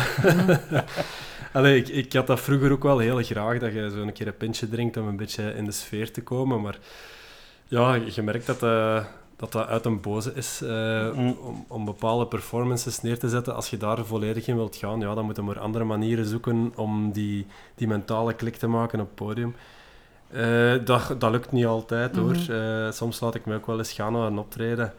Allee, 1.53 1.77
ik, 1.77 1.89
ik 1.89 2.13
had 2.13 2.27
dat 2.27 2.41
vroeger 2.41 2.73
ook 2.73 2.83
wel 2.83 2.99
heel 2.99 3.23
graag, 3.23 3.59
dat 3.59 3.73
je 3.73 3.91
zo 3.91 4.03
een 4.03 4.13
keer 4.13 4.27
een 4.27 4.37
pintje 4.37 4.69
drinkt 4.69 4.97
om 4.97 5.09
een 5.09 5.17
beetje 5.17 5.55
in 5.55 5.65
de 5.65 5.73
sfeer 5.73 6.13
te 6.13 6.23
komen. 6.23 6.61
Maar 6.61 6.79
ja, 7.69 7.95
je 7.95 8.23
merkt 8.23 8.47
dat 8.47 8.61
dat, 8.61 9.07
dat 9.37 9.67
uit 9.67 9.85
een 9.85 10.01
boze 10.01 10.33
is 10.35 10.63
Mm. 11.15 11.37
om, 11.41 11.65
om 11.69 11.85
bepaalde 11.85 12.27
performances 12.27 13.01
neer 13.01 13.19
te 13.19 13.29
zetten. 13.29 13.55
Als 13.55 13.71
je 13.71 13.77
daar 13.77 14.05
volledig 14.05 14.47
in 14.47 14.57
wilt 14.57 14.77
gaan, 14.77 15.01
ja, 15.01 15.15
dan 15.15 15.25
moeten 15.25 15.45
we 15.45 15.53
maar 15.53 15.63
andere 15.63 15.85
manieren 15.85 16.27
zoeken 16.27 16.73
om 16.77 17.13
die, 17.13 17.47
die 17.75 17.89
mentale 17.89 18.35
klik 18.35 18.57
te 18.57 18.67
maken 18.67 19.01
op 19.01 19.07
het 19.07 19.15
podium. 19.15 19.55
Eh, 20.33 20.85
dat, 20.85 21.15
dat 21.21 21.31
lukt 21.31 21.53
niet 21.53 21.67
altijd 21.67 22.17
hoor. 22.17 22.31
Mhm. 22.37 22.53
Eh, 22.53 22.91
soms 22.91 23.21
laat 23.21 23.35
ik 23.35 23.47
me 23.47 23.55
ook 23.55 23.67
wel 23.67 23.79
eens 23.79 23.93
gaan 23.93 24.13
naar 24.13 24.27
een 24.27 24.39
optreden. 24.39 24.93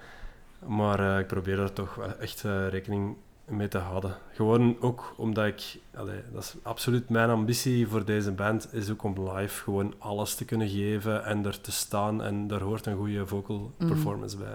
Maar 0.66 1.00
eh, 1.14 1.20
ik 1.20 1.28
probeer 1.28 1.56
daar 1.56 1.74
toch 1.74 2.00
echt 2.20 2.44
eh, 2.44 2.68
rekening 2.68 3.16
mee 3.46 3.68
te 3.68 3.78
houden. 3.78 4.16
Gewoon 4.34 4.78
ook 4.80 5.14
omdat 5.18 5.46
ik, 5.46 5.78
allee, 5.96 6.20
dat 6.34 6.44
is 6.44 6.56
absoluut 6.64 7.10
mijn 7.10 7.30
ambitie 7.30 7.88
voor 7.88 8.06
deze 8.06 8.32
band, 8.32 8.74
is 8.74 8.90
ook 8.90 9.04
om 9.04 9.30
live 9.30 9.64
gewoon 9.64 9.94
alles 9.98 10.36
te 10.36 10.46
kunnen 10.46 10.70
geven 10.70 11.26
en 11.26 11.46
er 11.46 11.62
te 11.62 11.72
staan. 11.72 12.24
En 12.24 12.48
daar 12.48 12.62
hoort 12.62 12.86
een 12.86 12.98
goede 12.98 13.28
vocal 13.28 13.72
Mhm. 13.78 13.88
performance 13.88 14.38
bij. 14.38 14.48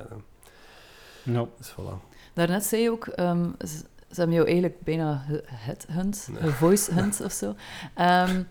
Ja. 1.22 1.44
Dus 1.58 1.70
voilà. 1.72 2.14
Daarnet 2.32 2.64
zei 2.64 2.82
je 2.82 2.90
ook, 2.90 3.06
ehm, 3.06 3.48
ze, 3.58 3.66
ze 4.10 4.14
hebben 4.22 4.34
jou 4.34 4.46
eigenlijk 4.46 4.80
bijna 4.80 5.16
ge- 5.28 5.44
het 5.46 5.86
hunt, 5.90 6.28
Nee. 6.32 6.40
een 6.42 6.52
voice 6.52 6.92
hunt 6.94 7.20
of 7.24 7.32
zo. 7.32 7.54
Ehm, 7.94 8.42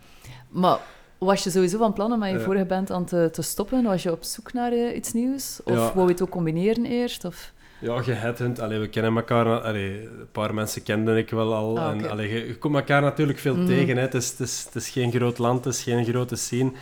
maar 0.48 0.78
was 1.18 1.44
je 1.44 1.50
sowieso 1.50 1.78
van 1.78 1.92
plan 1.92 2.12
om 2.12 2.18
met 2.18 2.30
je 2.30 2.40
vorige 2.40 2.64
band 2.64 2.90
aan 2.90 3.04
te, 3.04 3.28
te 3.32 3.42
stoppen? 3.42 3.82
Was 3.82 4.02
je 4.02 4.12
op 4.12 4.22
zoek 4.24 4.52
naar 4.52 4.72
eh, 4.72 4.96
iets 4.96 5.12
nieuws? 5.12 5.60
Of 5.64 5.74
Ja. 5.74 5.92
wou 5.94 6.06
je 6.06 6.12
het 6.12 6.22
ook 6.22 6.30
combineren 6.30 6.84
eerst? 6.84 7.24
Of... 7.24 7.52
Ja, 7.80 8.02
geheadhunt. 8.02 8.60
Allee, 8.60 8.78
we 8.78 8.88
kennen 8.88 9.16
elkaar. 9.16 9.60
Allee, 9.60 10.02
een 10.02 10.28
paar 10.32 10.54
mensen 10.54 10.82
kende 10.82 11.16
ik 11.18 11.30
wel 11.30 11.54
al. 11.54 11.78
Ah, 11.78 11.90
en, 11.90 12.10
allee, 12.10 12.32
je, 12.32 12.46
je 12.46 12.56
komt 12.58 12.74
elkaar 12.74 13.02
natuurlijk 13.02 13.38
veel 13.38 13.56
Mhm. 13.56 13.66
tegen. 13.66 13.96
Hè. 13.96 14.02
Het, 14.02 14.14
is, 14.14 14.28
het, 14.30 14.40
is, 14.40 14.64
het 14.64 14.74
is 14.74 14.88
geen 14.88 15.10
groot 15.12 15.38
land, 15.38 15.64
het 15.64 15.74
is 15.74 15.82
geen 15.82 16.04
grote 16.04 16.36
scene. 16.36 16.72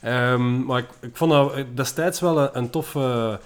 Ehm, 0.00 0.64
maar 0.64 0.78
ik, 0.78 0.86
ik 1.00 1.16
vond 1.16 1.30
dat 1.30 1.52
destijds 1.74 2.20
wel 2.20 2.38
een, 2.40 2.48
een 2.52 2.70
toffe, 2.70 3.38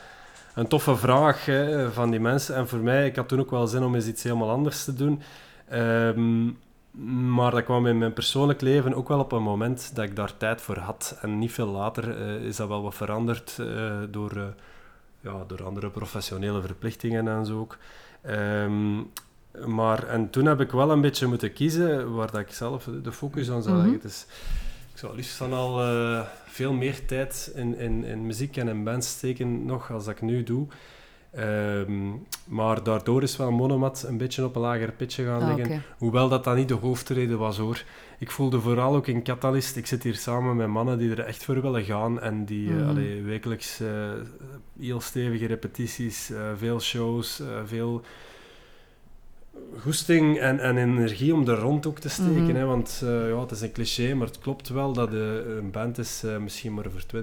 een 0.54 0.66
toffe 0.66 0.96
vraag 0.96 1.44
hè, 1.44 1.92
van 1.92 2.10
die 2.10 2.20
mensen. 2.20 2.54
En 2.54 2.68
voor 2.68 2.78
mij, 2.78 3.06
ik 3.06 3.16
had 3.16 3.28
toen 3.28 3.40
ook 3.40 3.50
wel 3.50 3.66
zin 3.66 3.84
om 3.84 3.94
eens 3.94 4.06
iets 4.06 4.22
helemaal 4.22 4.50
anders 4.50 4.84
te 4.84 4.94
doen. 4.94 5.22
Ehm, 5.68 6.46
maar 7.04 7.50
dat 7.50 7.64
kwam 7.64 7.86
in 7.86 7.98
mijn 7.98 8.12
persoonlijk 8.12 8.60
leven 8.60 8.94
ook 8.94 9.08
wel 9.08 9.18
op 9.18 9.32
een 9.32 9.42
moment 9.42 9.90
dat 9.94 10.04
ik 10.04 10.16
daar 10.16 10.36
tijd 10.36 10.60
voor 10.60 10.78
had. 10.78 11.18
En 11.22 11.38
niet 11.38 11.52
veel 11.52 11.66
later 11.66 12.16
eh, 12.16 12.34
is 12.34 12.56
dat 12.56 12.68
wel 12.68 12.82
wat 12.82 12.94
veranderd 12.94 13.58
eh, 13.58 13.98
door, 14.10 14.36
eh, 14.36 14.42
ja, 15.20 15.44
door 15.46 15.64
andere 15.64 15.90
professionele 15.90 16.60
verplichtingen 16.60 17.28
en 17.28 17.46
zo 17.46 17.58
ook. 17.58 17.76
Ehm, 18.22 18.96
maar, 19.66 20.08
en 20.08 20.30
toen 20.30 20.46
heb 20.46 20.60
ik 20.60 20.70
wel 20.70 20.90
een 20.90 21.00
beetje 21.00 21.26
moeten 21.26 21.52
kiezen 21.52 22.14
waar 22.14 22.30
dat 22.30 22.40
ik 22.40 22.52
zelf 22.52 22.88
de 23.02 23.12
focus 23.12 23.50
aan 23.50 23.62
zou 23.62 23.76
Mhm. 23.76 23.86
leggen. 23.90 24.08
Is, 24.08 24.26
ik 24.92 24.98
zou 24.98 25.16
liefst 25.16 25.38
dan 25.38 25.52
al 25.52 25.82
veel 26.44 26.72
meer 26.72 27.06
tijd 27.06 27.52
in, 27.54 27.78
in, 27.78 28.04
in 28.04 28.26
muziek 28.26 28.56
en 28.56 28.68
in 28.68 28.84
bands 28.84 29.08
steken 29.08 29.64
nog 29.64 29.90
als 29.92 30.04
dat 30.04 30.14
ik 30.14 30.22
nu 30.22 30.42
doe. 30.42 30.66
Ehm, 31.36 32.10
maar 32.44 32.82
daardoor 32.82 33.22
is 33.22 33.36
wel 33.36 33.50
Monomat 33.50 34.04
een 34.08 34.16
beetje 34.16 34.44
op 34.44 34.56
een 34.56 34.60
lager 34.60 34.92
pitje 34.92 35.24
gaan 35.24 35.42
Ah, 35.42 35.56
liggen. 35.56 35.82
Hoewel 35.98 36.28
dat 36.28 36.44
dan 36.44 36.56
niet 36.56 36.68
de 36.68 36.74
hoofdreden 36.74 37.38
was 37.38 37.58
hoor. 37.58 37.82
Ik 38.18 38.30
voelde 38.30 38.60
vooral 38.60 38.94
ook 38.94 39.06
in 39.06 39.22
Catalyst, 39.22 39.76
ik 39.76 39.86
zit 39.86 40.02
hier 40.02 40.14
samen 40.14 40.56
met 40.56 40.68
mannen 40.68 40.98
die 40.98 41.10
er 41.10 41.20
echt 41.20 41.44
voor 41.44 41.62
willen 41.62 41.84
gaan 41.84 42.20
en 42.20 42.44
die 42.44 42.76
eh, 42.78 42.88
allee, 42.88 43.22
wekelijks 43.22 43.80
eh, 43.80 43.88
heel 44.80 45.00
stevige 45.00 45.46
repetities, 45.46 46.30
eh, 46.30 46.40
veel 46.56 46.80
shows, 46.80 47.42
veel 47.64 48.02
goesting 49.78 50.38
en, 50.38 50.58
en 50.60 50.76
energie 50.76 51.34
om 51.34 51.48
er 51.48 51.58
rond 51.58 51.86
ook 51.86 51.98
te 51.98 52.08
steken. 52.08 52.42
Mhm. 52.42 52.54
Hè? 52.54 52.64
Want 52.64 53.00
eh, 53.04 53.28
ja, 53.28 53.40
het 53.40 53.50
is 53.50 53.60
een 53.60 53.72
cliché, 53.72 54.14
maar 54.14 54.26
het 54.26 54.38
klopt 54.38 54.68
wel 54.68 54.92
dat 54.92 55.10
de, 55.10 55.56
een 55.58 55.70
band 55.70 55.98
is 55.98 56.22
eh, 56.24 56.36
misschien 56.36 56.74
maar 56.74 56.84
voor 56.90 57.22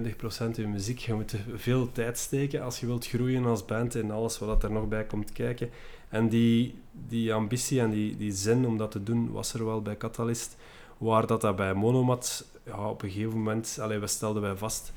20% 0.50 0.50
in 0.54 0.70
muziek. 0.70 0.98
Je 0.98 1.14
moet 1.14 1.34
veel 1.54 1.92
tijd 1.92 2.18
steken 2.18 2.62
als 2.62 2.80
je 2.80 2.86
wilt 2.86 3.06
groeien 3.06 3.44
als 3.44 3.64
band 3.64 3.94
en 3.94 4.10
alles 4.10 4.38
wat 4.38 4.62
er 4.62 4.72
nog 4.72 4.88
bij 4.88 5.04
komt 5.04 5.32
kijken. 5.32 5.70
En 6.08 6.28
die, 6.28 6.78
die 7.08 7.34
ambitie 7.34 7.80
en 7.80 7.90
die, 7.90 8.16
die 8.16 8.32
zin 8.32 8.66
om 8.66 8.78
dat 8.78 8.90
te 8.90 9.02
doen 9.02 9.32
was 9.32 9.54
er 9.54 9.64
wel 9.64 9.82
bij 9.82 9.96
Catalyst. 9.96 10.56
Waar 10.98 11.26
dat, 11.26 11.40
dat 11.40 11.56
bij 11.56 11.74
Monomat 11.74 12.46
ja, 12.64 12.88
op 12.88 13.02
een 13.02 13.10
gegeven 13.10 13.32
moment, 13.38 13.78
allee, 13.80 13.98
we 13.98 14.06
stelden 14.06 14.42
wij 14.42 14.56
vast, 14.56 14.92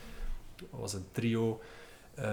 dat 0.56 0.80
was 0.80 0.94
een 0.94 1.06
trio, 1.12 1.60
eh, 2.18 2.26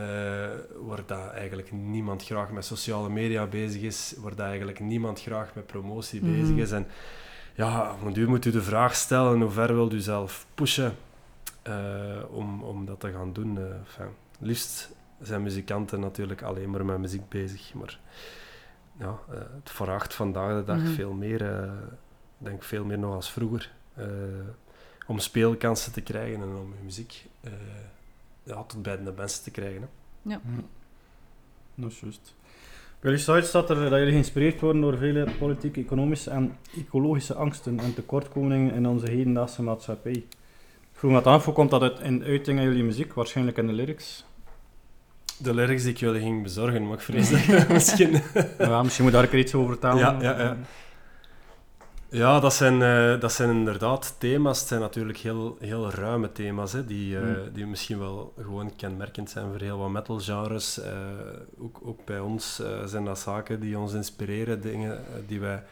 waar 0.87 1.03
dat 1.07 1.31
eigenlijk 1.31 1.73
niemand 1.73 2.25
graag 2.25 2.51
met 2.51 2.65
sociale 2.65 3.09
media 3.09 3.47
bezig 3.47 3.83
is, 3.83 4.15
waar 4.19 4.35
dat 4.35 4.47
eigenlijk 4.47 4.81
niemand 4.81 5.21
graag 5.23 5.55
met 5.55 5.67
promotie 5.67 6.23
Mhm. 6.23 6.33
bezig 6.33 6.57
is. 6.57 6.71
En 6.73 6.87
ja, 7.55 7.95
want 8.03 8.17
u 8.17 8.29
moet 8.29 8.45
u 8.45 8.51
de 8.51 8.63
vraag 8.63 8.95
stellen, 8.95 9.41
hoe 9.41 9.51
ver 9.51 9.75
wilt 9.75 9.93
u 9.93 10.01
zelf 10.01 10.47
pushen 10.55 10.95
eh, 11.63 11.75
om, 12.31 12.63
om 12.63 12.85
dat 12.87 13.01
te 13.01 13.13
gaan 13.13 13.33
doen. 13.33 13.59
eh 13.59 13.65
enfin, 13.65 14.07
liefst 14.39 14.93
zijn 15.21 15.43
muzikanten 15.43 16.01
natuurlijk 16.01 16.43
alleen 16.43 16.71
maar 16.71 16.85
met 16.85 16.99
muziek 16.99 17.29
bezig, 17.29 17.75
maar 17.75 17.99
ja, 18.99 19.19
het 19.31 19.71
vraagt 19.71 20.15
vandaag 20.15 20.57
de 20.59 20.65
dag 20.65 20.79
Mhm. 20.83 20.87
veel 20.93 21.13
meer, 21.13 21.43
ik 22.39 22.47
denk 22.47 22.63
veel 22.63 22.85
meer 22.85 22.99
nog 22.99 23.15
als 23.15 23.31
vroeger, 23.33 23.73
om 25.07 25.19
speelkansen 25.19 25.93
te 25.93 26.01
krijgen 26.01 26.41
en 26.43 26.49
om 26.57 26.75
muziek 26.83 27.27
ja, 28.45 28.63
tot 28.63 28.83
bij 28.83 29.03
de 29.03 29.13
mensen 29.17 29.43
te 29.43 29.51
krijgen. 29.51 29.89
Hè. 30.23 30.37
Dat 31.75 31.91
is 31.91 32.01
juist. 32.01 32.35
Op 32.97 33.03
jullie 33.11 33.19
site 33.19 33.43
staat 33.43 33.71
er 33.71 33.77
dat 33.77 33.91
jullie 33.91 34.11
geïnspireerd 34.11 34.61
worden 34.61 34.83
door 34.83 34.99
vele 34.99 35.27
politieke, 35.39 35.81
economische 35.81 36.31
en 36.31 36.57
ecologische 36.77 37.35
angsten 37.35 37.81
en 37.81 37.95
tekortkomingen 37.95 38.75
in 38.75 38.87
onze 38.87 39.11
hedendaagse 39.11 39.63
maatschappij. 39.63 40.13
Ik 40.13 41.01
vroeg 41.01 41.11
me 41.11 41.17
dat 41.17 41.27
af, 41.27 41.45
hoe 41.45 41.55
komt 41.55 41.71
dat 41.71 41.83
uit, 41.83 42.01
in 42.01 42.25
uiting 42.25 42.59
in 42.59 42.65
jullie 42.65 42.85
muziek? 42.85 43.13
Waarschijnlijk 43.13 43.57
in 43.57 43.67
de 43.67 43.73
lyrics. 43.73 44.25
De 45.39 45.55
lyrics 45.55 45.83
die 45.83 45.93
ik 45.93 45.99
jullie 45.99 46.21
ging 46.21 46.43
bezorgen, 46.43 46.87
maar 46.87 46.95
ik 46.95 47.01
vrees 47.01 47.31
dat 47.47 47.69
misschien... 47.69 48.23
ja, 48.59 48.83
misschien 48.83 49.05
moet 49.05 49.13
daar 49.13 49.23
een 49.23 49.29
keer 49.29 49.39
iets 49.39 49.55
over 49.55 49.71
vertellen. 49.71 49.99
Ja, 49.99 50.17
ja, 50.21 50.41
ja. 50.41 50.57
Ja, 52.15 52.41
dat 52.41 52.55
zijn, 52.55 52.83
eh, 52.83 53.21
dat 53.21 53.33
zijn 53.33 53.51
inderdaad 53.51 54.15
thema's. 54.19 54.59
Het 54.59 54.69
zijn 54.69 54.81
natuurlijk 54.81 55.19
heel, 55.19 55.57
heel 55.61 55.91
ruime 55.91 56.33
thema's, 56.33 56.73
hè, 56.73 56.85
die, 56.85 57.17
eh, 57.19 57.23
Mm. 57.23 57.53
die 57.53 57.67
misschien 57.67 57.99
wel 57.99 58.33
gewoon 58.41 58.77
kenmerkend 58.77 59.31
zijn 59.31 59.51
voor 59.51 59.61
heel 59.61 59.79
wat 59.79 59.91
metalgenres. 59.91 60.81
Eh 60.81 60.93
ook, 61.59 61.81
ook 61.85 62.05
bij 62.05 62.19
ons 62.21 62.63
zijn 62.85 63.05
dat 63.05 63.19
zaken 63.19 63.61
die 63.61 63.79
ons 63.79 63.93
inspireren, 63.93 64.61
dingen 64.61 65.01
die 65.27 65.41
wij 65.41 65.63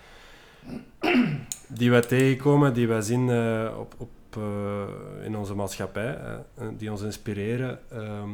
die 1.80 1.90
wij 1.90 2.00
tegenkomen, 2.00 2.74
die 2.74 2.88
wij 2.88 3.00
zien 3.00 3.30
op, 3.76 3.94
op, 3.98 4.10
in 5.22 5.36
onze 5.36 5.54
maatschappij, 5.54 6.18
die 6.78 6.90
ons 6.90 7.02
inspireren. 7.02 7.78
Ehm, 7.90 8.30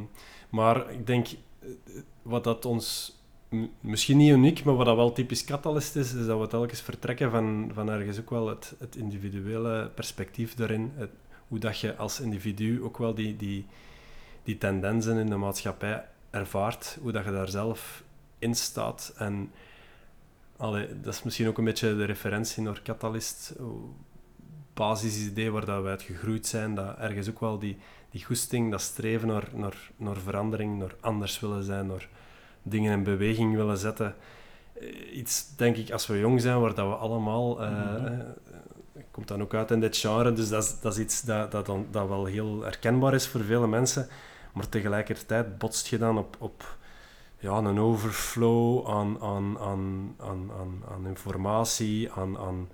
maar 0.48 0.90
ik 0.90 1.06
denk, 1.06 1.26
wat 2.22 2.44
dat 2.44 2.64
ons, 2.64 3.17
misschien 3.80 4.16
niet 4.16 4.30
uniek, 4.30 4.64
maar 4.64 4.74
wat 4.76 4.86
dat 4.86 4.96
wel 4.96 5.12
typisch 5.12 5.44
Catalyst 5.44 5.96
is, 5.96 6.14
is 6.14 6.26
dat 6.26 6.40
we 6.40 6.46
telkens 6.46 6.80
vertrekken 6.80 7.30
van, 7.30 7.70
van 7.74 7.90
ergens 7.90 8.18
ook 8.20 8.30
wel 8.30 8.48
het, 8.48 8.74
het 8.78 8.96
individuele 8.96 9.90
perspectief 9.94 10.54
daarin. 10.54 10.92
Het- 10.94 11.10
hoe 11.48 11.58
dat 11.58 11.80
je 11.80 11.96
als 11.96 12.20
individu 12.20 12.82
ook 12.82 12.98
wel 12.98 13.14
die, 13.14 13.36
die, 13.36 13.66
die 14.42 14.58
tendensen 14.58 15.16
in 15.16 15.26
de 15.26 15.36
maatschappij 15.36 16.04
ervaart, 16.30 16.98
hoe 17.00 17.12
dat 17.12 17.24
je 17.24 17.30
daar 17.30 17.48
zelf 17.48 18.02
in 18.38 18.54
staat. 18.54 19.12
En 19.16 19.50
dat 21.02 21.14
is 21.14 21.22
misschien 21.22 21.48
ook 21.48 21.58
een 21.58 21.64
beetje 21.64 21.96
de 21.96 22.04
referentie 22.04 22.62
naar 22.62 22.80
Catalyst, 22.82 23.54
basisidee 24.74 25.50
waar 25.50 25.64
dat 25.64 25.82
wij 25.82 25.90
uit 25.90 26.02
gegroeid 26.02 26.46
zijn, 26.46 26.74
dat 26.74 26.98
ergens 26.98 27.28
ook 27.28 27.40
wel 27.40 27.58
die, 27.58 27.76
die 28.10 28.24
goesting, 28.24 28.70
dat 28.70 28.80
streven 28.80 29.28
naar, 29.28 29.48
naar, 29.54 29.90
naar 29.96 30.16
verandering, 30.16 30.78
naar 30.78 30.94
anders 31.00 31.40
willen 31.40 31.62
zijn, 31.62 31.86
naar 31.86 32.08
dingen 32.62 32.92
in 32.92 33.02
beweging 33.02 33.54
willen 33.56 33.78
zetten. 33.78 34.14
Eh, 34.80 35.16
Iets, 35.16 35.56
denk 35.56 35.76
ik, 35.76 35.90
als 35.90 36.06
we 36.06 36.18
jong 36.18 36.40
zijn, 36.40 36.60
waar 36.60 36.74
dat 36.74 36.86
we 36.88 36.94
allemaal... 36.94 37.62
eh, 37.62 38.18
komt 39.10 39.28
dan 39.28 39.42
ook 39.42 39.54
uit 39.54 39.70
in 39.70 39.80
dit 39.80 39.96
genre, 39.96 40.32
dus 40.32 40.48
dat 40.48 40.62
is, 40.62 40.80
dat 40.80 40.92
is 40.92 40.98
iets 40.98 41.22
dat, 41.22 41.50
dat, 41.50 41.66
dan, 41.66 41.86
dat 41.90 42.08
wel 42.08 42.24
heel 42.24 42.62
herkenbaar 42.62 43.14
is 43.14 43.26
voor 43.28 43.44
vele 43.44 43.66
mensen. 43.66 44.08
Maar 44.52 44.68
tegelijkertijd 44.68 45.58
botst 45.58 45.86
je 45.86 45.98
dan 45.98 46.18
op, 46.18 46.36
op 46.38 46.76
ja, 47.38 47.56
een 47.56 47.80
overflow 47.80 48.88
aan, 48.90 49.20
aan, 49.20 49.58
aan, 49.58 50.14
aan, 50.18 50.50
aan, 50.58 50.82
aan 50.90 51.06
informatie, 51.06 52.12
aan, 52.12 52.38
aan 52.38 52.68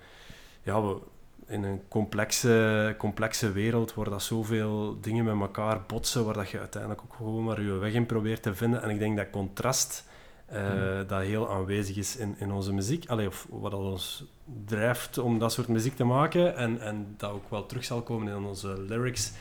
ja, 0.62 0.82
we, 0.82 0.96
in 1.46 1.62
een 1.62 1.80
complexe, 1.88 2.94
complexe 2.98 3.52
wereld 3.52 3.94
waar 3.94 4.10
dat 4.10 4.22
zoveel 4.22 5.00
dingen 5.00 5.24
met 5.24 5.40
elkaar 5.40 5.80
botsen, 5.86 6.24
waar 6.24 6.34
dat 6.34 6.50
je 6.50 6.58
uiteindelijk 6.58 7.02
ook 7.02 7.14
gewoon 7.14 7.44
maar 7.44 7.62
je 7.62 7.72
weg 7.72 7.92
in 7.92 8.06
probeert 8.06 8.42
te 8.42 8.54
vinden. 8.54 8.82
En 8.82 8.90
ik 8.90 8.98
denk 8.98 9.16
dat 9.16 9.30
contrast 9.30 10.08
eh, 10.46 10.98
dat 11.06 11.22
heel 11.22 11.50
aanwezig 11.50 11.96
is 11.96 12.16
in, 12.16 12.34
in 12.38 12.52
onze 12.52 12.72
muziek. 12.72 13.08
Allee, 13.08 13.26
of 13.26 13.46
wat 13.50 13.70
dat 13.70 13.80
ons 13.80 14.24
drijft 14.64 15.18
om 15.18 15.38
dat 15.38 15.52
soort 15.52 15.68
muziek 15.68 15.96
te 15.96 16.04
maken 16.04 16.56
en, 16.56 16.80
en 16.80 17.14
dat 17.16 17.30
ook 17.30 17.50
wel 17.50 17.66
terug 17.66 17.84
zal 17.84 18.02
komen 18.02 18.36
in 18.36 18.44
onze 18.44 18.80
lyrics. 18.88 19.32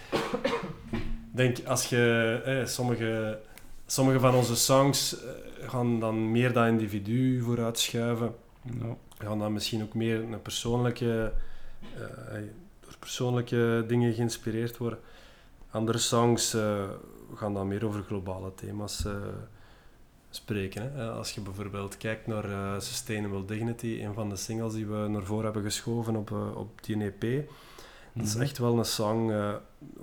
Ik 0.92 1.00
denk, 1.32 1.58
als 1.66 1.86
je 1.90 2.42
eh, 2.46 2.66
sommige, 2.66 3.40
sommige 3.86 4.20
van 4.20 4.36
onze 4.36 4.56
songs 4.56 5.24
eh, 5.24 5.30
gaan 5.70 6.00
dan 6.00 6.32
meer 6.32 6.54
dat 6.54 6.68
individu 6.68 7.42
vooruit 7.42 7.80
schuiven 7.80 8.36
Ja. 8.80 8.96
gaan 9.18 9.40
dan 9.40 9.54
misschien 9.54 9.84
ook 9.84 9.94
meer 9.94 10.24
een 10.24 10.42
persoonlijke, 10.42 11.34
door 12.82 12.98
persoonlijke 13.00 13.84
dingen 13.88 14.14
geïnspireerd 14.14 14.78
worden. 14.78 15.00
Andere 15.72 15.98
songs 15.98 16.54
eh, 16.54 16.84
gaan 17.36 17.54
dan 17.54 17.68
meer 17.68 17.86
over 17.86 18.04
globale 18.04 18.54
thema's 18.56 19.06
eh, 19.06 19.12
spreken. 20.30 20.82
Hè. 20.94 21.02
Eh, 21.10 21.16
Als 21.18 21.32
je 21.32 21.42
bijvoorbeeld 21.42 21.98
kijkt 21.98 22.28
naar 22.28 22.46
eh, 22.52 22.80
Sustainable 22.80 23.46
Dignity, 23.46 24.00
een 24.04 24.14
van 24.14 24.30
de 24.30 24.36
singles 24.36 24.74
die 24.74 24.86
we 24.86 25.08
naar 25.08 25.24
voren 25.24 25.44
hebben 25.44 25.64
geschoven 25.64 26.16
op, 26.16 26.32
eh, 26.32 26.56
op 26.56 26.84
die 26.84 27.04
EP. 27.04 27.48
Dat 28.14 28.26
is 28.26 28.34
Mhm. 28.34 28.44
echt 28.44 28.58
wel 28.58 28.78
een 28.78 28.86
song 28.86 29.30
eh, 29.32 29.54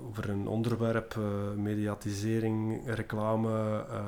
over 0.07 0.29
een 0.29 0.47
onderwerp, 0.47 1.15
eh, 1.17 1.23
mediatisering, 1.55 2.81
reclame, 2.95 3.85
eh, 3.89 4.03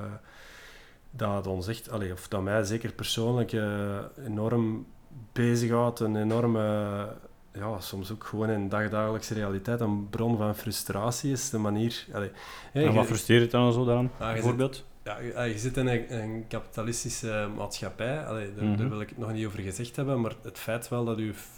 dat 1.12 1.48
ons 1.48 1.68
echt, 1.68 1.90
allee, 1.90 2.12
of 2.12 2.28
dat 2.28 2.42
mij 2.44 2.64
zeker 2.64 2.92
persoonlijk 2.94 3.54
eh, 3.54 3.98
enorm 4.26 4.86
bezighoudt, 5.32 6.00
een 6.00 6.16
enorme, 6.16 7.08
ja, 7.54 7.80
soms 7.80 8.12
ook 8.12 8.24
gewoon 8.24 8.50
in 8.50 8.70
dagdagelijkse 8.70 9.34
realiteit, 9.34 9.80
een 9.80 10.10
bron 10.10 10.38
van 10.38 10.56
frustratie 10.56 11.32
is, 11.32 11.50
de 11.50 11.58
manier... 11.58 12.06
Allee, 12.14 12.32
En 12.74 12.82
je- 12.84 12.92
wat 12.92 13.06
frustreert 13.06 13.42
het 13.42 13.52
dan 13.52 13.74
zo 13.74 13.86
daaraan, 13.86 14.12
Ah, 14.20 14.28
je 14.28 14.34
bijvoorbeeld? 14.34 14.86
ja, 15.04 15.18
je, 15.20 15.50
je 15.50 15.58
zit 15.60 15.78
in 15.78 15.88
een, 15.88 16.22
een 16.22 16.46
kapitalistische 16.48 17.50
maatschappij, 17.56 18.26
Allee, 18.26 18.54
daar, 18.56 18.66
Mhm. 18.66 18.78
daar 18.78 18.90
wil 18.90 19.02
ik 19.02 19.10
het 19.10 19.18
nog 19.18 19.32
niet 19.34 19.46
over 19.46 19.60
gezegd 19.60 19.96
hebben, 19.96 20.22
maar 20.22 20.36
het 20.44 20.60
feit 20.60 20.90
wel 20.90 21.06
dat 21.06 21.18
uw 21.18 21.34
f- 21.34 21.50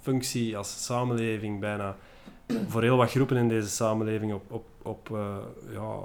functie 0.00 0.56
als 0.56 0.84
samenleving 0.84 1.60
bijna 1.60 1.96
voor 2.68 2.82
heel 2.82 2.96
wat 2.96 3.10
groepen 3.10 3.36
in 3.36 3.48
deze 3.48 3.68
samenleving 3.68 4.32
op, 4.32 4.52
op, 4.52 4.64
op 4.82 5.10
eh, 5.16 5.36
ja, 5.72 5.98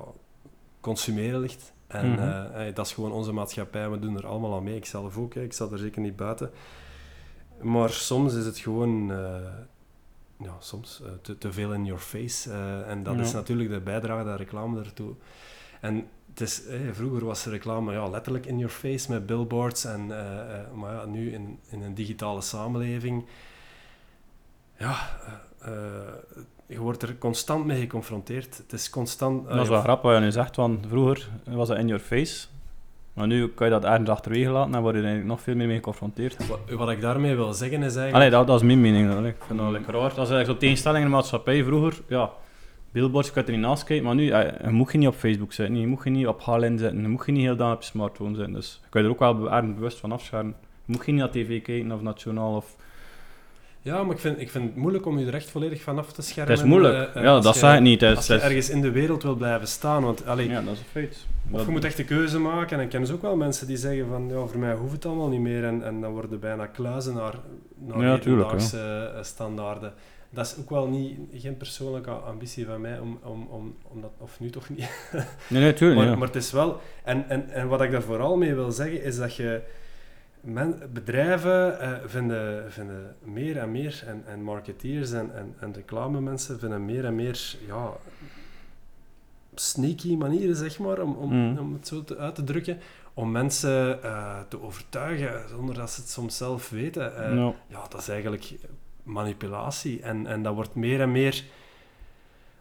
consumeren 0.79 1.39
ligt. 1.39 1.71
En 1.87 2.11
Mhm. 2.11 2.21
eh, 2.21 2.75
dat 2.75 2.85
is 2.85 2.93
gewoon 2.93 3.11
onze 3.11 3.31
maatschappij, 3.31 3.89
we 3.89 3.99
doen 3.99 4.17
er 4.17 4.27
allemaal 4.27 4.55
aan 4.55 4.63
mee. 4.63 4.75
Ik 4.75 4.85
zelf 4.85 5.17
ook, 5.17 5.33
hè. 5.33 5.41
ik 5.41 5.53
sta 5.53 5.67
er 5.71 5.77
zeker 5.77 6.01
niet 6.01 6.15
buiten. 6.15 6.51
Maar 7.63 7.89
soms 7.89 8.33
is 8.33 8.45
het 8.45 8.57
gewoon 8.57 9.11
eh, 9.11 9.35
ja, 10.39 10.55
soms 10.59 11.01
eh, 11.05 11.11
te, 11.21 11.37
te 11.37 11.51
veel 11.51 11.73
in 11.73 11.85
your 11.85 12.01
face. 12.01 12.51
eh, 12.51 12.89
en 12.89 13.03
dat 13.03 13.15
Ja. 13.15 13.21
is 13.21 13.31
natuurlijk 13.33 13.69
de 13.69 13.79
bijdrage, 13.79 14.23
de 14.23 14.35
reclame 14.35 14.75
daartoe. 14.83 15.13
En 15.81 16.07
het 16.29 16.41
is, 16.41 16.65
eh, 16.65 16.79
vroeger 16.91 17.25
was 17.25 17.43
de 17.43 17.49
reclame 17.49 17.93
ja, 17.93 18.07
letterlijk 18.09 18.45
in 18.45 18.57
your 18.57 18.73
face 18.73 19.11
met 19.11 19.25
billboards. 19.25 19.85
En, 19.85 20.07
maar 20.75 20.93
ja, 20.93 21.05
nu 21.05 21.31
in, 21.33 21.59
in 21.69 21.81
een 21.81 21.93
digitale 21.93 22.41
samenleving, 22.41 23.25
ja, 24.77 24.95
je 26.65 26.79
wordt 26.79 27.01
er 27.03 27.17
constant 27.17 27.65
mee 27.65 27.79
geconfronteerd. 27.79 28.57
Het 28.57 28.73
is 28.73 28.89
constant... 28.89 29.47
Dat 29.47 29.61
is 29.61 29.67
wel 29.69 29.81
grappig 29.81 30.03
wat 30.11 30.19
je 30.19 30.25
nu 30.25 30.31
zegt, 30.31 30.55
want 30.55 30.85
vroeger 30.87 31.29
was 31.45 31.67
dat 31.67 31.77
in 31.77 31.87
your 31.87 32.03
face. 32.03 32.47
Maar 33.13 33.27
nu 33.27 33.47
kan 33.47 33.67
je 33.67 33.73
dat 33.73 33.83
ergens 33.83 34.09
achterwege 34.09 34.49
laten 34.49 34.75
en 34.75 34.81
word 34.81 34.93
je 34.93 34.99
er 34.99 35.05
eigenlijk 35.07 35.35
nog 35.35 35.41
veel 35.41 35.55
meer 35.55 35.67
mee 35.67 35.75
geconfronteerd. 35.75 36.47
Wat, 36.47 36.59
wat 36.69 36.89
ik 36.89 37.01
daarmee 37.01 37.35
wil 37.35 37.53
zeggen 37.53 37.77
is 37.77 37.95
eigenlijk... 37.95 38.15
Allee, 38.15 38.29
dat, 38.29 38.47
dat 38.47 38.55
is 38.55 38.65
mijn 38.65 38.81
mening. 38.81 39.25
Ik 39.25 39.35
vind 39.47 39.59
dat 39.59 39.71
lekker 39.71 39.93
raar. 39.93 40.01
Dat 40.01 40.11
is 40.11 40.17
eigenlijk 40.17 40.45
zo'n 40.45 40.57
tegenstelling 40.57 41.03
in 41.03 41.09
de 41.09 41.15
maatschappij. 41.15 41.63
Vroeger, 41.63 42.01
ja, 42.07 42.29
billboards, 42.93 43.27
je 43.27 43.33
kunt 43.33 43.47
er 43.47 43.53
niet 43.53 43.61
naast 43.61 43.83
kijken, 43.83 44.05
maar 44.05 44.15
nu, 44.15 44.29
eh, 44.29 44.51
je 44.63 44.69
moet 44.69 44.91
je 44.91 44.97
niet 44.97 45.07
op 45.07 45.15
Facebook 45.15 45.53
zitten, 45.53 45.79
je 45.79 45.87
moet 45.87 46.03
je 46.03 46.09
niet 46.09 46.27
op 46.27 46.41
HLN 46.41 46.77
zitten, 46.77 47.01
je 47.01 47.07
moet 47.07 47.25
je 47.25 47.31
niet 47.31 47.41
heel 47.41 47.55
dag 47.55 47.73
op 47.73 47.81
je 47.81 47.87
smartphone 47.87 48.35
zitten. 48.35 48.53
Dus 48.53 48.79
je 48.83 48.89
kan 48.89 49.01
je 49.01 49.07
er 49.07 49.13
ook 49.13 49.19
wel 49.19 49.51
ergens 49.51 49.73
bewust 49.73 49.99
van 49.99 50.11
afschermen. 50.11 50.55
Je 50.85 50.93
moet 50.93 51.05
je 51.05 51.11
niet 51.11 51.21
naar 51.21 51.31
tv 51.31 51.61
kijken 51.61 51.91
of 51.91 52.01
nationaal 52.01 52.55
of... 52.55 52.75
Ja, 53.83 54.03
maar 54.03 54.13
ik 54.15 54.21
vind, 54.21 54.39
ik 54.41 54.49
vind 54.51 54.63
het 54.65 54.75
moeilijk 54.75 55.05
om 55.05 55.19
je 55.19 55.25
er 55.25 55.33
echt 55.33 55.49
volledig 55.49 55.81
van 55.81 55.97
af 55.97 56.11
te 56.13 56.21
schermen. 56.21 56.51
Het 56.53 56.61
is 56.63 56.67
moeilijk. 56.69 57.15
eh, 57.15 57.23
ja, 57.23 57.39
dat 57.39 57.57
zeg 57.57 57.75
ik 57.75 57.81
niet. 57.81 58.01
Het 58.01 58.09
is- 58.11 58.17
Als 58.17 58.27
je 58.27 58.33
het 58.33 58.41
ergens 58.41 58.69
in 58.69 58.81
de 58.81 58.91
wereld 58.91 59.23
wil 59.23 59.35
blijven 59.35 59.67
staan. 59.67 60.03
Want, 60.03 60.25
allee, 60.27 60.49
ja, 60.49 60.61
dat 60.61 60.73
is 60.73 60.79
een 60.79 60.85
feit. 60.91 61.25
Of 61.51 61.57
Dat- 61.57 61.65
je 61.65 61.71
moet 61.71 61.83
echt 61.83 61.99
een 61.99 62.05
keuze 62.05 62.39
maken. 62.39 62.77
En 62.77 62.83
ik 62.83 62.89
ken 62.89 62.99
dus 63.01 63.11
ook 63.11 63.21
wel 63.21 63.35
mensen 63.35 63.67
die 63.67 63.77
zeggen 63.77 64.07
van, 64.07 64.27
ja, 64.29 64.45
voor 64.45 64.59
mij 64.59 64.73
hoeft 64.73 64.91
het 64.93 65.05
allemaal 65.05 65.27
niet 65.29 65.39
meer. 65.39 65.63
En, 65.63 65.83
en 65.83 66.01
dan 66.01 66.11
worden 66.11 66.39
bijna 66.39 66.65
kluizen 66.65 67.13
naar, 67.13 67.33
naar 67.79 68.01
Ja, 68.01 68.11
hedendaagse 68.15 69.11
eh, 69.15 69.23
standaarden. 69.23 69.93
Dat 70.29 70.45
is 70.45 70.55
ook 70.59 70.69
wel 70.69 70.87
niet, 70.87 71.19
geen 71.33 71.57
persoonlijke 71.57 72.09
ambitie 72.11 72.65
van 72.65 72.81
mij, 72.81 72.99
om, 72.99 73.19
om, 73.23 73.47
om, 73.49 73.75
om 73.83 74.01
dat, 74.01 74.11
of 74.17 74.39
nu 74.39 74.49
toch 74.49 74.69
niet. 74.69 74.89
Nee, 75.47 75.61
nee, 75.61 75.73
tuurlijk 75.73 75.97
maar, 75.99 76.05
niet, 76.05 76.13
ja. 76.13 76.19
maar 76.19 76.27
het 76.27 76.43
is 76.43 76.51
wel... 76.51 76.81
En, 77.03 77.29
en, 77.29 77.49
en 77.49 77.67
wat 77.67 77.81
ik 77.81 77.91
daar 77.91 78.01
vooral 78.01 78.37
mee 78.37 78.53
wil 78.55 78.71
zeggen, 78.71 79.03
is 79.03 79.17
dat 79.17 79.35
je... 79.35 79.61
Men, 80.45 80.79
bedrijven 80.93 81.79
eh, 81.79 81.91
vinden, 82.05 82.71
vinden 82.71 83.15
meer 83.19 83.57
en 83.57 83.71
meer, 83.71 84.03
en, 84.07 84.23
en 84.27 84.43
marketeers 84.43 85.11
en, 85.11 85.35
en, 85.35 85.55
en 85.59 85.73
reclamemensen 85.73 86.59
vinden 86.59 86.85
meer 86.85 87.05
en 87.05 87.15
meer 87.15 87.55
ja, 87.67 87.91
sneaky 89.55 90.15
manieren, 90.15 90.55
zeg 90.55 90.79
maar, 90.79 90.99
om, 90.99 91.15
om, 91.15 91.31
Mm. 91.33 91.57
om 91.57 91.73
het 91.73 91.87
zo 91.87 92.03
te, 92.03 92.17
uit 92.17 92.35
te 92.35 92.43
drukken, 92.43 92.79
om 93.13 93.31
mensen 93.31 94.03
eh, 94.03 94.39
te 94.47 94.61
overtuigen, 94.61 95.49
zonder 95.49 95.75
dat 95.75 95.89
ze 95.91 96.01
het 96.01 96.09
soms 96.09 96.37
zelf 96.37 96.69
weten. 96.69 97.15
Eh, 97.17 97.35
ja, 97.67 97.87
dat 97.89 98.01
is 98.01 98.07
eigenlijk 98.09 98.53
manipulatie. 99.03 100.01
En, 100.01 100.27
en 100.27 100.43
dat 100.43 100.53
wordt 100.55 100.75
meer 100.75 101.01
en 101.01 101.11
meer 101.11 101.43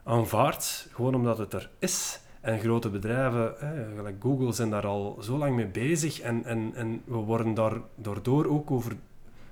aanvaard, 0.04 0.88
gewoon 0.92 1.14
omdat 1.14 1.38
het 1.38 1.52
er 1.52 1.70
is. 1.78 2.20
En 2.42 2.58
grote 2.58 2.88
bedrijven, 2.88 3.54
gelijk 3.96 4.16
Google, 4.20 4.52
zijn 4.52 4.70
daar 4.70 4.86
al 4.86 5.18
zo 5.20 5.38
lang 5.38 5.56
mee 5.56 5.66
bezig. 5.66 6.20
En, 6.20 6.44
en, 6.44 6.72
en 6.74 7.02
we 7.04 7.16
worden 7.16 7.54
daar, 7.54 7.76
daardoor 7.94 8.46
ook 8.46 8.70
over, 8.70 8.92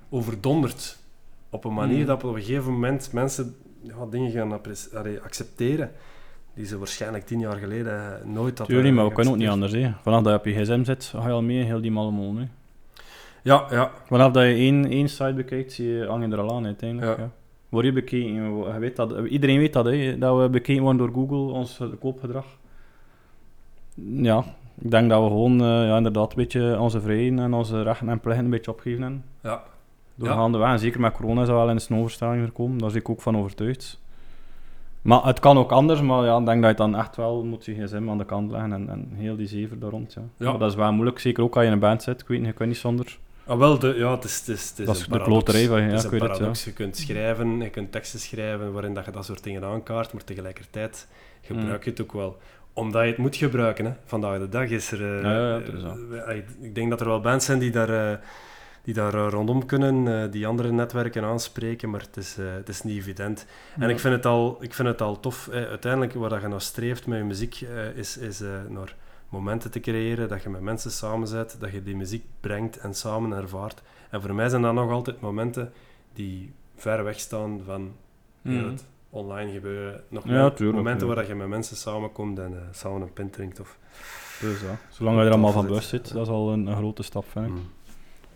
overdonderd. 0.09 0.99
Op 1.49 1.65
een 1.65 1.73
manier 1.73 1.99
Mm. 1.99 2.05
dat 2.05 2.23
op 2.23 2.35
een 2.35 2.41
gegeven 2.41 2.71
moment 2.71 3.13
mensen 3.13 3.55
ja, 3.81 4.05
dingen 4.09 4.31
gaan 4.31 4.59
accepteren. 5.23 5.91
Die 6.53 6.65
ze 6.65 6.77
waarschijnlijk 6.77 7.25
tien 7.25 7.39
jaar 7.39 7.57
geleden 7.57 7.93
eh, 7.93 8.25
nooit 8.25 8.57
hadden 8.57 8.75
Tuurlijk, 8.75 8.95
maar 8.95 9.07
we 9.07 9.13
kunnen 9.13 9.33
ook 9.33 9.39
niet 9.39 9.49
anders. 9.49 9.71
Hè. 9.71 9.91
Vanaf 10.01 10.23
dat 10.23 10.31
je 10.33 10.39
op 10.39 10.45
je 10.45 10.63
gsm 10.63 10.83
zit, 10.83 11.03
ga 11.03 11.27
je 11.27 11.33
al 11.33 11.41
mee, 11.41 11.63
heel 11.63 11.81
die 11.81 11.91
mallemol. 11.91 12.35
Hè. 12.35 12.47
Ja, 13.43 13.67
ja. 13.69 13.91
Vanaf 14.05 14.31
dat 14.31 14.43
je 14.43 14.53
één, 14.53 14.85
één 14.85 15.09
site 15.09 15.33
bekijkt, 15.33 15.71
zie 15.71 15.87
je, 15.87 16.05
hang 16.05 16.25
je 16.25 16.31
er 16.31 16.39
al 16.39 16.55
aan 16.55 16.65
uiteindelijk. 16.65 17.17
Ja. 17.17 17.23
Ja. 17.23 17.31
Word 17.69 17.85
je 17.85 17.93
bekeken, 17.93 18.33
je 18.33 18.79
weet 18.79 18.95
dat, 18.95 19.25
iedereen 19.25 19.59
weet 19.59 19.73
dat, 19.73 19.85
hè, 19.85 20.17
dat 20.17 20.41
we 20.41 20.49
bekeken 20.49 20.81
worden 20.81 20.97
door 20.97 21.15
Google, 21.15 21.53
ons 21.53 21.79
eh, 21.79 21.87
koopgedrag. 21.99 22.45
Ja, 24.05 24.43
ik 24.81 24.91
denk 24.91 25.09
dat 25.09 25.23
we 25.23 25.27
gewoon 25.27 25.61
eh, 25.61 25.87
ja, 25.87 25.97
inderdaad 25.97 26.29
een 26.29 26.37
beetje 26.37 26.79
onze 26.79 27.01
vrijheden 27.01 27.39
en 27.39 27.53
onze 27.53 27.81
rechten 27.81 28.09
en 28.09 28.19
plichten 28.19 28.45
een 28.45 28.51
beetje 28.51 28.71
opgeven 28.71 29.01
hebben. 29.01 29.23
Ja. 29.41 29.63
Doorgaande 30.15 30.57
weg. 30.57 30.69
En 30.69 30.79
zeker 30.79 30.99
met 30.99 31.13
corona 31.13 31.41
is 31.41 31.47
dat 31.47 31.55
wel 31.55 31.69
in 31.69 31.79
een 31.87 31.97
overstelling 31.97 32.45
gekomen, 32.45 32.77
daar 32.77 32.89
ben 32.89 32.99
ik 32.99 33.09
ook 33.09 33.21
van 33.21 33.37
overtuigd. 33.37 33.99
Maar 35.01 35.25
het 35.25 35.39
kan 35.39 35.57
ook 35.57 35.71
anders, 35.71 36.01
maar 36.01 36.25
ja, 36.25 36.37
ik 36.37 36.45
denk 36.45 36.61
dat 36.61 36.71
je 36.71 36.77
dan 36.77 36.95
echt 36.95 37.15
wel 37.15 37.43
moet 37.43 37.65
je 37.65 37.73
gsm 37.73 38.09
aan 38.09 38.17
de 38.17 38.25
kant 38.25 38.51
leggen 38.51 38.73
en, 38.73 38.89
en 38.89 39.09
heel 39.13 39.35
die 39.35 39.47
zever 39.47 39.79
daar 39.79 39.89
rond. 39.89 40.13
Ja. 40.13 40.21
Ja. 40.37 40.57
Dat 40.57 40.69
is 40.69 40.75
wel 40.75 40.91
moeilijk, 40.91 41.19
zeker 41.19 41.43
ook 41.43 41.53
als 41.53 41.61
je 41.61 41.67
in 41.67 41.73
een 41.73 41.79
band 41.79 42.03
zit. 42.03 42.21
Ik 42.21 42.27
weet 42.27 42.37
niet, 42.39 42.47
je 42.47 42.53
kan 42.53 42.67
niet 42.67 42.77
zonder. 42.77 43.17
Ah, 43.45 43.57
wel, 43.57 43.79
de, 43.79 43.93
ja, 43.97 44.11
het 44.11 44.23
is, 44.23 44.39
het 44.39 44.47
is, 44.47 44.69
het 44.69 44.79
is 44.79 44.85
Dat 44.85 44.95
is 44.95 45.05
een 45.05 45.11
de 45.11 45.21
kloterij 45.21 45.67
van 45.67 45.81
je, 45.81 45.83
Het 45.83 46.01
ja, 46.01 46.07
ik 46.07 46.11
het, 46.11 46.19
paradox. 46.19 46.63
Je 46.63 46.73
kunt 46.73 46.97
schrijven, 46.97 47.61
je 47.61 47.69
kunt 47.69 47.91
teksten 47.91 48.19
schrijven 48.19 48.73
waarin 48.73 48.93
dat 48.93 49.05
je 49.05 49.11
dat 49.11 49.25
soort 49.25 49.43
dingen 49.43 49.63
aankaart, 49.63 50.13
maar 50.13 50.23
tegelijkertijd 50.23 51.07
gebruik 51.41 51.83
je 51.83 51.89
het 51.89 52.01
ook 52.01 52.13
wel. 52.13 52.37
Omdat 52.73 53.01
je 53.03 53.07
het 53.07 53.17
moet 53.17 53.35
gebruiken. 53.35 53.85
Hè. 53.85 53.91
Vandaag 54.05 54.39
de 54.39 54.49
dag 54.49 54.69
is 54.69 54.91
er... 54.91 55.15
eh, 55.17 55.21
Ja, 55.23 55.31
ja, 55.33 55.59
dat 55.59 55.73
is 55.73 55.81
zo. 55.81 56.11
eh, 56.13 56.37
ik- 56.61 56.75
denk 56.75 56.89
dat 56.89 56.99
er 57.01 57.07
wel 57.07 57.21
bands 57.21 57.45
zijn 57.45 57.59
die 57.59 57.71
daar, 57.71 58.11
eh, 58.11 58.17
die 58.83 58.93
daar 58.93 59.13
eh, 59.13 59.27
rondom 59.29 59.65
kunnen, 59.65 60.23
eh, 60.23 60.31
die 60.31 60.47
andere 60.47 60.71
netwerken 60.71 61.23
aanspreken, 61.23 61.89
maar 61.89 62.01
het 62.01 62.17
is, 62.17 62.37
eh, 62.37 62.45
het 62.53 62.69
is 62.69 62.81
niet 62.83 62.97
evident. 62.97 63.45
En 63.79 63.89
ik 63.89 63.99
vind 63.99 64.13
het 64.15 64.25
al, 64.25 64.57
ik 64.63 64.73
vind 64.73 64.87
het 64.87 65.01
al 65.01 65.19
tof. 65.19 65.47
eh, 65.47 65.63
uiteindelijk, 65.63 66.13
waar 66.13 66.29
dat 66.29 66.41
je 66.41 66.47
naar 66.47 66.61
streeft 66.61 67.07
met 67.07 67.17
je 67.17 67.23
muziek, 67.23 67.61
eh, 67.61 67.97
is, 67.97 68.17
is 68.17 68.41
eh, 68.41 68.49
naar 68.69 68.95
momenten 69.29 69.71
te 69.71 69.79
creëren, 69.79 70.27
dat 70.29 70.43
je 70.43 70.49
met 70.49 70.61
mensen 70.61 70.91
samen 70.91 71.31
bent, 71.31 71.59
dat 71.59 71.71
je 71.71 71.83
die 71.83 71.95
muziek 71.95 72.25
brengt 72.39 72.77
en 72.77 72.93
samen 72.93 73.37
ervaart. 73.37 73.81
En 74.09 74.21
voor 74.21 74.33
mij 74.33 74.49
zijn 74.49 74.61
dat 74.61 74.73
nog 74.73 74.91
altijd 74.91 75.21
momenten 75.21 75.71
die 76.13 76.53
ver 76.75 77.03
weg 77.03 77.19
staan 77.19 77.61
van 77.65 77.91
het 78.69 78.85
online 79.11 79.51
gebeuren. 79.51 80.03
Nog 80.09 80.27
Ja, 80.27 80.49
tuurlijk, 80.49 80.77
momenten 80.77 81.07
ja. 81.07 81.13
waar 81.13 81.23
dat 81.23 81.31
je 81.31 81.35
met 81.35 81.47
mensen 81.47 81.75
samenkomt 81.75 82.39
en 82.39 82.53
eh, 82.53 82.61
samen 82.71 83.01
een 83.01 83.13
pint 83.13 83.33
drinkt. 83.33 83.59
Of, 83.59 83.77
Dus 84.39 84.61
ja, 84.61 84.77
zolang 84.89 85.17
je 85.17 85.23
er 85.23 85.31
allemaal 85.31 85.51
van 85.51 85.65
bewust 85.65 85.89
zit, 85.89 86.13
dat 86.13 86.27
is 86.27 86.33
al 86.33 86.51
een, 86.51 86.67
een 86.67 86.75
grote 86.75 87.03
stap, 87.03 87.25
vind 87.31 87.45
ik. 87.45 87.51
Mm. 87.51 87.69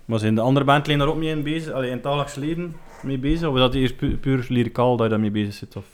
Maar 0.05 0.19
zijn 0.19 0.35
de 0.35 0.41
andere 0.41 0.65
bandleden 0.65 0.99
daar 0.99 1.07
ook 1.15 1.19
mee 1.19 1.29
in 1.29 1.43
bezig? 1.43 1.73
Allee, 1.73 1.87
in 1.89 1.95
het 1.95 2.03
dagelijks 2.03 2.35
leven 2.35 2.75
mee 3.01 3.17
bezig? 3.17 3.47
Of 3.47 3.55
is 3.55 3.61
dat 3.61 3.95
pu 3.97 4.17
puur 4.17 4.45
lyricaal 4.49 4.95
dat 4.95 5.05
je 5.05 5.11
daarmee 5.11 5.31
bezig 5.31 5.53
zit? 5.53 5.75
Of... 5.75 5.85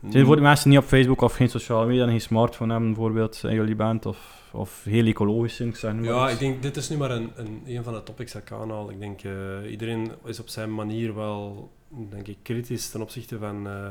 Zijn 0.00 0.14
er 0.14 0.26
voor 0.26 0.36
die 0.36 0.44
mensen 0.44 0.70
niet 0.70 0.78
op 0.78 0.84
Facebook 0.84 1.20
of 1.20 1.34
geen 1.34 1.48
sociale 1.48 1.86
media 1.86 2.02
en 2.02 2.10
geen 2.10 2.20
smartphone 2.20 2.72
hebben, 2.72 2.92
bijvoorbeeld, 2.92 3.40
in 3.44 3.54
jullie 3.54 3.76
band? 3.76 4.06
Of, 4.06 4.48
of 4.52 4.84
heel 4.84 5.06
ecologisch 5.06 5.56
zijn, 5.56 5.74
zeg 5.76 5.94
maar 5.94 6.04
Ja, 6.04 6.28
ik 6.28 6.38
denk, 6.38 6.62
dit 6.62 6.76
is 6.76 6.88
nu 6.88 6.96
maar 6.96 7.10
een, 7.10 7.32
een, 7.34 7.62
een 7.66 7.84
van 7.84 7.92
de 7.92 8.02
topics 8.02 8.32
dat 8.32 8.42
ik 8.42 8.52
aanhaal. 8.52 8.90
Ik 8.90 8.98
denk, 8.98 9.22
eh, 9.22 9.70
iedereen 9.70 10.12
is 10.24 10.40
op 10.40 10.48
zijn 10.48 10.74
manier 10.74 11.14
wel, 11.14 11.70
denk 12.10 12.26
ik, 12.28 12.36
kritisch 12.42 12.90
ten 12.90 13.00
opzichte 13.02 13.38
van, 13.38 13.66
eh, 13.66 13.88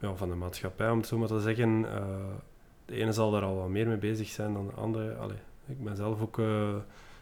ja, 0.00 0.14
van 0.14 0.28
de 0.28 0.34
maatschappij, 0.34 0.90
om 0.90 0.98
het 0.98 1.06
zo 1.06 1.18
maar 1.18 1.28
te 1.28 1.40
zeggen. 1.40 1.84
Eh, 1.94 2.06
de 2.84 2.94
ene 2.94 3.12
zal 3.12 3.30
daar 3.30 3.42
al 3.42 3.56
wat 3.56 3.68
meer 3.68 3.86
mee 3.86 3.96
bezig 3.96 4.28
zijn 4.28 4.52
dan 4.52 4.66
de 4.66 4.72
andere. 4.72 5.14
Allee, 5.14 5.36
ik 5.66 5.84
ben 5.84 5.96
zelf 5.96 6.20
ook 6.20 6.38
eh, 6.38 6.74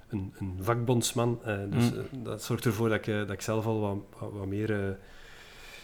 een, 0.08 0.34
een 0.38 0.56
vakbondsman, 0.60 1.40
dus 1.70 1.90
Mm. 1.92 2.22
dat 2.24 2.42
zorgt 2.42 2.64
ervoor 2.64 2.88
dat 2.88 2.98
ik, 2.98 3.04
dat 3.14 3.30
ik 3.30 3.40
zelf 3.40 3.66
al 3.66 3.80
wat, 3.80 4.30
wat, 4.32 4.46
meer... 4.46 4.98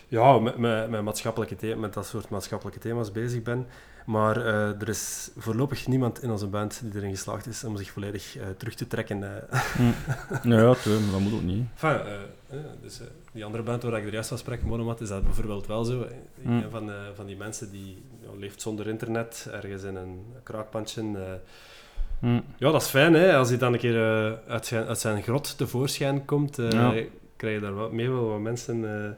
ja, 0.09 0.39
met, 0.39 0.57
met, 0.59 0.91
met, 0.91 1.03
maatschappelijke 1.03 1.57
the- 1.57 1.75
met 1.75 1.95
dat 1.95 2.07
soort 2.07 2.29
maatschappelijke 2.29 2.81
thema's 2.81 3.13
bezig 3.13 3.43
ben. 3.43 3.67
Maar 4.07 4.37
er 4.47 4.89
is 4.89 5.31
voorlopig 5.37 5.87
niemand 5.87 6.23
in 6.23 6.31
onze 6.31 6.47
band 6.47 6.81
die 6.85 6.95
erin 7.01 7.11
geslaagd 7.11 7.47
is 7.47 7.65
om 7.65 7.77
zich 7.77 7.91
volledig 7.91 8.37
terug 8.57 8.75
te 8.75 8.87
trekken. 8.87 9.23
eh. 9.23 9.61
Ja, 10.43 10.57
ja, 10.61 10.75
dat 11.11 11.21
moet 11.21 11.33
ook 11.33 11.43
niet. 11.43 11.65
Enfin, 11.73 12.01
dus, 12.83 13.01
eh, 13.01 13.07
die 13.33 13.45
andere 13.45 13.63
band 13.63 13.83
waar 13.83 13.99
ik 13.99 14.07
er 14.07 14.13
juist 14.13 14.29
van 14.29 14.39
sprak, 14.39 14.63
Monomat, 14.63 15.01
is 15.01 15.09
dat 15.09 15.23
bijvoorbeeld 15.25 15.67
wel 15.67 15.85
zo. 15.85 16.07
Mm. 16.43 16.53
Een 16.63 16.71
van, 16.71 16.91
eh, 16.91 16.97
van 17.15 17.27
die 17.27 17.37
mensen 17.37 17.71
die 17.71 18.03
ja, 18.21 18.29
leeft 18.39 18.63
zonder 18.63 18.89
internet, 18.89 19.49
ergens 19.53 19.83
in 19.83 19.97
een 19.97 20.25
kraakpandje. 20.43 21.03
eh. 21.03 21.33
Hm. 22.19 22.41
ja, 22.57 22.71
dat 22.71 22.83
is 22.83 22.89
fijn, 22.89 23.15
hè. 23.15 23.37
Als 23.37 23.49
hij 23.49 23.59
dan 23.59 23.73
een 23.73 23.79
keer 23.79 23.97
eh, 24.27 24.33
uit, 24.49 24.67
zijn, 24.67 24.87
uit 24.87 24.99
zijn 24.99 25.23
grot 25.23 25.57
tevoorschijn 25.59 26.25
komt, 26.25 26.59
eh, 26.59 26.71
Ja. 26.71 26.93
krijg 27.37 27.55
je 27.55 27.61
daar 27.61 27.75
wat, 27.75 27.93
mee 27.93 28.11
wel 28.11 28.29
wat 28.29 28.41
mensen 28.41 29.05
eh, 29.05 29.11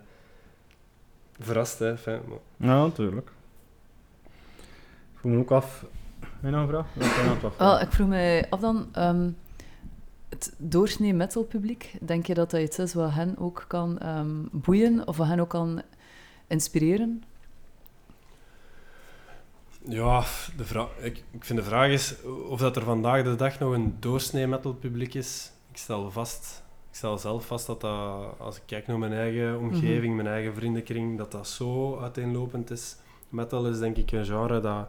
verrast. 1.44 1.78
Hè. 1.78 1.92
Maar- 2.04 2.18
Ja, 2.56 2.82
natuurlijk. 2.86 3.26
Ik 5.12 5.18
vroeg 5.20 5.32
me 5.32 5.38
ook 5.38 5.50
af... 5.50 5.84
Heb 6.20 6.28
je 6.42 6.50
nog 6.50 6.60
een 6.62 6.68
vraag? 6.68 6.86
Ja, 6.94 7.32
ik 7.48 7.52
Wel, 7.58 7.80
ik 7.80 7.92
vroeg 7.92 8.08
mij 8.08 8.46
af 8.50 8.60
dan, 8.60 8.88
ehm, 8.92 9.30
het 10.34 10.54
doorsnee 10.58 11.14
metalpubliek, 11.14 11.96
denk 12.00 12.26
je 12.26 12.34
dat 12.34 12.50
dat 12.50 12.60
iets 12.60 12.78
is 12.78 12.94
wat 12.94 13.10
hen 13.10 13.38
ook 13.38 13.64
kan 13.68 13.98
ehm, 13.98 14.34
boeien 14.50 15.06
of 15.06 15.16
wat 15.16 15.26
hen 15.26 15.40
ook 15.40 15.48
kan 15.48 15.82
inspireren? 16.46 17.22
Ja, 19.88 20.24
de 20.56 20.64
vraag, 20.64 20.88
ik, 21.00 21.24
ik 21.30 21.44
vind 21.44 21.58
de 21.58 21.64
vraag 21.64 21.90
is 21.90 22.14
of 22.48 22.60
dat 22.60 22.76
er 22.76 22.82
vandaag 22.82 23.22
de 23.22 23.34
dag 23.34 23.58
nog 23.58 23.72
een 23.72 23.96
doorsnee 24.00 24.46
metal 24.46 24.74
publiek 24.74 25.14
is. 25.14 25.52
Ik 25.70 25.76
stel 25.76 26.10
vast, 26.10 26.62
ik 26.90 26.96
stel 26.96 27.18
zelf 27.18 27.46
vast 27.46 27.66
dat 27.66 27.80
dat, 27.80 28.38
als 28.38 28.56
ik 28.56 28.62
kijk 28.66 28.86
naar 28.86 28.98
mijn 28.98 29.12
eigen 29.12 29.58
omgeving, 29.58 30.14
mijn 30.14 30.28
eigen 30.28 30.54
vriendenkring, 30.54 31.18
dat 31.18 31.32
dat 31.32 31.48
zo 31.48 31.98
uiteenlopend 32.00 32.70
is. 32.70 32.96
Metal 33.28 33.66
is 33.66 33.78
denk 33.78 33.96
ik 33.96 34.12
een 34.12 34.24
genre 34.24 34.60
dat 34.60 34.88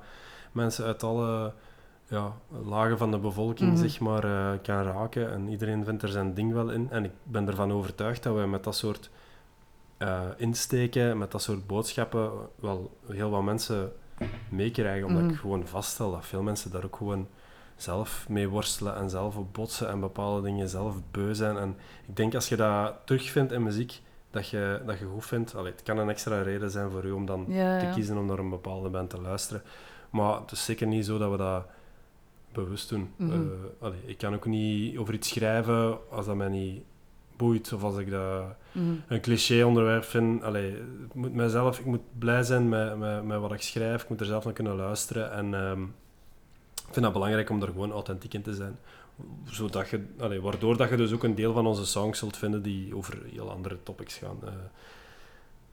mensen 0.52 0.86
uit 0.86 1.04
alle 1.04 1.54
ja, 2.08 2.34
lagen 2.66 2.97
van 2.97 3.12
de 3.12 3.18
bevolking 3.18 3.72
Mhm. 3.72 3.82
zeg 3.82 3.99
maar, 3.99 4.24
eh, 4.24 4.60
kan 4.62 4.84
raken. 4.84 5.32
En 5.32 5.49
iedereen 5.49 5.86
vindt 5.86 6.03
er 6.03 6.10
zijn 6.10 6.34
ding 6.34 6.53
wel 6.53 6.70
in. 6.70 6.88
En 6.91 7.03
ik 7.03 7.12
ben 7.24 7.47
ervan 7.47 7.72
overtuigd 7.72 8.24
dat 8.24 8.34
wij 8.36 8.47
met 8.47 8.64
dat 8.64 8.76
soort 8.76 9.10
eh, 9.97 10.22
insteken, 10.38 11.18
met 11.18 11.32
dat 11.32 11.41
soort 11.41 11.68
boodschappen, 11.68 12.32
wel 12.56 12.97
heel 13.12 13.30
wat 13.30 13.43
mensen 13.43 13.91
meekrijgen. 14.49 15.08
Omdat 15.08 15.22
Mhm. 15.24 15.32
ik 15.32 15.38
gewoon 15.39 15.68
vaststel 15.68 16.12
dat 16.12 16.26
veel 16.26 16.41
mensen 16.41 16.72
daar 16.72 16.84
ook 16.86 16.95
gewoon 16.95 17.28
zelf 17.76 18.26
mee 18.30 18.49
worstelen 18.49 18.95
en 18.95 19.10
zelf 19.10 19.38
op 19.38 19.53
botsen 19.53 19.89
en 19.89 19.99
bepaalde 19.99 20.41
dingen 20.41 20.70
zelf 20.70 20.95
beu 21.12 21.34
zijn. 21.34 21.58
En 21.58 21.78
ik 22.08 22.16
denk 22.16 22.36
als 22.36 22.49
je 22.49 22.56
dat 22.56 22.93
terugvindt 23.06 23.51
in 23.51 23.64
muziek, 23.64 24.01
dat 24.32 24.49
je, 24.49 24.82
dat 24.86 24.99
je 24.99 25.06
goed 25.06 25.26
vindt. 25.26 25.56
Allee, 25.56 25.72
het 25.72 25.84
kan 25.84 25.97
een 25.97 26.10
extra 26.10 26.41
reden 26.41 26.72
zijn 26.72 26.89
voor 26.91 27.06
u 27.06 27.12
om 27.12 27.26
dan 27.26 27.45
Ja, 27.47 27.80
te 27.80 27.86
ja. 27.86 27.91
kiezen 27.93 28.18
om 28.18 28.26
naar 28.26 28.39
een 28.39 28.49
bepaalde 28.49 28.89
band 28.89 29.10
te 29.10 29.22
luisteren. 29.22 29.64
Maar 30.10 30.39
het 30.39 30.51
is 30.51 30.66
zeker 30.66 30.88
niet 30.88 31.06
zo 31.06 31.18
dat 31.18 31.32
we 31.32 31.38
dat 31.38 31.66
bewust 32.56 32.89
doen. 32.89 33.10
Mhm. 33.16 33.32
Eh, 33.32 33.39
allee, 33.80 33.99
ik 34.06 34.18
kan 34.18 34.34
ook 34.34 34.45
niet 34.45 34.97
over 34.97 35.14
iets 35.14 35.30
schrijven 35.30 35.97
als 36.10 36.26
dat 36.26 36.36
mij 36.36 36.49
niet 36.49 36.82
boeit 37.36 37.74
of 37.74 37.84
als 37.84 37.97
ik 37.97 38.10
dat 38.10 38.43
Mhm. 38.72 38.93
een 39.08 39.22
cliché-onderwerp 39.22 40.03
vind. 40.03 40.43
Allee, 40.43 40.72
het 41.01 41.14
moet 41.14 41.34
mijzelf, 41.34 41.80
ik 41.80 41.86
moet 41.86 42.20
blij 42.20 42.43
zijn 42.43 42.70
met, 42.70 42.97
met, 42.97 43.24
met 43.24 43.39
wat 43.39 43.53
ik 43.53 43.62
schrijf. 43.62 44.03
Ik 44.03 44.10
moet 44.10 44.20
er 44.20 44.26
zelf 44.26 44.43
naar 44.43 44.53
kunnen 44.53 44.76
luisteren. 44.76 45.32
En 45.32 45.53
ehm, 45.53 45.84
ik 46.88 46.91
vind 46.93 47.01
dat 47.06 47.14
belangrijk 47.14 47.49
om 47.49 47.62
er 47.62 47.68
gewoon 47.68 47.91
authentiek 47.91 48.34
in 48.34 48.41
te 48.41 48.53
zijn. 48.53 48.78
Zodat 49.45 49.89
je, 49.89 50.06
allee, 50.20 50.41
waardoor 50.41 50.78
dat 50.78 50.89
je 50.89 50.95
dus 50.97 51.14
ook 51.14 51.24
een 51.24 51.36
deel 51.36 51.53
van 51.53 51.66
onze 51.68 51.86
songs 51.86 52.20
zult 52.20 52.38
vinden 52.38 52.62
die 52.62 52.95
over 52.95 53.18
heel 53.32 53.51
andere 53.51 53.78
topics 53.84 54.18
gaan. 54.18 54.38
Eh, 54.43 54.49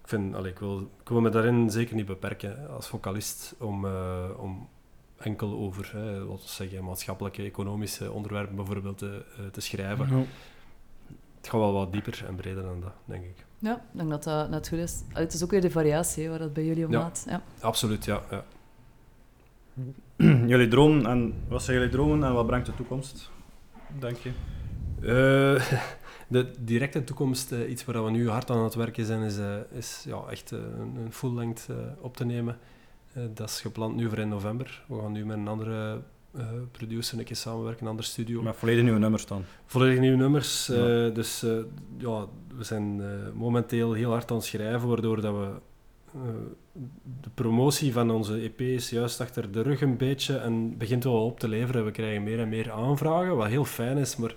ik, 0.03 0.09
vind, 0.09 0.35
allee, 0.35 0.51
ik, 0.51 0.59
wil, 0.59 0.78
ik 1.03 1.09
wil 1.09 1.20
me 1.20 1.30
daarin 1.30 1.70
zeker 1.70 1.95
niet 1.95 2.07
beperken 2.07 2.70
als 2.70 2.89
vocalist 2.89 3.55
om, 3.59 3.85
eh, 3.85 4.24
om 4.37 4.68
enkel 5.27 5.53
over 5.53 5.91
hè, 5.93 6.27
we 6.27 6.37
zeggen, 6.39 6.85
maatschappelijke, 6.85 7.43
economische 7.43 8.12
onderwerpen 8.12 8.57
bijvoorbeeld 8.57 8.99
te, 8.99 9.25
eh, 9.39 9.45
te 9.47 9.61
schrijven. 9.61 10.09
Ja. 10.16 10.25
Het 11.37 11.51
gaat 11.51 11.61
wel 11.61 11.73
wat 11.73 11.93
dieper 11.93 12.25
en 12.27 12.35
breder 12.35 12.62
dan 12.62 12.81
dat, 12.81 12.93
denk 13.05 13.25
ik. 13.25 13.45
Ja, 13.59 13.75
ik 13.75 13.99
denk 13.99 14.11
dat 14.11 14.23
dat 14.25 14.51
net 14.51 14.68
goed 14.68 14.79
is. 14.79 15.03
Allee, 15.12 15.25
Het 15.25 15.35
is 15.35 15.43
ook 15.45 15.51
weer 15.51 15.61
de 15.61 15.70
variatie 15.70 16.23
hè, 16.25 16.31
waar 16.31 16.39
dat 16.39 16.53
bij 16.53 16.64
jullie 16.64 16.87
om 16.87 16.93
Ja. 16.93 17.01
gaat. 17.01 17.25
Ja. 17.29 17.43
Absoluut, 17.61 18.05
ja. 18.05 18.23
ja. 18.31 18.45
jullie 20.47 20.68
dromen, 20.68 21.07
en 21.07 21.35
wat 21.49 21.62
zijn 21.62 21.77
jullie 21.77 21.93
dromen 21.93 22.25
en 22.25 22.33
wat 22.35 22.47
brengt 22.47 22.66
de 22.66 22.75
toekomst, 22.75 23.31
denk 23.99 24.16
je? 24.16 24.31
Eh, 25.01 25.81
de 26.29 26.51
directe 26.61 27.05
toekomst, 27.05 27.53
eh, 27.53 27.70
iets 27.70 27.85
waar 27.85 28.05
we 28.05 28.11
nu 28.11 28.29
hard 28.29 28.51
aan 28.51 28.64
het 28.64 28.75
werken 28.75 29.05
zijn, 29.05 29.23
is, 29.23 29.39
eh, 29.39 29.55
is 29.73 30.05
ja, 30.07 30.23
echt 30.31 30.53
eh, 30.53 30.59
een, 30.59 30.97
een 30.97 31.12
full-length 31.12 31.66
eh, 31.70 31.77
op 32.01 32.16
te 32.16 32.25
nemen. 32.25 32.59
Eh, 33.13 33.23
dat 33.35 33.49
is 33.49 33.61
gepland 33.61 33.97
nu 33.97 34.09
voor 34.09 34.19
in 34.19 34.29
november. 34.29 34.83
We 34.89 35.01
gaan 35.01 35.13
nu 35.13 35.25
met 35.25 35.37
een 35.37 35.49
andere 35.49 36.01
eh, 36.35 36.47
producer 36.71 37.19
een 37.19 37.25
keer 37.25 37.37
samenwerken, 37.37 37.83
een 37.83 37.91
andere 37.91 38.09
studio. 38.09 38.43
Met 38.43 38.57
volledig 38.57 38.83
nieuwe 38.83 38.99
nummers 38.99 39.27
dan. 39.27 39.45
Volledig 39.67 40.01
nieuwe 40.01 40.17
nummers. 40.17 40.69
eh, 40.69 41.15
dus 41.15 41.41
ja, 41.99 42.27
we 42.57 42.65
zijn 42.65 43.03
momenteel 43.35 43.93
heel 43.93 44.11
hard 44.11 44.31
aan 44.31 44.37
het 44.37 44.47
schrijven, 44.47 44.89
waardoor 44.89 45.21
dat 45.21 45.35
we 45.35 45.49
de 47.21 47.31
promotie 47.35 47.93
van 47.93 48.11
onze 48.11 48.35
EP 48.41 48.61
is 48.61 48.91
juist 48.91 49.21
achter 49.21 49.53
de 49.53 49.63
rug 49.63 49.81
een 49.81 49.97
beetje 49.97 50.37
en 50.37 50.79
begint 50.79 51.05
wel 51.05 51.25
op 51.25 51.41
te 51.41 51.49
leveren. 51.49 51.85
We 51.85 51.91
krijgen 51.91 52.23
meer 52.23 52.41
en 52.41 52.49
meer 52.49 52.71
aanvragen, 52.71 53.37
wat 53.37 53.49
heel 53.49 53.65
fijn 53.65 53.97
is, 53.99 54.17
maar 54.17 54.35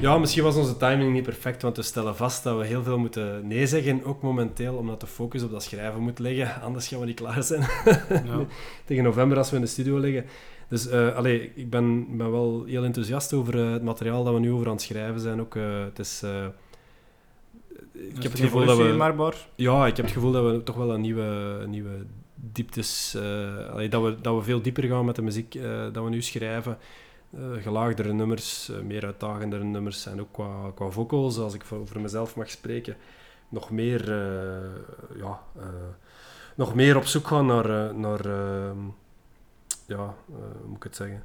ja, 0.00 0.18
misschien 0.18 0.42
was 0.42 0.56
onze 0.56 0.76
timing 0.76 1.12
niet 1.12 1.22
perfect, 1.22 1.62
want 1.62 1.76
we 1.76 1.82
stellen 1.82 2.16
vast 2.16 2.44
dat 2.44 2.58
we 2.58 2.66
heel 2.66 2.82
veel 2.82 2.98
moeten 2.98 3.46
nee 3.46 3.66
zeggen, 3.66 4.04
ook 4.04 4.22
momenteel, 4.22 4.74
omdat 4.74 5.00
de 5.00 5.06
focus 5.06 5.42
op 5.42 5.50
dat 5.50 5.62
schrijven 5.62 6.00
moet 6.00 6.18
liggen, 6.18 6.62
anders 6.62 6.88
gaan 6.88 7.00
we 7.00 7.06
niet 7.06 7.20
klaar 7.20 7.42
zijn 7.42 7.60
Ja. 8.08 8.46
tegen 8.86 9.04
november 9.04 9.38
als 9.38 9.50
we 9.50 9.56
in 9.56 9.62
de 9.62 9.68
studio 9.68 9.98
liggen. 9.98 10.24
Dus 10.72 10.90
allee, 10.90 11.52
ik 11.54 11.70
ben, 11.70 12.16
ben 12.16 12.30
wel 12.30 12.64
heel 12.66 12.84
enthousiast 12.84 13.32
over 13.32 13.58
eh, 13.58 13.72
het 13.72 13.82
materiaal 13.82 14.24
dat 14.24 14.34
we 14.34 14.40
nu 14.40 14.52
over 14.52 14.66
aan 14.66 14.72
het 14.72 14.82
schrijven 14.82 15.20
zijn. 15.20 15.40
Ook, 15.40 15.56
eh, 15.56 15.84
het 15.84 15.98
is, 15.98 16.22
ik 17.92 18.22
heb 18.22 18.32
het 18.32 18.40
gevoel 18.40 18.64
dat 18.66 18.76
we... 18.76 19.32
Ja, 19.54 19.86
ik 19.86 19.96
heb 19.96 20.04
het 20.04 20.14
gevoel 20.14 20.32
dat 20.32 20.52
we 20.52 20.62
toch 20.62 20.76
wel 20.76 20.94
een 20.94 21.00
nieuwe, 21.00 21.64
nieuwe 21.68 22.06
dieptes... 22.34 23.16
allee, 23.70 23.88
dat, 23.88 24.02
we, 24.02 24.20
dat 24.20 24.34
we 24.34 24.42
veel 24.42 24.62
dieper 24.62 24.84
gaan 24.84 25.04
met 25.04 25.16
de 25.16 25.22
muziek 25.22 25.58
dat 25.92 26.04
we 26.04 26.10
nu 26.10 26.22
schrijven. 26.22 26.78
Eh, 27.36 27.62
gelaagdere 27.62 28.12
nummers, 28.12 28.68
eh, 28.68 28.80
meer 28.80 29.04
uitdagendere 29.04 29.64
nummers. 29.64 30.06
En 30.06 30.20
ook 30.20 30.32
qua, 30.32 30.70
qua 30.74 30.88
vocals, 30.88 31.38
als 31.38 31.54
ik 31.54 31.64
voor, 31.64 31.86
voor 31.86 32.00
mezelf 32.00 32.36
mag 32.36 32.50
spreken, 32.50 32.96
nog 33.48 33.70
meer, 33.70 34.12
eh, 34.12 35.16
ja, 35.16 35.40
nog 36.54 36.74
meer 36.74 36.96
op 36.96 37.04
zoek 37.04 37.26
gaan 37.26 37.46
naar... 37.46 37.94
naar 37.94 38.24
ehm, 38.26 38.78
ja, 39.86 40.14
hoe 40.26 40.66
moet 40.66 40.76
ik 40.76 40.82
het 40.82 40.96
zeggen? 40.96 41.22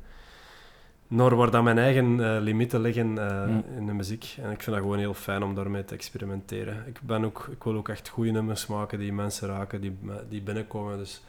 naar 1.10 1.36
waar 1.36 1.64
mijn 1.64 1.78
eigen 1.78 2.40
limieten 2.42 2.82
liggen 2.82 3.08
Mm. 3.08 3.64
in 3.78 3.86
de 3.86 3.94
muziek. 3.94 4.36
En 4.38 4.52
ik 4.52 4.62
vind 4.62 4.76
dat 4.76 4.86
gewoon 4.86 4.98
heel 4.98 5.14
fijn 5.14 5.44
om 5.44 5.56
daarmee 5.56 5.86
te 5.86 5.94
experimenteren. 5.94 6.84
Ik, 6.88 7.02
ben 7.02 7.26
ook, 7.26 7.48
ik 7.52 7.64
wil 7.64 7.76
ook 7.76 7.90
echt 7.90 8.08
goede 8.08 8.32
nummers 8.32 8.68
maken 8.68 9.00
die 9.00 9.14
mensen 9.14 9.48
raken, 9.48 9.82
die, 9.82 9.98
die 10.30 10.42
binnenkomen. 10.42 10.98
Dus 10.98 11.22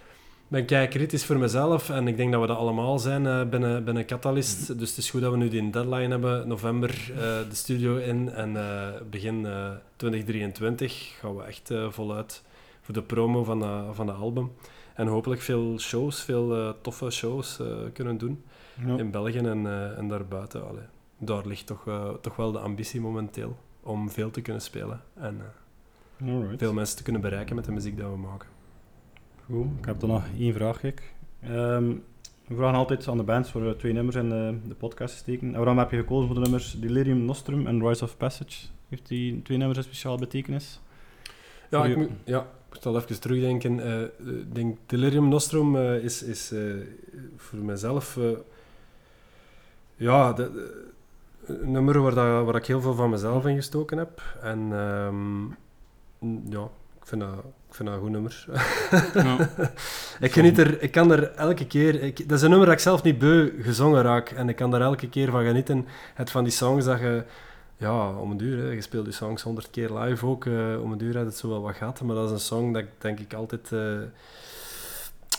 ben 0.49 0.65
kei 0.67 0.89
kritisch 0.89 1.25
voor 1.25 1.39
mezelf 1.39 1.91
en 1.91 2.09
ik 2.09 2.17
denk 2.17 2.33
dat 2.33 2.41
we 2.41 2.47
dat 2.47 2.57
allemaal 2.57 2.99
zijn 2.99 3.27
eh, 3.27 3.49
binnen, 3.49 3.85
binnen 3.85 4.07
Catalyst. 4.07 4.79
Dus 4.79 4.89
het 4.89 4.99
is 4.99 5.11
goed 5.11 5.21
dat 5.21 5.31
we 5.31 5.37
nu 5.37 5.49
die 5.49 5.71
deadline 5.71 6.09
hebben, 6.09 6.49
november 6.49 6.91
eh, 6.91 7.17
de 7.49 7.55
studio 7.55 7.97
in 7.97 8.31
en 8.31 8.57
eh, 8.57 8.89
begin 9.11 9.47
eh, 9.47 9.71
2023 9.97 11.17
gaan 11.21 11.37
we 11.37 11.43
echt 11.43 11.73
voluit 11.89 12.43
voor 12.81 12.95
de 12.95 13.03
promo 13.03 13.45
van, 13.45 13.59
de 13.59 13.85
van 13.93 14.07
de 14.07 14.13
album. 14.13 14.53
En 14.95 15.07
hopelijk 15.07 15.41
veel 15.41 15.79
shows, 15.79 16.23
veel 16.23 16.75
toffe 16.81 17.11
shows 17.11 17.61
kunnen 17.93 18.19
doen 18.19 18.45
Ja. 18.87 18.97
in 18.99 19.11
België 19.11 19.39
en, 19.39 19.67
en 19.97 20.09
daarbuiten. 20.09 20.69
Allee, 20.69 20.85
daar 21.19 21.47
ligt 21.47 21.67
toch, 21.67 21.85
toch 22.21 22.37
wel 22.37 22.53
de 22.53 22.59
ambitie 22.59 23.01
momenteel 23.01 23.57
om 23.83 24.11
veel 24.11 24.31
te 24.31 24.41
kunnen 24.41 24.63
spelen 24.63 25.03
en 25.15 25.41
veel 26.57 26.73
mensen 26.73 26.97
te 26.97 27.03
kunnen 27.03 27.23
bereiken 27.23 27.55
met 27.55 27.65
de 27.65 27.73
muziek 27.73 27.97
die 27.97 28.05
we 28.05 28.17
maken. 28.17 28.49
Goed, 29.51 29.67
ik 29.79 29.85
heb 29.85 30.01
dan 30.01 30.09
nog 30.09 30.25
één 30.39 30.53
vraag. 30.55 30.81
Kijk. 30.81 31.13
Ehm, 31.41 31.89
we 32.47 32.55
vragen 32.55 32.79
altijd 32.79 33.09
aan 33.09 33.17
de 33.17 33.23
bands 33.23 33.51
voor 33.51 33.67
eh, 33.67 33.71
twee 33.73 33.93
nummers 33.93 34.17
in 34.17 34.29
de, 34.29 34.59
de 34.69 34.75
podcast 34.75 35.13
te 35.13 35.19
steken. 35.21 35.47
En 35.49 35.57
waarom 35.57 35.79
heb 35.79 35.91
je 35.91 35.97
gekozen 35.97 36.27
voor 36.27 36.35
de 36.35 36.41
nummers 36.43 36.81
Delirium 36.81 37.25
Nostrum 37.25 37.67
en 37.67 37.87
Rise 37.89 38.05
of 38.05 38.17
Passage? 38.17 38.67
Heeft 38.89 39.09
die 39.09 39.43
twee 39.43 39.57
nummers 39.59 39.79
een 39.79 39.85
speciale 39.85 40.19
betekenis? 40.19 40.81
Ja, 41.71 41.85
ik 41.85 41.97
moet, 41.97 42.09
ja, 42.25 42.39
ik 42.41 42.75
moet 42.75 42.87
al 42.87 42.97
even 42.97 43.21
terugdenken. 43.21 43.81
Eh, 43.81 44.03
Ik 44.39 44.55
denk 44.55 44.79
Delirium 44.87 45.29
Nostrum 45.29 45.77
eh, 45.77 46.05
is, 46.05 46.23
is 46.23 46.53
eh, 46.53 46.61
voor 47.37 47.59
mezelf 47.59 48.17
eh, 48.17 48.25
ja, 49.97 50.33
de, 50.33 50.53
de- 50.53 50.87
een 51.47 51.71
nummer 51.71 52.01
waar, 52.03 52.15
dat, 52.15 52.45
waar 52.45 52.57
ik 52.57 52.67
heel 52.67 52.81
veel 52.81 52.95
van 52.95 53.11
mezelf 53.11 53.47
in 53.47 53.57
gestoken 53.57 53.99
heb. 53.99 54.23
En 54.43 54.59
ehm, 54.73 55.45
ja, 56.51 56.69
ik 57.01 57.07
vind 57.07 57.21
dat, 57.21 57.31
ik 57.39 57.45
vind 57.79 57.89
dat 57.89 57.99
een 57.99 58.05
goed 58.05 58.11
nummer. 58.11 58.45
ik, 60.27 60.33
geniet 60.33 60.59
er, 60.59 60.83
ik 60.83 60.91
kan 60.91 61.13
er 61.13 61.35
elke 61.35 61.67
keer... 61.67 62.03
Ik, 62.03 62.29
dat 62.29 62.39
is 62.39 62.43
een 62.43 62.51
nummer 62.51 62.67
dat 62.67 62.77
ik 62.77 62.83
zelf 62.83 63.03
niet 63.03 63.19
beu 63.19 63.53
gezongen 63.63 64.03
raak. 64.03 64.31
En 64.31 64.49
ik 64.49 64.57
kan 64.57 64.71
daar 64.71 64.81
elke 64.81 65.09
keer 65.09 65.31
van 65.31 65.45
genieten. 65.45 65.87
Het 66.15 66.31
van 66.31 66.45
die 66.45 66.53
songs 66.53 66.85
dat 66.85 66.99
je... 66.99 67.23
Ja, 67.77 68.11
om 68.11 68.31
een 68.31 68.37
duur. 68.37 68.59
Hè. 68.65 68.71
Je 68.71 68.81
speelt 68.81 69.05
die 69.05 69.15
songs 69.15 69.43
honderd 69.43 69.71
keer 69.71 69.91
live 69.99 70.27
ook. 70.27 70.47
eh, 70.47 70.83
om 70.83 70.93
een 70.93 70.99
duur 70.99 71.17
had 71.17 71.27
het 71.27 71.37
zo 71.37 71.49
wel 71.49 71.63
wat 71.63 71.77
gehad. 71.77 72.01
Maar 72.01 72.15
dat 72.17 72.25
is 72.27 72.31
een 72.31 72.41
song 72.41 72.73
dat 72.73 72.83
ik 72.83 72.89
denk 72.99 73.19
ik 73.21 73.35
altijd... 73.35 73.73
eh, 73.73 73.99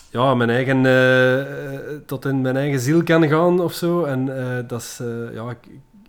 ja, 0.09 0.35
mijn 0.35 0.49
eigen, 0.49 0.85
eh, 0.85 1.97
tot 2.05 2.25
in 2.25 2.41
mijn 2.41 2.57
eigen 2.57 2.79
ziel 2.79 3.03
kan 3.03 3.27
gaan 3.27 3.59
of 3.59 3.73
zo. 3.73 4.03
En 4.03 4.25
dat 4.67 4.81
is... 4.81 5.01
ja, 5.33 5.49
ik, 5.49 5.67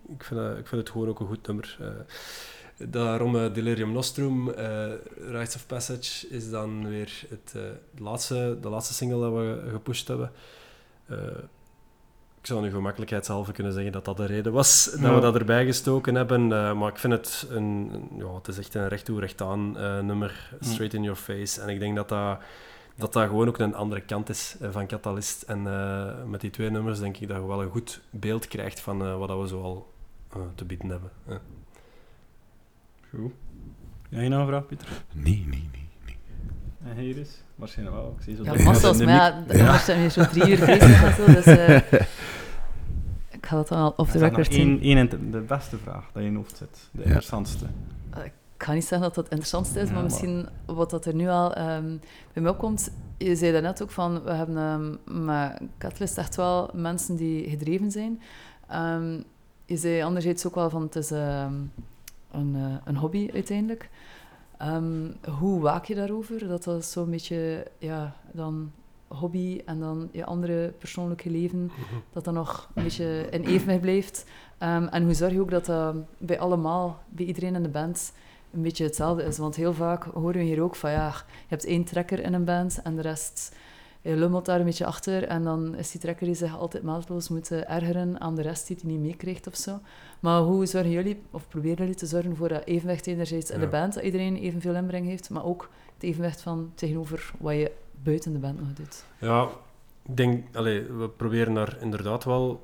ik, 0.09 0.24
vind 0.24 0.41
ik 0.41 0.66
vind 0.66 0.81
het 0.81 0.91
gewoon 0.91 1.09
ook 1.09 1.20
een 1.20 1.26
goed 1.26 1.47
nummer. 1.47 1.76
Daarom 2.89 3.37
eh, 3.37 3.53
Delirium 3.53 3.93
Nostrum. 3.93 4.51
Rites 5.28 5.55
of 5.55 5.66
Passage 5.66 6.28
is 6.28 6.51
dan 6.51 6.89
weer 6.89 7.24
het, 7.28 7.53
eh, 7.55 7.62
de, 7.95 8.03
laatste, 8.03 8.59
de 8.61 8.68
laatste 8.68 8.95
single 8.95 9.20
dat 9.20 9.33
we 9.33 9.70
gepusht 9.70 10.09
hebben. 10.09 10.33
Eh, 11.07 11.16
ik 12.41 12.47
zou 12.47 12.62
nu 12.62 12.70
gemakkelijkheidshalve 12.70 13.53
kunnen 13.53 13.72
zeggen 13.72 13.93
dat 13.93 14.05
dat 14.05 14.16
de 14.16 14.26
reden 14.26 14.53
was 14.53 14.85
dat 15.01 15.14
we 15.14 15.20
dat 15.20 15.35
erbij 15.35 15.64
gestoken 15.64 16.14
hebben. 16.14 16.49
maar 16.78 16.89
ik 16.89 16.99
vind 16.99 17.12
het 17.12 17.47
een, 17.51 17.91
ja, 18.18 18.35
het 18.35 18.49
is 18.49 18.59
echt 18.59 18.74
een 18.74 18.89
recht 18.89 19.05
toe, 19.05 19.20
recht 19.20 19.41
aan 19.43 19.72
nummer. 20.07 20.51
Straight 20.61 20.95
in 20.95 21.03
your 21.03 21.18
face. 21.18 21.61
En 21.61 21.68
ik 21.68 21.78
denk 21.78 21.97
dat 21.97 22.09
dat, 22.09 22.39
dat 22.97 23.12
dat 23.12 23.26
gewoon 23.26 23.49
ook 23.49 23.59
een 23.59 23.74
andere 23.74 24.01
kant 24.01 24.28
is 24.28 24.57
van 24.70 24.87
Catalyst. 24.87 25.43
En 25.43 25.62
met 26.31 26.41
die 26.41 26.51
twee 26.51 26.70
nummers 26.70 26.99
denk 26.99 27.16
ik 27.16 27.28
dat 27.28 27.37
je 27.37 27.47
wel 27.47 27.62
een 27.62 27.70
goed 27.70 28.01
beeld 28.11 28.49
krijgt 28.49 28.81
van 28.81 29.18
wat 29.18 29.28
dat 29.28 29.41
we 29.41 29.47
zoal 29.47 29.93
te 30.55 30.64
bieden 30.64 30.89
hebben. 30.89 31.11
Eh. 33.13 33.19
Goed. 33.21 33.33
Jij 34.09 34.29
nog 34.29 34.41
een 34.41 34.47
vraag, 34.47 34.67
Pieter? 34.67 34.89
Nee, 35.13 35.45
nee, 35.49 35.69
nee. 35.73 36.17
En 36.85 36.97
hier 36.97 37.17
is? 37.17 37.43
Waarschijnlijk 37.55 37.97
wel. 37.99 38.15
Ik 38.19 38.23
zie 38.25 38.37
zo 38.37 38.45
Ja, 38.45 38.63
massas, 38.63 38.99
maar 38.99 39.09
ja, 39.09 39.45
anders 39.49 39.85
zijn 39.85 40.03
we 40.03 40.09
zo 40.11 40.25
drie 40.27 40.51
uur 40.59 40.67
bezig 40.67 41.03
en 41.05 41.15
zo, 41.15 41.25
dus 41.27 41.45
eh, 41.45 41.77
ik 43.31 43.47
ga 43.47 43.57
dat 43.57 43.69
dan 43.69 43.79
al 43.79 43.93
off 43.97 44.11
the 44.13 44.19
record 44.19 44.53
zien. 44.53 44.81
één, 44.81 44.97
één 45.11 45.31
de 45.31 45.41
beste 45.41 45.77
vraag 45.79 46.05
dat 46.13 46.23
je 46.23 46.29
in 46.29 46.31
je 46.31 46.37
hoofd 46.39 46.57
zit. 46.57 46.89
De 46.93 47.03
interessantste. 47.03 47.67
Ik 48.25 48.67
ga 48.67 48.73
niet 48.73 48.85
zeggen 48.85 49.01
dat 49.07 49.15
dat 49.15 49.25
het 49.25 49.33
interessantste 49.33 49.81
is, 49.81 49.87
Ja, 49.89 49.93
maar 49.95 50.03
maar- 50.03 50.11
misschien 50.11 50.49
wat 50.67 50.91
dat 50.91 51.07
er 51.07 51.15
nu 51.15 51.29
al 51.29 51.55
ehm, 51.55 51.97
bij 52.33 52.43
mij 52.43 52.51
opkomt. 52.51 52.93
Je 53.19 53.37
zei 53.37 53.53
daarnet 53.53 53.83
ook 53.83 53.91
van, 53.91 54.23
we 54.23 54.33
hebben 54.33 54.57
ehm 54.57 55.25
met 55.27 55.61
Catalyst 55.79 56.19
echt 56.19 56.37
wel 56.37 56.71
mensen 56.75 57.17
die 57.17 57.49
gedreven 57.51 57.91
zijn. 57.91 58.21
Ehm, 58.69 59.21
je 59.67 59.77
zei 59.77 60.03
anderzijds 60.03 60.47
ook 60.47 60.55
wel 60.55 60.71
van, 60.71 60.83
het 60.83 60.97
is 60.97 61.11
ehm, 61.11 61.53
een, 62.33 62.55
eh, 62.57 62.74
een 62.85 62.97
hobby 62.97 63.31
uiteindelijk. 63.33 63.91
Ehm, 64.59 65.11
hoe 65.39 65.61
waak 65.61 65.85
je 65.85 65.95
daarover? 65.95 66.49
Dat 66.49 66.64
dat 66.64 66.85
zo'n 66.85 67.11
beetje, 67.11 67.66
ja, 67.78 68.16
dan 68.33 68.72
hobby 69.09 69.61
en 69.64 69.81
dan 69.81 70.09
je 70.12 70.24
andere 70.24 70.74
persoonlijke 70.78 71.31
leven, 71.31 71.70
dat 72.12 72.24
dat 72.24 72.35
nog 72.35 72.70
een 72.74 72.83
beetje 72.83 73.26
in 73.31 73.45
evenwicht 73.45 73.81
blijft. 73.81 74.24
Ehm, 74.59 74.85
en 74.85 75.05
hoe 75.05 75.14
zorg 75.14 75.33
je 75.33 75.41
ook 75.41 75.51
dat 75.51 75.66
dat 75.66 75.95
bij 76.18 76.39
allemaal, 76.39 77.03
bij 77.09 77.24
iedereen 77.24 77.55
in 77.55 77.62
de 77.62 77.68
band, 77.68 78.12
een 78.51 78.62
beetje 78.62 78.85
hetzelfde 78.85 79.24
is? 79.24 79.39
Want 79.39 79.57
heel 79.57 79.74
vaak 79.74 80.05
horen 80.05 80.39
we 80.39 80.47
hier 80.47 80.62
ook 80.62 80.76
van, 80.76 80.91
ja, 80.91 81.09
je 81.09 81.47
hebt 81.49 81.64
één 81.64 81.85
trekker 81.85 82.20
in 82.20 82.35
een 82.35 82.45
band 82.45 82.83
en 82.83 82.97
de 82.97 83.03
rest 83.03 83.57
je 84.03 84.17
lummelt 84.17 84.45
daar 84.45 84.59
een 84.59 84.65
beetje 84.65 84.87
achter 84.87 85.23
en 85.25 85.43
dan 85.43 85.75
is 85.75 85.91
die 85.91 86.01
trekker 86.01 86.27
die 86.27 86.35
zich 86.35 86.59
altijd 86.59 86.83
maatloos 86.83 87.29
moet 87.29 87.51
eh, 87.51 87.71
ergeren 87.71 88.21
aan 88.21 88.35
de 88.35 88.43
rest 88.43 88.67
die 88.67 88.77
hij 88.83 88.91
niet 88.91 89.01
meekrijgt 89.01 89.47
of 89.47 89.57
zo. 89.57 89.79
Maar 90.21 90.41
hoe 90.41 90.67
zorgen 90.67 90.91
jullie, 90.91 91.23
of 91.31 91.49
proberen 91.49 91.77
jullie 91.77 91.95
te 91.95 92.07
zorgen 92.07 92.37
voor 92.37 92.49
dat 92.49 92.65
evenwicht 92.65 93.07
enerzijds 93.07 93.51
in 93.51 93.61
de 93.61 93.67
band, 93.67 93.95
dat 93.95 94.03
iedereen 94.05 94.37
evenveel 94.37 94.75
inbreng 94.75 95.07
heeft, 95.07 95.31
maar 95.31 95.45
ook 95.45 95.69
het 95.95 96.03
evenwicht 96.03 96.41
van 96.43 96.73
tegenover 96.75 97.33
wat 97.39 97.55
je 97.55 97.71
buiten 98.03 98.33
de 98.33 98.39
band 98.39 98.59
nog 98.61 98.73
doet? 98.73 99.05
Ja, 99.19 99.49
ik 100.09 100.17
denk, 100.17 100.45
we 100.53 101.11
proberen 101.17 101.55
daar 101.55 101.77
inderdaad 101.81 102.25
wel 102.25 102.61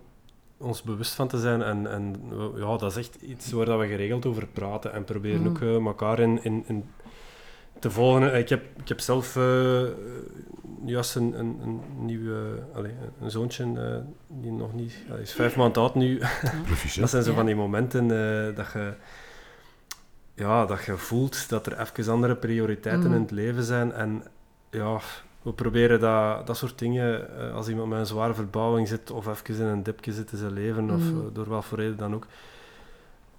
ons 0.58 0.82
bewust 0.82 1.14
van 1.14 1.28
te 1.28 1.38
zijn. 1.40 1.62
En, 1.62 1.90
en 1.90 2.14
ja, 2.56 2.76
dat 2.76 2.90
is 2.90 2.96
echt 2.96 3.14
iets 3.22 3.52
waar 3.52 3.66
dat 3.66 3.78
we 3.80 3.86
geregeld 3.86 4.26
over 4.26 4.46
praten 4.46 4.92
en 4.92 5.04
proberen 5.04 5.40
Mhm. 5.40 5.48
ook 5.50 5.60
eh, 5.60 5.74
elkaar 5.86 6.18
in, 6.18 6.44
in, 6.44 6.64
in 6.66 6.84
te 7.80 7.90
volgen. 7.90 8.34
Ik 8.38 8.48
heb, 8.48 8.64
ik 8.80 8.88
heb 8.88 9.00
zelf 9.00 9.36
eh, 9.36 9.82
juist 10.84 11.14
een, 11.14 11.38
een, 11.38 11.58
een 11.62 11.80
nieuwe, 12.04 12.62
allee, 12.74 12.92
een 13.20 13.30
zoontje 13.30 13.64
eh, 13.64 13.96
die 14.40 14.52
nog 14.52 14.72
niet, 14.74 14.94
hij 15.08 15.20
is 15.20 15.32
vijf 15.32 15.56
maanden 15.56 15.82
oud 15.82 15.94
nu. 15.94 16.18
Dat 17.00 17.10
zijn 17.10 17.22
zo 17.22 17.34
van 17.34 17.46
die 17.46 17.54
momenten 17.56 18.02
eh, 18.02 18.56
dat 18.56 18.72
je 18.72 18.92
ja, 20.34 20.66
dat 20.66 20.84
je 20.84 20.96
voelt 20.96 21.48
dat 21.48 21.66
er 21.66 21.80
even 21.80 22.12
andere 22.12 22.36
prioriteiten 22.36 23.04
Mhm. 23.04 23.14
in 23.14 23.20
het 23.22 23.30
leven 23.30 23.62
zijn. 23.62 23.92
En 23.92 24.22
ja, 24.70 25.00
we 25.42 25.52
proberen 25.52 26.00
dat, 26.00 26.46
dat 26.46 26.56
soort 26.56 26.78
dingen, 26.78 27.38
eh, 27.38 27.54
als 27.54 27.68
iemand 27.68 27.88
met 27.88 27.98
een 27.98 28.06
zware 28.06 28.34
verbouwing 28.34 28.88
zit 28.88 29.10
of 29.10 29.26
even 29.26 29.54
in 29.64 29.70
een 29.70 29.82
dipje 29.82 30.12
zit 30.12 30.32
in 30.32 30.38
zijn 30.38 30.52
leven, 30.52 30.90
of 30.90 31.00
eh, 31.00 31.16
door 31.32 31.48
wat 31.48 31.64
voor 31.64 31.78
reden 31.78 31.96
dan 31.96 32.14
ook, 32.14 32.26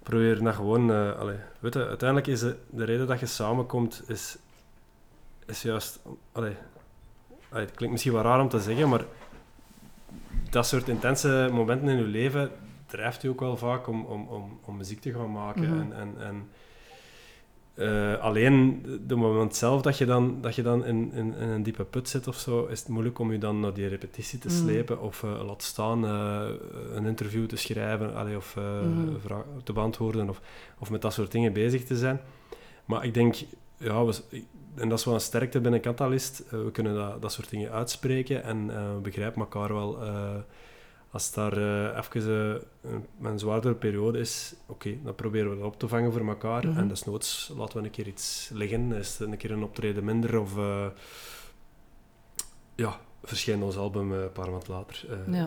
proberen 0.02 0.44
dat 0.44 0.54
gewoon... 0.54 0.90
eh 0.92 1.18
allee, 1.18 1.36
weet 1.60 1.74
je, 1.74 1.86
uiteindelijk 1.86 2.28
is 2.28 2.40
de, 2.40 2.56
de 2.70 2.84
reden 2.84 3.06
dat 3.06 3.20
je 3.20 3.26
samenkomt, 3.26 4.02
is, 4.06 4.36
is 5.46 5.62
juist... 5.62 6.00
Allee, 6.32 6.56
allee, 7.50 7.64
het 7.64 7.74
klinkt 7.74 7.90
misschien 7.94 8.12
wel 8.12 8.22
raar 8.22 8.40
om 8.40 8.48
te 8.48 8.60
zeggen, 8.60 8.88
maar 8.88 9.04
dat 10.50 10.66
soort 10.66 10.88
intense 10.88 11.48
momenten 11.52 11.88
in 11.88 11.96
je 11.96 12.02
leven 12.02 12.50
drijft 12.86 13.22
je 13.22 13.28
ook 13.28 13.40
wel 13.40 13.56
vaak 13.56 13.86
om, 13.88 14.04
om, 14.04 14.26
om, 14.28 14.58
om 14.64 14.76
muziek 14.76 15.00
te 15.00 15.12
gaan 15.12 15.32
maken. 15.32 15.62
Mhm. 15.68 15.80
En, 15.80 15.92
en, 15.96 16.14
en 16.26 16.48
eh, 17.74 18.20
alleen 18.22 18.82
de- 19.06 19.14
moment 19.14 19.56
zelf 19.56 19.82
dat 19.82 19.98
je 19.98 20.04
dan, 20.04 20.38
dat 20.40 20.54
je 20.54 20.62
dan 20.62 20.84
in, 20.84 21.12
in, 21.12 21.34
in 21.34 21.48
een 21.48 21.62
diepe 21.62 21.84
put 21.84 22.08
zit 22.08 22.28
of 22.28 22.36
zo, 22.36 22.64
is 22.66 22.78
het 22.78 22.88
moeilijk 22.88 23.18
om 23.18 23.32
je 23.32 23.38
dan 23.38 23.60
naar 23.60 23.74
die 23.74 23.86
repetitie 23.88 24.38
te 24.38 24.48
Mhm. 24.48 24.56
slepen 24.56 25.00
of 25.00 25.22
eh, 25.22 25.44
laat 25.46 25.62
staan 25.62 26.04
eh, 26.04 26.46
een 26.94 27.06
interview 27.06 27.46
te 27.46 27.56
schrijven 27.56 28.14
allee, 28.14 28.36
of 28.36 28.56
Mhm. 28.56 29.14
te 29.64 29.72
beantwoorden 29.72 30.28
of, 30.28 30.40
of 30.78 30.90
met 30.90 31.02
dat 31.02 31.12
soort 31.12 31.32
dingen 31.32 31.52
bezig 31.52 31.84
te 31.84 31.96
zijn. 31.96 32.20
Maar 32.84 33.04
ik 33.04 33.14
denk, 33.14 33.34
ja, 33.76 34.04
we, 34.04 34.14
en 34.80 34.88
dat 34.88 34.98
is 34.98 35.04
wel 35.04 35.14
een 35.14 35.20
sterkte 35.20 35.60
binnen 35.60 35.80
Catalyst, 35.80 36.40
eh, 36.40 36.50
we 36.50 36.70
kunnen 36.70 36.94
dat, 36.94 37.22
dat 37.22 37.32
soort 37.32 37.50
dingen 37.50 37.70
uitspreken 37.70 38.42
en 38.42 38.70
eh, 38.70 38.94
we 38.94 39.00
begrijpen 39.00 39.40
elkaar 39.40 39.72
wel. 39.72 40.02
eh, 40.02 40.34
als 41.10 41.32
daar 41.32 41.52
even 41.98 42.62
een, 42.82 43.06
een 43.22 43.38
zwaardere 43.38 43.74
periode 43.74 44.18
is, 44.18 44.54
oké, 44.66 44.98
dan 45.02 45.14
proberen 45.14 45.50
we 45.50 45.56
dat 45.56 45.66
op 45.66 45.78
te 45.78 45.88
vangen 45.88 46.12
voor 46.12 46.28
elkaar. 46.28 46.66
Mhm. 46.66 46.78
En 46.78 46.88
desnoods 46.88 47.52
laten 47.56 47.78
we 47.78 47.84
een 47.84 47.90
keer 47.90 48.06
iets 48.06 48.50
liggen, 48.52 48.92
is 48.92 49.18
het 49.18 49.28
een 49.28 49.36
keer 49.36 49.50
een 49.50 49.62
optreden 49.62 50.04
minder 50.04 50.40
of... 50.40 50.54
ja, 52.74 53.00
verschijnt 53.22 53.62
ons 53.62 53.76
album 53.76 54.12
een 54.12 54.32
paar 54.32 54.50
maanden 54.50 54.70
later. 54.70 55.06
Ja. 55.30 55.46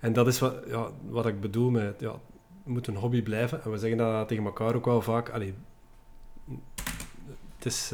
En 0.00 0.12
dat 0.12 0.26
is 0.26 0.38
wat, 0.38 0.54
ja, 0.66 0.90
wat 1.08 1.26
ik 1.26 1.40
bedoel 1.40 1.70
met... 1.70 2.00
Ja, 2.00 2.10
het 2.10 2.72
moet 2.72 2.86
een 2.86 2.96
hobby 2.96 3.22
blijven. 3.22 3.62
En 3.62 3.70
we 3.70 3.78
zeggen 3.78 3.98
dat 3.98 4.28
tegen 4.28 4.44
elkaar 4.44 4.74
ook 4.74 4.84
wel 4.84 5.02
vaak. 5.02 5.30
Allee, 5.30 5.54
het 7.56 7.66
is... 7.66 7.92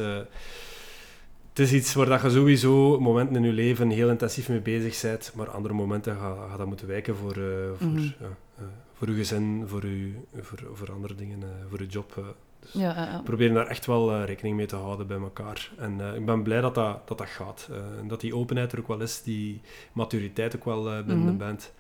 het 1.59 1.67
is 1.67 1.73
iets 1.73 1.95
waar 1.95 2.07
dat 2.07 2.23
je 2.23 2.31
sowieso 2.31 3.01
momenten 3.01 3.37
in 3.37 3.43
je 3.43 3.53
leven 3.53 3.91
heel 3.91 4.09
intensief 4.11 4.49
mee 4.49 4.61
bezig 4.61 5.01
bent, 5.03 5.33
maar 5.35 5.51
andere 5.51 5.75
momenten 5.75 6.17
ga, 6.17 6.47
ga 6.51 6.57
dat 6.57 6.67
moeten 6.67 6.87
wijken 6.87 7.17
voor, 7.17 7.31
eh, 7.37 7.69
voor, 7.79 7.87
Mhm. 7.89 8.03
ja, 8.03 8.37
eh, 8.59 8.65
voor 8.95 9.09
je 9.09 9.15
gezin, 9.15 9.65
voor, 9.67 9.87
je, 9.87 10.13
voor, 10.41 10.59
voor 10.73 10.93
andere 10.93 11.15
dingen, 11.15 11.43
eh, 11.43 11.49
voor 11.69 11.81
je 11.81 11.87
job. 11.87 12.13
eh. 12.17 12.25
Dus 12.61 12.73
Ja, 12.73 13.21
proberen 13.25 13.55
daar 13.55 13.67
echt 13.67 13.87
wel 13.87 14.13
eh, 14.13 14.25
rekening 14.25 14.57
mee 14.57 14.67
te 14.67 14.77
houden 14.77 15.07
bij 15.07 15.17
elkaar. 15.19 15.71
En 15.79 16.01
eh, 16.01 16.15
ik 16.15 16.27
ben 16.27 16.43
blij 16.43 16.61
dat 16.61 16.75
dat, 16.75 17.09
dat, 17.09 17.19
dat 17.19 17.27
gaat. 17.29 17.69
eh, 17.71 17.99
en 18.01 18.09
dat 18.09 18.21
die 18.21 18.37
openheid 18.37 18.73
er 18.73 18.79
ook 18.79 18.89
wel 18.89 19.01
is, 19.01 19.23
die 19.23 19.61
maturiteit 19.93 20.57
ook 20.57 20.65
wel 20.65 20.89
eh, 20.91 21.05
binnen 21.05 21.27
de 21.27 21.33
band, 21.33 21.73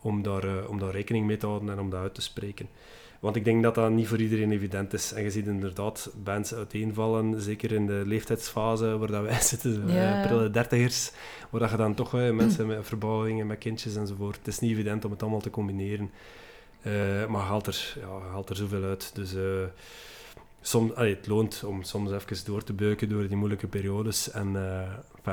om 0.00 0.22
daar, 0.22 0.44
eh, 0.44 0.68
om 0.70 0.78
daar 0.78 0.90
rekening 0.90 1.26
mee 1.26 1.36
te 1.36 1.46
houden 1.46 1.70
en 1.70 1.78
om 1.78 1.90
dat 1.90 2.00
uit 2.00 2.14
te 2.14 2.20
spreken. 2.22 2.68
Want 3.20 3.36
ik 3.36 3.44
denk 3.44 3.62
dat 3.62 3.74
dat 3.74 3.90
niet 3.90 4.08
voor 4.08 4.18
iedereen 4.20 4.52
evident 4.52 4.92
is. 4.92 5.12
En 5.12 5.22
je 5.22 5.30
ziet 5.30 5.46
inderdaad 5.46 6.10
bands 6.24 6.54
uiteenvallen, 6.54 7.40
zeker 7.40 7.72
in 7.72 7.86
de 7.86 8.02
leeftijdsfase 8.06 8.98
waar 8.98 9.10
dat 9.10 9.22
wij 9.22 9.40
zitten, 9.52 9.82
Ja, 9.86 9.94
ja. 9.94 10.20
eh, 10.22 10.26
prille 10.26 10.50
dertigers, 10.50 11.12
waar 11.50 11.60
dat 11.60 11.70
je 11.70 11.76
dan 11.76 11.94
toch 11.94 12.14
eh, 12.14 12.30
mensen 12.30 12.66
met 12.66 12.86
verbouwingen, 12.86 13.46
met 13.46 13.58
kindjes 13.58 13.96
enzovoort. 13.96 14.36
Het 14.36 14.46
is 14.46 14.58
niet 14.58 14.70
evident 14.72 15.04
om 15.04 15.10
het 15.10 15.22
allemaal 15.22 15.40
te 15.40 15.50
combineren. 15.50 16.10
Eh, 16.82 17.26
maar 17.26 17.42
haalt 17.42 17.66
er, 17.66 17.94
ja, 18.00 18.28
haalt 18.30 18.48
er 18.50 18.56
zoveel 18.56 18.82
uit. 18.84 19.10
Dus 19.14 19.34
eh, 19.34 19.42
soms, 20.60 20.94
allee, 20.94 21.14
het 21.14 21.26
loont 21.26 21.62
om 21.66 21.82
soms 21.82 22.12
even 22.12 22.44
door 22.44 22.62
te 22.64 22.72
beuken 22.72 23.08
door 23.08 23.28
die 23.28 23.36
moeilijke 23.36 23.66
periodes. 23.66 24.30
En 24.30 24.46
eh, 24.56 25.32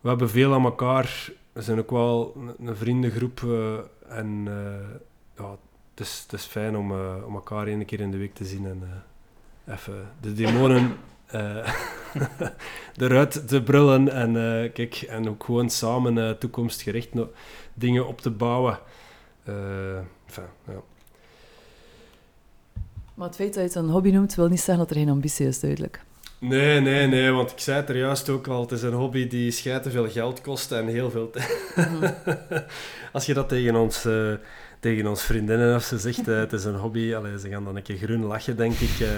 we 0.00 0.08
hebben 0.08 0.30
veel 0.30 0.54
aan 0.54 0.64
elkaar. 0.64 1.32
We 1.52 1.62
zijn 1.62 1.78
ook 1.78 1.90
wel 1.90 2.34
een, 2.36 2.68
een 2.68 2.76
vriendengroep. 2.76 3.40
eh, 3.42 3.78
en 4.18 4.42
eh, 4.46 5.44
ja, 5.44 5.56
is, 6.02 6.20
het 6.22 6.40
is 6.40 6.44
fijn 6.44 6.76
om, 6.76 6.92
eh, 6.92 7.26
om 7.26 7.34
elkaar 7.34 7.66
één 7.66 7.84
keer 7.84 8.00
in 8.00 8.10
de 8.10 8.16
week 8.16 8.34
te 8.34 8.44
zien 8.44 8.66
en 8.66 8.82
eh, 9.64 9.74
even 9.74 10.08
de 10.20 10.32
demonen 10.32 10.96
eh, 11.26 11.72
eruit 12.96 13.48
te 13.48 13.62
brullen. 13.62 14.08
En, 14.08 14.32
kijk, 14.72 14.94
en 14.94 15.28
ook 15.28 15.44
gewoon 15.44 15.70
samen 15.70 16.38
toekomstgericht 16.38 17.14
no- 17.14 17.30
dingen 17.74 18.06
op 18.06 18.20
te 18.20 18.30
bouwen. 18.30 18.78
Enfin, 19.44 20.44
ja. 20.66 20.82
Maar 23.14 23.26
het 23.26 23.36
feit 23.36 23.54
dat 23.54 23.62
je 23.62 23.68
het 23.68 23.74
een 23.74 23.92
hobby 23.92 24.10
noemt, 24.10 24.34
wil 24.34 24.48
niet 24.48 24.60
zeggen 24.60 24.78
dat 24.78 24.90
er 24.90 24.96
geen 24.96 25.08
ambitie 25.08 25.46
is, 25.46 25.60
duidelijk. 25.60 26.04
Nee, 26.38 26.80
nee, 26.80 27.06
nee, 27.06 27.30
want 27.30 27.50
ik 27.50 27.58
zei 27.58 27.80
het 27.80 27.88
er 27.88 27.96
juist 27.96 28.28
ook 28.28 28.46
al. 28.46 28.60
Het 28.60 28.72
is 28.72 28.82
een 28.82 28.92
hobby 28.92 29.28
die 29.28 29.50
schijt 29.50 29.82
te 29.82 29.90
veel 29.90 30.08
geld 30.08 30.40
kost 30.40 30.72
en 30.72 30.86
heel 30.86 31.10
veel 31.10 31.30
tijd. 31.30 31.72
Als 33.12 33.26
je 33.26 33.34
dat 33.34 33.48
tegen 33.48 33.76
ons, 33.76 34.06
tegen 34.82 35.06
ons 35.06 35.22
vriendinnen 35.22 35.74
of 35.74 35.82
ze 35.82 35.98
zegt, 35.98 36.28
eh, 36.28 36.36
het 36.36 36.52
is 36.52 36.64
een 36.64 36.74
hobby, 36.74 37.14
allee, 37.14 37.38
ze 37.38 37.48
gaan 37.48 37.64
dan 37.64 37.76
een 37.76 37.82
keer 37.82 37.96
groen 37.96 38.24
lachen, 38.24 38.56
denk 38.56 38.72
ik. 38.72 39.00
eh, 39.00 39.08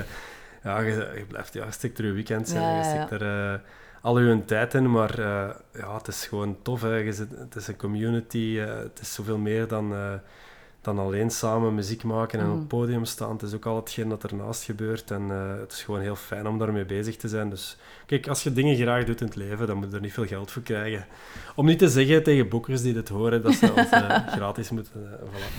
ja, 0.62 0.80
je, 0.80 1.12
je 1.16 1.24
blijft, 1.28 1.54
ja, 1.54 1.70
stikt 1.70 1.98
er 1.98 2.04
je 2.04 2.12
weekend 2.12 2.50
Ja, 2.50 2.76
je 2.76 2.84
stikt 2.84 3.10
er 3.10 3.52
eh, 3.52 3.58
al 4.00 4.18
je 4.20 4.44
tijd 4.44 4.74
in, 4.74 4.90
maar 4.90 5.20
ja, 5.72 5.96
het 5.96 6.08
is 6.08 6.26
gewoon 6.26 6.56
tof. 6.62 6.82
Hè. 6.82 6.96
Je 6.96 7.12
zit, 7.12 7.28
het 7.38 7.56
is 7.56 7.66
een 7.66 7.76
community, 7.76 8.56
het 8.56 8.98
is 9.00 9.14
zoveel 9.14 9.38
meer 9.38 9.68
dan, 9.68 9.92
dan 10.84 10.98
alleen 10.98 11.30
samen 11.30 11.74
muziek 11.74 12.02
maken 12.04 12.40
en 12.40 12.50
op 12.50 12.58
het 12.58 12.68
podium 12.68 13.04
staan. 13.04 13.32
Het 13.32 13.42
is 13.42 13.54
ook 13.54 13.66
al 13.66 13.76
hetgeen 13.76 14.08
dat 14.08 14.24
ernaast 14.24 14.62
gebeurt 14.62 15.10
en 15.10 15.30
eh, 15.30 15.60
het 15.60 15.72
is 15.72 15.82
gewoon 15.82 16.00
heel 16.00 16.16
fijn 16.16 16.46
om 16.46 16.58
daarmee 16.58 16.84
bezig 16.84 17.16
te 17.16 17.28
zijn. 17.28 17.50
Dus 17.50 17.76
kijk, 18.06 18.28
als 18.28 18.42
je 18.42 18.52
dingen 18.52 18.76
graag 18.76 19.04
doet 19.04 19.20
in 19.20 19.26
het 19.26 19.36
leven, 19.36 19.66
dan 19.66 19.76
moet 19.76 19.90
je 19.90 19.94
er 19.94 20.00
niet 20.00 20.12
veel 20.12 20.26
geld 20.26 20.50
voor 20.50 20.62
krijgen. 20.62 21.06
Om 21.54 21.66
niet 21.66 21.78
te 21.78 21.88
zeggen 21.88 22.22
tegen 22.22 22.48
boekers 22.48 22.82
die 22.82 22.92
dit 22.92 23.08
horen, 23.08 23.42
dat 23.42 23.54
ze 23.54 23.72
ons 23.72 23.90
eh, 23.90 24.26
gratis 24.36 24.70
moeten 24.70 24.92
uh, 25.02 25.28
voilà. 25.30 25.50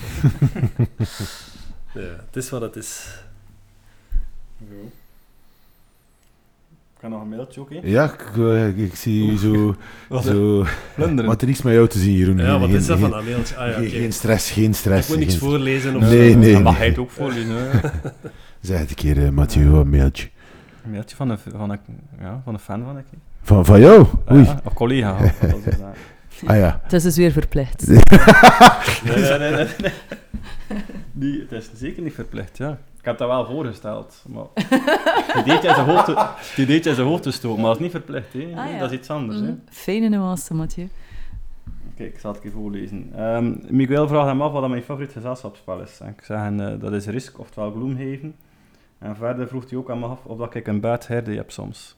ja, 1.99 2.23
het 2.26 2.36
is 2.36 2.49
wat 2.49 2.61
het 2.61 2.76
is. 2.76 3.19
Heb 7.02 7.10
nog 7.12 7.22
een 7.22 7.30
mailtje 7.30 7.62
ook, 7.62 7.70
hè? 7.70 7.80
Ja, 7.84 8.04
ik, 8.14 8.32
eh, 8.38 8.78
ik 8.78 8.96
zie 8.96 9.38
zo... 9.38 9.76
zo 10.26 10.66
Plunderen. 10.96 11.30
wat 11.30 11.41
er 11.41 11.48
iets 11.50 11.62
met 11.62 11.74
jou 11.74 11.88
te 11.88 12.00
zien, 12.00 12.14
Jeroen. 12.14 12.38
Ja, 12.38 12.60
wat 12.60 12.70
Geen- 12.70 12.78
is 12.78 12.86
dat 12.86 13.00
geen- 13.00 13.10
van 13.10 13.18
dat 13.18 13.30
mailtje? 13.30 13.56
Ah 13.56 13.68
ja, 13.68 13.74
geen, 13.74 13.88
oké. 13.88 13.96
geen 13.96 14.14
stress, 14.14 14.52
geen 14.52 14.74
stress. 14.74 15.10
Ik 15.10 15.16
moet 15.16 15.26
niks 15.26 15.38
voorlezen 15.38 15.96
of 15.96 16.02
Nee, 16.02 16.32
zo. 16.32 16.38
nee. 16.38 16.54
Dan 16.54 16.64
mag 16.64 16.78
hij 16.78 16.88
het 16.88 16.98
ook 16.98 17.12
voorlezen. 17.12 17.56
hè. 17.56 17.80
Zeg 18.62 18.80
het 18.80 18.89
een 18.89 18.96
keer, 18.96 19.24
eh, 19.26 19.30
Mathieu, 19.30 19.66
een 19.76 19.89
mailtje. 19.89 20.30
Een 20.86 20.91
mailtje 20.91 21.16
van 21.16 21.30
een, 21.30 21.38
van 21.56 21.70
een, 21.70 21.80
ja, 22.20 22.41
van 22.43 22.54
een 22.54 22.60
fan 22.60 22.84
van 22.84 22.98
ik. 22.98 23.06
Van, 23.41 23.66
van 23.66 23.80
jou? 23.80 24.06
Oei. 24.32 24.43
Ja, 24.50 24.62
of 24.64 24.74
collega. 24.74 25.18
wat? 25.41 25.76
Ah 26.46 26.58
ja. 26.58 26.80
Het 26.84 26.93
is 26.93 27.04
dus 27.04 27.16
weer 27.18 27.32
verplicht. 27.32 27.88
Nee, 27.88 28.00
nee, 29.06 29.39
nee, 29.39 29.52
nee, 29.52 29.68
nee. 29.82 29.91
Die, 31.12 31.39
het 31.50 31.52
is 31.52 31.70
zeker 31.76 32.04
niet 32.04 32.14
verplicht, 32.14 32.58
ja. 32.58 32.78
Ik 33.06 33.12
heb 33.12 33.20
dat 33.20 33.30
wel 33.30 33.45
voorgesteld, 33.45 34.24
maar... 34.28 34.45
Die 35.34 35.43
deed 35.43 35.62
je 35.62 35.74
zijn 35.74 35.86
hoofd, 35.86 36.06
te- 36.06 36.28
die 36.56 36.66
deed 36.66 36.84
je 36.84 36.89
in 36.89 36.95
zijn 36.95 37.08
hoofd 37.08 37.24
te 37.24 37.32
stoken, 37.32 37.58
maar 37.62 37.68
dat 37.68 37.76
is 37.76 37.82
niet 37.82 37.91
verplicht, 37.91 38.34
hè. 38.34 38.39
Ah, 38.56 38.72
ja. 38.72 38.80
Dat 38.80 38.91
is 38.91 38.97
iets 38.97 39.10
anders, 39.10 39.39
hè. 39.39 39.45
Mm, 39.45 39.62
Fijne 39.70 40.10
nuance, 40.10 40.53
Mathieu. 40.53 40.88
Kijk, 41.95 42.14
ik 42.14 42.20
zal 42.20 42.34
het 42.34 42.43
even 42.43 42.51
voorlezen. 42.60 43.10
Ehm, 43.16 43.53
Miguel 43.70 44.08
vraagt 44.08 44.28
hem 44.28 44.41
af 44.41 44.51
wat 44.51 44.70
mijn 44.70 44.82
favoriet 44.84 45.12
gezelschapsspel 45.12 45.82
is. 45.82 45.99
En 45.99 46.08
ik 46.08 46.22
zeg 46.24 46.38
eh, 46.51 46.68
dat 46.80 46.93
is 46.93 47.06
Risk, 47.08 47.39
oftewel 47.39 47.72
Gloomhaven. 47.72 48.36
En 48.97 49.16
verder 49.16 49.47
vroeg 49.47 49.70
hij 49.70 49.78
ook 49.80 49.89
aan 49.89 49.99
me 49.99 50.06
af 50.06 50.26
of 50.26 50.38
dat 50.38 50.56
ik 50.56 50.68
een 50.68 50.80
bad 50.80 51.08
hair 51.08 51.24
day 51.24 51.36
heb 51.36 51.51
soms. 51.51 51.95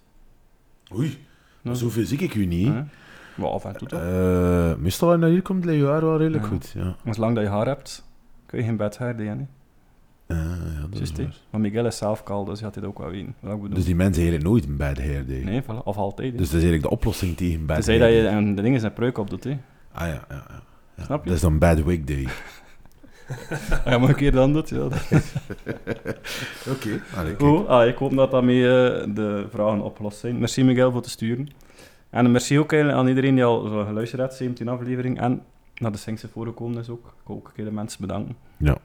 Oei, 0.95 1.25
Ja. 1.61 1.73
zoveel 1.73 2.05
zie 2.05 2.19
ik 2.19 2.33
u 2.35 2.45
niet. 2.45 2.67
Ja. 2.67 2.87
Maar 3.35 3.49
af 3.49 3.65
en 3.65 3.77
toe 3.77 3.87
toch. 3.87 3.99
Eh, 3.99 4.75
meestal 4.75 5.07
als 5.07 5.17
je 5.17 5.21
naar 5.23 5.31
hier 5.33 5.41
komt, 5.41 5.65
ligt 5.65 5.79
je 5.79 5.85
haar 5.87 6.01
wel 6.05 6.17
redelijk 6.17 6.43
Ja. 6.43 6.49
goed. 6.49 6.71
Ja. 6.75 6.95
Maar 7.03 7.13
Zolang 7.13 7.35
dat 7.35 7.43
je 7.43 7.49
haar 7.49 7.65
hebt, 7.65 8.03
kun 8.45 8.59
je 8.59 8.65
geen 8.65 8.77
bad 8.77 8.97
hair 8.97 9.17
day 9.17 9.25
hebben. 9.25 9.49
Ja, 10.27 10.57
dat 10.89 11.01
is. 11.01 11.11
Maar 11.49 11.61
Miguel 11.61 11.85
is 11.85 11.97
zelf 11.97 12.23
kaal, 12.23 12.45
dus 12.45 12.59
hij 12.59 12.63
had 12.63 12.73
dit 12.73 12.85
ook 12.85 12.97
wel 12.97 13.09
weten. 13.09 13.35
Dus 13.73 13.85
die 13.85 13.95
mensen 13.95 14.21
eigenlijk 14.21 14.49
nooit 14.49 14.65
een 14.65 14.77
bad 14.77 14.97
hair 14.97 15.27
day. 15.27 15.43
Nee, 15.43 15.63
voilà, 15.63 15.83
of 15.83 15.97
altijd. 15.97 16.31
hè. 16.31 16.37
Dus 16.37 16.49
dat 16.49 16.61
is 16.61 16.63
eigenlijk 16.63 16.83
de 16.83 16.89
oplossing 16.89 17.37
tegen 17.37 17.65
bad 17.65 17.75
Tenzij 17.75 17.99
hair 17.99 18.13
dat 18.13 18.21
je 18.21 18.27
en 18.27 18.55
de 18.55 18.61
dingen 18.61 18.79
zijn 18.79 18.93
pruik 18.93 19.17
op 19.17 19.29
doet, 19.29 19.43
hè. 19.43 19.57
Ah 19.91 20.07
ja, 20.07 20.07
ja, 20.07 20.25
ja. 20.29 20.61
ja. 20.95 21.03
Snap 21.03 21.23
je? 21.23 21.27
Dat 21.29 21.35
is 21.35 21.43
dan 21.43 21.57
bad 21.57 21.83
wig 21.83 22.03
day. 22.03 22.27
Je 23.85 23.97
maar 23.97 24.09
een 24.09 24.15
keer 24.15 24.31
dan 24.31 24.53
doet, 24.53 24.69
ja. 24.69 24.83
Oké. 26.73 27.01
Allee, 27.15 27.35
kijk. 27.35 27.39
Goed, 27.39 27.67
ah, 27.67 27.87
ik 27.87 27.97
hoop 27.97 28.15
dat 28.15 28.31
daarmee 28.31 28.63
eh, 28.63 29.15
de 29.15 29.45
vragen 29.49 29.81
opgelost 29.81 30.19
zijn. 30.19 30.39
Merci 30.39 30.63
Miguel 30.63 30.91
voor 30.91 31.01
te 31.01 31.09
sturen. 31.09 31.47
En 32.09 32.31
merci 32.31 32.59
ook 32.59 32.73
aan 32.73 33.07
iedereen 33.07 33.35
die 33.35 33.43
al 33.43 33.67
zo 33.67 33.85
geluisterd 33.85 34.21
heeft, 34.21 34.35
17 34.35 34.67
aflevering. 34.67 35.19
En 35.19 35.41
naar 35.75 35.91
de 35.91 35.97
Singse 35.97 36.27
voorgekomen 36.27 36.79
is 36.79 36.89
ook. 36.89 37.05
Ik 37.05 37.27
wil 37.27 37.35
ook 37.35 37.47
een 37.47 37.53
keer 37.53 37.65
de 37.65 37.71
mensen 37.71 38.01
bedanken. 38.01 38.35
Ja. 38.57 38.77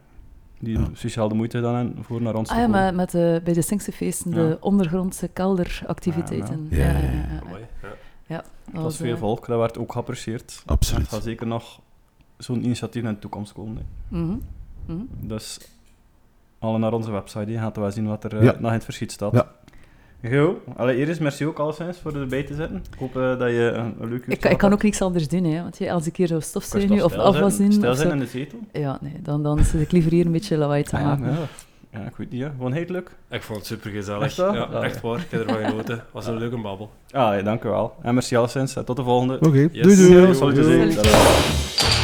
Die 0.65 0.79
Ja. 0.79 0.89
speciaal 0.93 1.29
de 1.29 1.35
moeite 1.35 1.57
hebben 1.59 1.97
voor 2.05 2.23
naar 2.23 2.35
ons 2.35 2.49
Ah 2.49 2.55
te 2.55 2.61
ja, 2.61 2.67
komen. 2.67 2.81
maar 2.83 2.95
met 2.95 3.11
de, 3.11 3.41
bij 3.45 3.53
de 3.53 3.63
Singse 3.63 3.93
feesten, 3.93 4.31
Ja. 4.31 4.37
de 4.37 4.57
ondergrondse 4.61 5.29
kelderactiviteiten. 5.29 6.67
Ja, 6.71 6.79
ja, 6.79 6.99
ja. 6.99 7.41
Amai, 7.47 7.67
ja. 8.27 8.37
Dat 8.37 8.75
Dat 8.75 8.83
was 8.83 8.97
veel 8.97 9.15
eh, 9.15 9.19
volk, 9.21 9.47
dat 9.47 9.59
werd 9.59 9.79
ook 9.79 9.93
geapprecieerd. 9.93 10.63
Absoluut. 10.67 11.07
Er 11.07 11.13
gaat 11.13 11.23
zeker 11.23 11.47
nog 11.47 11.81
zo'n 12.37 12.65
initiatief 12.65 13.03
in 13.03 13.09
de 13.09 13.19
toekomst 13.19 13.53
komen. 13.53 13.77
hè. 14.09 14.17
mhm, 14.19 14.37
mhm. 14.87 15.01
Dus 15.21 15.59
alle 16.59 16.79
naar 16.79 16.93
onze 16.93 17.11
website, 17.11 17.45
die 17.45 17.59
gaat 17.59 17.77
wel 17.77 17.91
zien 17.91 18.07
wat 18.07 18.25
er 18.25 18.37
eh, 18.37 18.43
Ja. 18.45 18.53
nog 18.59 18.67
in 18.71 18.77
het 18.77 18.85
verschiet 18.85 19.13
staat. 19.13 19.33
Ja. 19.33 19.51
Goed. 20.31 20.57
Allee, 20.77 20.99
Iris, 21.01 21.19
merci 21.19 21.47
ook 21.47 21.59
alleszins 21.59 21.99
voor 21.99 22.15
erbij 22.17 22.43
te 22.43 22.55
zitten. 22.55 22.77
Ik 22.93 22.99
hoop 22.99 23.17
eh, 23.17 23.39
dat 23.39 23.51
je 23.51 23.73
een, 23.75 23.95
een 24.01 24.09
leuk 24.09 24.25
Ik, 24.27 24.45
ik 24.45 24.59
kan 24.59 24.73
ook 24.73 24.83
niks 24.83 25.03
anders 25.03 25.29
doen, 25.29 25.45
hè, 25.45 25.63
want 25.63 25.79
ja, 25.79 25.93
als 25.93 26.07
ik 26.07 26.17
hier 26.17 26.27
zou 26.27 26.41
stofzuigen 26.41 26.95
nu, 26.95 27.01
of 27.01 27.15
afwas 27.17 27.57
doen... 27.57 27.73
stil 27.73 27.91
of 27.91 27.97
zijn 27.97 28.11
in 28.13 28.19
de 28.19 28.27
zetel. 28.27 28.59
Ja, 28.73 28.99
nee, 29.01 29.13
dan, 29.23 29.43
dan 29.43 29.65
zit 29.65 29.81
ik 29.81 29.93
liever 29.93 30.11
hier 30.13 30.27
een 30.27 30.33
beetje 30.33 30.57
lawaai 30.57 30.83
te 30.83 30.97
Ah, 30.97 31.03
ja, 31.03 31.09
maken. 31.09 31.27
ja. 31.27 31.99
ja, 32.01 32.07
ik 32.07 32.17
weet 32.17 32.31
niet, 32.31 32.43
hè. 32.43 32.49
gewoon 32.51 32.73
heel 32.73 32.85
leuk. 32.89 33.11
Ik 33.31 33.43
vond 33.43 33.59
het 33.59 33.67
super 33.67 33.91
gezellig. 33.91 34.23
Echt? 34.23 34.37
Ja, 34.37 34.45
Ah, 34.45 34.85
echt 34.85 34.95
ja. 34.95 35.01
waar. 35.09 35.19
Ik 35.19 35.27
heb 35.31 35.49
ervan 35.49 35.65
genoten. 35.71 36.05
was 36.13 36.27
een 36.27 36.37
leuke 36.39 36.61
babbel. 36.61 36.91
Ah, 37.11 37.37
ja, 37.37 37.43
dank 37.43 37.65
u 37.65 37.69
wel. 37.69 37.95
En 38.03 38.15
merci 38.15 38.37
alleszins. 38.37 38.77
en 38.77 38.85
Tot 38.85 38.97
de 38.97 39.03
volgende. 39.03 39.39
Oké, 39.41 39.69
Yes. 39.73 39.83
doei 39.83 39.97
doei. 39.97 40.27
Yo, 40.27 40.33
salut, 40.33 40.57
Salut. 40.57 42.02